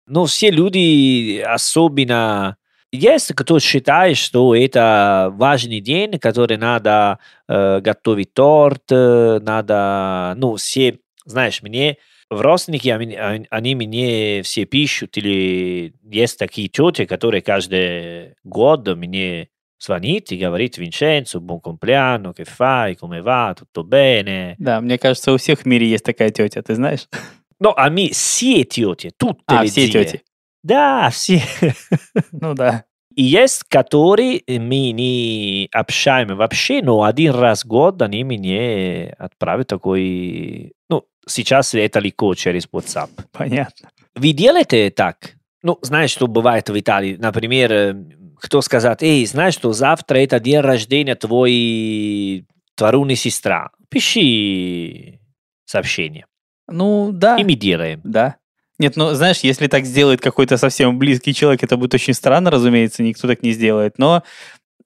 Но 0.06 0.26
все 0.26 0.50
люди, 0.50 1.38
особенно 1.38 2.56
есть, 2.92 3.32
кто 3.34 3.58
считает, 3.58 4.16
что 4.18 4.54
это 4.54 5.30
важный 5.32 5.80
день, 5.80 6.18
который 6.18 6.58
надо 6.58 7.18
э, 7.48 7.80
готовить 7.80 8.34
торт, 8.34 8.84
э, 8.90 9.40
надо, 9.42 10.34
ну, 10.36 10.56
все, 10.56 10.98
знаешь, 11.24 11.62
мне 11.62 11.96
родственники, 12.40 12.88
они, 12.88 13.14
они- 13.14 13.46
они 13.50 13.74
мне 13.74 14.42
все 14.42 14.64
пишут, 14.64 15.16
или 15.16 15.94
есть 16.02 16.38
такие 16.38 16.68
тети, 16.68 17.04
которые 17.04 17.42
каждый 17.42 18.34
год 18.44 18.86
мне 18.96 19.48
звонит 19.78 20.32
и 20.32 20.38
говорит, 20.38 20.78
Винченцо, 20.78 21.40
buon 21.40 21.60
compleanno, 21.60 22.32
che 22.32 22.44
fai, 22.44 22.96
come 22.96 23.20
va, 23.20 23.54
tutto 23.54 23.84
bene. 23.84 24.54
Да, 24.58 24.80
мне 24.80 24.98
кажется, 24.98 25.32
у 25.32 25.36
всех 25.36 25.60
в 25.60 25.66
мире 25.66 25.86
есть 25.88 26.04
такая 26.04 26.30
тетя, 26.30 26.62
ты 26.62 26.74
знаешь? 26.74 27.06
No, 27.62 27.72
a 27.76 27.88
me 27.90 28.10
все 28.12 28.64
тети, 28.64 29.10
tutte 29.18 29.42
А, 29.46 29.64
все 29.64 29.88
тети. 29.88 30.22
Да, 30.62 31.10
все. 31.10 31.42
Ну 32.32 32.54
да. 32.54 32.84
И 33.14 33.22
есть, 33.22 33.62
которые 33.68 34.42
мы 34.48 34.90
не 34.90 35.68
общаем 35.72 36.34
вообще, 36.36 36.82
но 36.82 37.04
один 37.04 37.32
раз 37.34 37.62
в 37.64 37.68
год 37.68 38.02
они 38.02 38.24
мне 38.24 39.14
отправят 39.18 39.68
такой... 39.68 40.72
Ну, 40.88 41.04
сейчас 41.26 41.74
это 41.74 42.00
легко 42.00 42.34
через 42.34 42.66
WhatsApp. 42.66 43.10
Понятно. 43.32 43.90
Вы 44.14 44.32
делаете 44.32 44.90
так? 44.90 45.32
Ну, 45.62 45.78
знаешь, 45.82 46.10
что 46.10 46.26
бывает 46.26 46.68
в 46.68 46.78
Италии? 46.78 47.16
Например, 47.16 47.72
э, 47.72 47.94
кто 48.38 48.60
сказать, 48.60 49.02
эй, 49.02 49.24
знаешь, 49.26 49.54
что 49.54 49.72
завтра 49.72 50.18
это 50.18 50.38
день 50.38 50.60
рождения 50.60 51.14
твоей 51.14 52.46
сестра. 53.16 53.70
Пиши 53.88 55.20
сообщение. 55.64 56.26
Ну 56.68 57.10
да. 57.12 57.36
И 57.36 57.44
мы 57.44 57.54
делаем. 57.54 58.00
Да. 58.04 58.36
Нет, 58.78 58.96
ну 58.96 59.14
знаешь, 59.14 59.40
если 59.40 59.68
так 59.68 59.84
сделает 59.84 60.20
какой-то 60.20 60.56
совсем 60.56 60.98
близкий 60.98 61.32
человек, 61.32 61.62
это 61.62 61.76
будет 61.76 61.94
очень 61.94 62.12
странно, 62.12 62.50
разумеется, 62.50 63.02
никто 63.02 63.28
так 63.28 63.42
не 63.42 63.52
сделает. 63.52 63.98
Но 63.98 64.22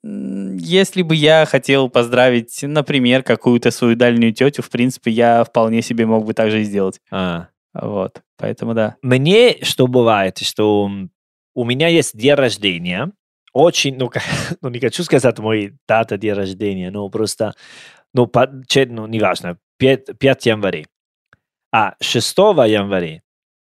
если 0.02 1.02
бы 1.02 1.14
я 1.14 1.44
хотел 1.44 1.88
поздравить, 1.88 2.60
например, 2.62 3.22
какую-то 3.22 3.70
свою 3.70 3.96
дальнюю 3.96 4.32
тетю, 4.32 4.62
в 4.62 4.70
принципе, 4.70 5.10
я 5.10 5.44
вполне 5.44 5.82
себе 5.82 6.06
мог 6.06 6.24
бы 6.24 6.34
так 6.34 6.50
же 6.50 6.60
и 6.60 6.64
сделать. 6.64 7.00
А. 7.10 7.48
Вот. 7.74 8.22
Поэтому 8.36 8.74
да. 8.74 8.96
Мне 9.02 9.58
что 9.62 9.86
бывает, 9.86 10.38
что 10.38 10.88
у 11.54 11.64
меня 11.64 11.88
есть 11.88 12.16
день 12.16 12.34
рождения, 12.34 13.12
очень, 13.52 13.96
ну, 13.96 14.10
ну, 14.60 14.68
не 14.68 14.78
хочу 14.78 15.02
сказать 15.02 15.38
мой 15.38 15.76
дата 15.88 16.16
день 16.16 16.32
рождения, 16.32 16.90
но 16.90 17.08
просто, 17.08 17.54
ну, 18.14 18.26
по, 18.26 18.46
ну 18.46 19.06
неважно, 19.06 19.58
5, 19.78 20.18
5 20.18 20.46
января. 20.46 20.84
А 21.72 21.94
6 22.00 22.38
января, 22.38 23.20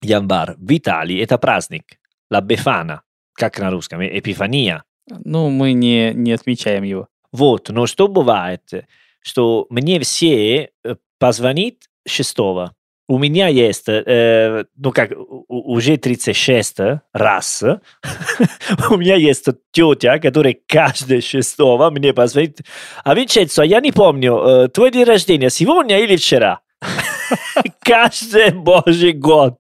январь 0.02 0.56
в 0.58 0.78
Италии 0.78 1.22
это 1.22 1.38
праздник, 1.38 1.98
la 2.32 2.42
Befana, 2.42 3.00
как 3.34 3.60
на 3.60 3.72
русском, 3.72 4.02
Эпифания. 4.02 4.84
Ну, 5.10 5.50
мы 5.50 5.74
не, 5.74 6.14
не 6.14 6.32
отмечаем 6.32 6.84
его. 6.84 7.08
Вот, 7.32 7.70
но 7.70 7.88
что 7.88 8.08
бывает, 8.08 8.62
что 9.22 9.68
мне 9.70 10.00
все 10.00 10.70
э, 10.84 10.96
позвонит 11.20 11.90
6 12.08 12.38
у 13.10 13.18
меня 13.20 13.48
есть, 13.48 13.86
э, 13.88 14.66
ну 14.76 14.92
как, 14.92 15.12
уже 15.48 15.96
36 15.98 16.78
раз, 17.14 17.64
у 18.90 18.98
меня 18.98 19.16
есть 19.16 19.48
тетя, 19.72 20.20
которая 20.20 20.58
каждое 20.68 21.22
шестого 21.22 21.90
мне 21.90 22.14
позвонит. 22.14 22.60
А 23.06 23.16
Винченцо, 23.16 23.64
я 23.64 23.80
не 23.80 23.94
помню, 23.94 24.36
э, 24.36 24.68
твой 24.68 24.92
день 24.92 25.06
рождения 25.06 25.50
сегодня 25.50 26.00
или 26.00 26.18
вчера? 26.18 26.60
Каждый 27.82 28.52
божий 28.52 29.14
год. 29.14 29.56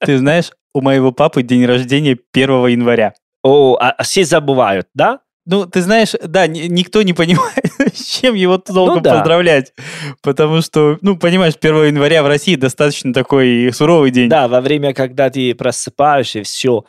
Ты 0.00 0.18
знаешь, 0.18 0.50
у 0.74 0.82
моего 0.82 1.12
папы 1.12 1.42
день 1.42 1.64
рождения 1.64 2.18
1 2.32 2.66
января. 2.66 3.14
О, 3.44 3.76
а 3.78 4.02
все 4.02 4.24
забывают, 4.24 4.88
да? 4.94 5.20
Ну, 5.46 5.66
ты 5.66 5.82
знаешь, 5.82 6.14
да, 6.24 6.46
никто 6.46 7.02
не 7.02 7.12
понимает, 7.12 7.66
с 7.94 8.18
чем 8.18 8.34
его 8.34 8.56
долго 8.56 8.94
ну, 8.94 9.00
да. 9.00 9.16
поздравлять. 9.16 9.74
Потому 10.22 10.62
что, 10.62 10.96
ну, 11.02 11.18
понимаешь, 11.18 11.52
1 11.60 11.84
января 11.84 12.22
в 12.22 12.26
России 12.26 12.56
достаточно 12.56 13.12
такой 13.12 13.70
суровый 13.72 14.10
день. 14.10 14.30
Да, 14.30 14.48
во 14.48 14.62
время, 14.62 14.94
когда 14.94 15.28
ты 15.28 15.54
просыпаешься, 15.54 16.42
все. 16.42 16.86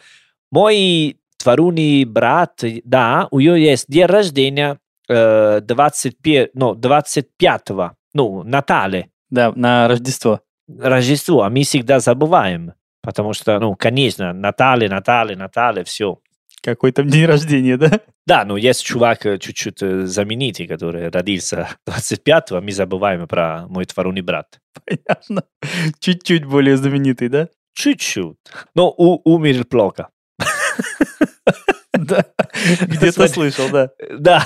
Мой 0.51 1.17
творуний 1.37 2.05
брат, 2.05 2.63
да, 2.85 3.27
у 3.31 3.41
него 3.41 3.55
есть 3.55 3.85
день 3.89 4.05
рождения 4.05 4.79
э, 5.09 5.59
25, 5.61 6.51
ну, 6.53 6.73
25 6.75 7.61
ну, 8.13 8.43
Натале. 8.43 9.09
Да, 9.29 9.51
на 9.53 9.89
Рождество. 9.89 10.39
Рождество, 10.67 11.43
а 11.43 11.49
мы 11.49 11.63
всегда 11.63 11.99
забываем. 11.99 12.73
Потому 13.01 13.33
что, 13.33 13.59
ну, 13.59 13.75
конечно, 13.75 14.33
Натале, 14.33 14.87
Натале, 14.87 15.35
Натале, 15.35 15.83
все. 15.83 16.19
Какой 16.65 16.91
там 16.91 17.07
день 17.07 17.25
рождения, 17.25 17.77
да? 17.77 17.99
Да, 18.25 18.43
ну 18.43 18.55
есть 18.55 18.83
чувак 18.83 19.21
чуть-чуть 19.21 20.07
знаменитый, 20.07 20.65
который 20.65 21.09
родился 21.09 21.69
25-го, 21.87 22.59
мы 22.59 22.71
забываем 22.71 23.27
про 23.27 23.67
мой 23.67 23.85
творунный 23.85 24.23
брат. 24.23 24.59
Понятно. 24.83 25.43
Чуть-чуть 25.99 26.45
более 26.45 26.75
знаменитый, 26.75 27.29
да? 27.29 27.49
Чуть-чуть. 27.75 28.37
Но 28.73 28.91
у, 28.97 29.21
умер 29.31 29.65
плохо. 29.65 30.09
Да, 31.97 32.25
где-то 32.81 33.27
слышал, 33.27 33.69
да. 33.71 33.89
Да. 34.17 34.45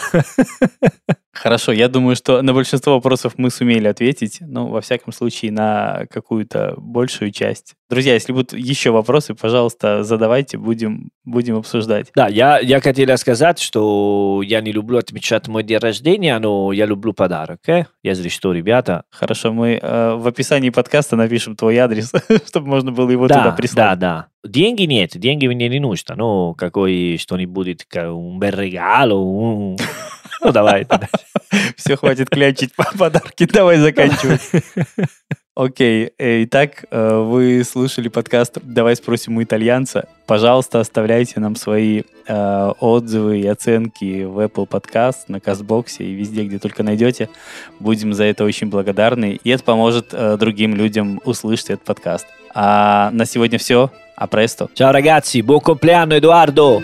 Хорошо, 1.32 1.72
я 1.72 1.88
думаю, 1.88 2.18
что 2.18 2.42
на 2.42 2.54
большинство 2.54 2.96
вопросов 2.96 3.34
мы 3.38 3.50
сумели 3.50 3.88
ответить, 3.88 4.40
ну, 4.42 4.68
во 4.68 4.82
всяком 4.82 5.14
случае, 5.14 5.54
на 5.54 6.06
какую-то 6.10 6.74
большую 6.78 7.32
часть. 7.32 7.76
Друзья, 7.90 8.14
если 8.14 8.34
будут 8.34 8.52
еще 8.54 8.92
вопросы, 8.92 9.36
пожалуйста, 9.36 10.04
задавайте, 10.04 10.58
будем, 10.58 11.12
будем 11.24 11.56
обсуждать. 11.56 12.08
Да, 12.14 12.28
я, 12.28 12.60
я 12.60 12.82
хотел 12.82 13.16
сказать, 13.18 13.60
что 13.60 14.42
я 14.44 14.60
не 14.60 14.74
люблю 14.74 14.98
отмечать 14.98 15.48
мой 15.48 15.64
день 15.64 15.78
рождения, 15.78 16.38
но 16.40 16.74
я 16.74 16.86
люблю 16.86 17.14
подарок, 17.14 17.60
э? 17.68 17.86
если 18.04 18.28
что, 18.28 18.52
ребята. 18.52 19.04
Хорошо, 19.10 19.54
мы 19.54 19.80
э, 19.82 20.14
в 20.16 20.28
описании 20.28 20.72
подкаста 20.72 21.16
напишем 21.16 21.56
твой 21.56 21.78
адрес, 21.78 22.12
чтобы 22.48 22.68
можно 22.68 22.92
было 22.92 23.10
его 23.10 23.28
да, 23.28 23.38
туда 23.38 23.52
прислать. 23.54 23.78
Да, 23.78 23.96
да. 23.96 24.28
Деньги 24.46 24.84
нет, 24.84 25.18
деньги 25.18 25.48
мне 25.48 25.68
не 25.68 25.80
нужно, 25.80 26.16
ну, 26.16 26.56
какой 26.56 27.18
что-нибудь, 27.18 27.86
un 27.94 28.40
bel 28.40 28.56
regalo, 28.56 29.16
un... 29.16 29.78
Ну, 30.42 30.52
давай. 30.54 30.88
Все, 31.76 31.98
хватит 31.98 32.30
клячить 32.30 32.74
по 32.74 32.86
подарки, 32.98 33.46
давай 33.46 33.78
заканчивать. 33.78 34.42
Окей, 35.60 36.12
итак, 36.18 36.86
э, 36.90 37.18
вы 37.18 37.66
слушали 37.66 38.08
подкаст 38.08 38.60
«Давай 38.64 38.96
спросим 38.96 39.36
у 39.36 39.44
итальянца». 39.44 40.08
Пожалуйста, 40.26 40.80
оставляйте 40.80 41.42
нам 41.42 41.58
свои 41.58 42.04
э, 42.28 42.72
отзывы 42.80 43.42
и 43.42 43.46
оценки 43.46 44.24
в 44.24 44.40
Apple 44.40 44.70
Podcast, 44.70 45.26
на 45.28 45.42
Кастбоксе 45.42 46.06
и 46.06 46.14
везде, 46.14 46.46
где 46.46 46.60
только 46.60 46.82
найдете. 46.82 47.28
Будем 47.82 48.14
за 48.14 48.24
это 48.24 48.46
очень 48.46 48.68
благодарны, 48.68 49.38
и 49.44 49.50
это 49.50 49.66
поможет 49.66 50.14
э, 50.14 50.38
другим 50.38 50.76
людям 50.76 51.20
услышать 51.26 51.72
этот 51.72 51.84
подкаст. 51.84 52.26
А 52.56 53.10
на 53.12 53.26
сегодня 53.26 53.60
все. 53.60 53.92
А 54.16 54.28
престо. 54.28 54.70
Ciao 54.74 54.94
ragazzi, 54.94 55.42
buon 55.42 55.60
compleanno 55.60 56.16
Edoardo! 56.16 56.82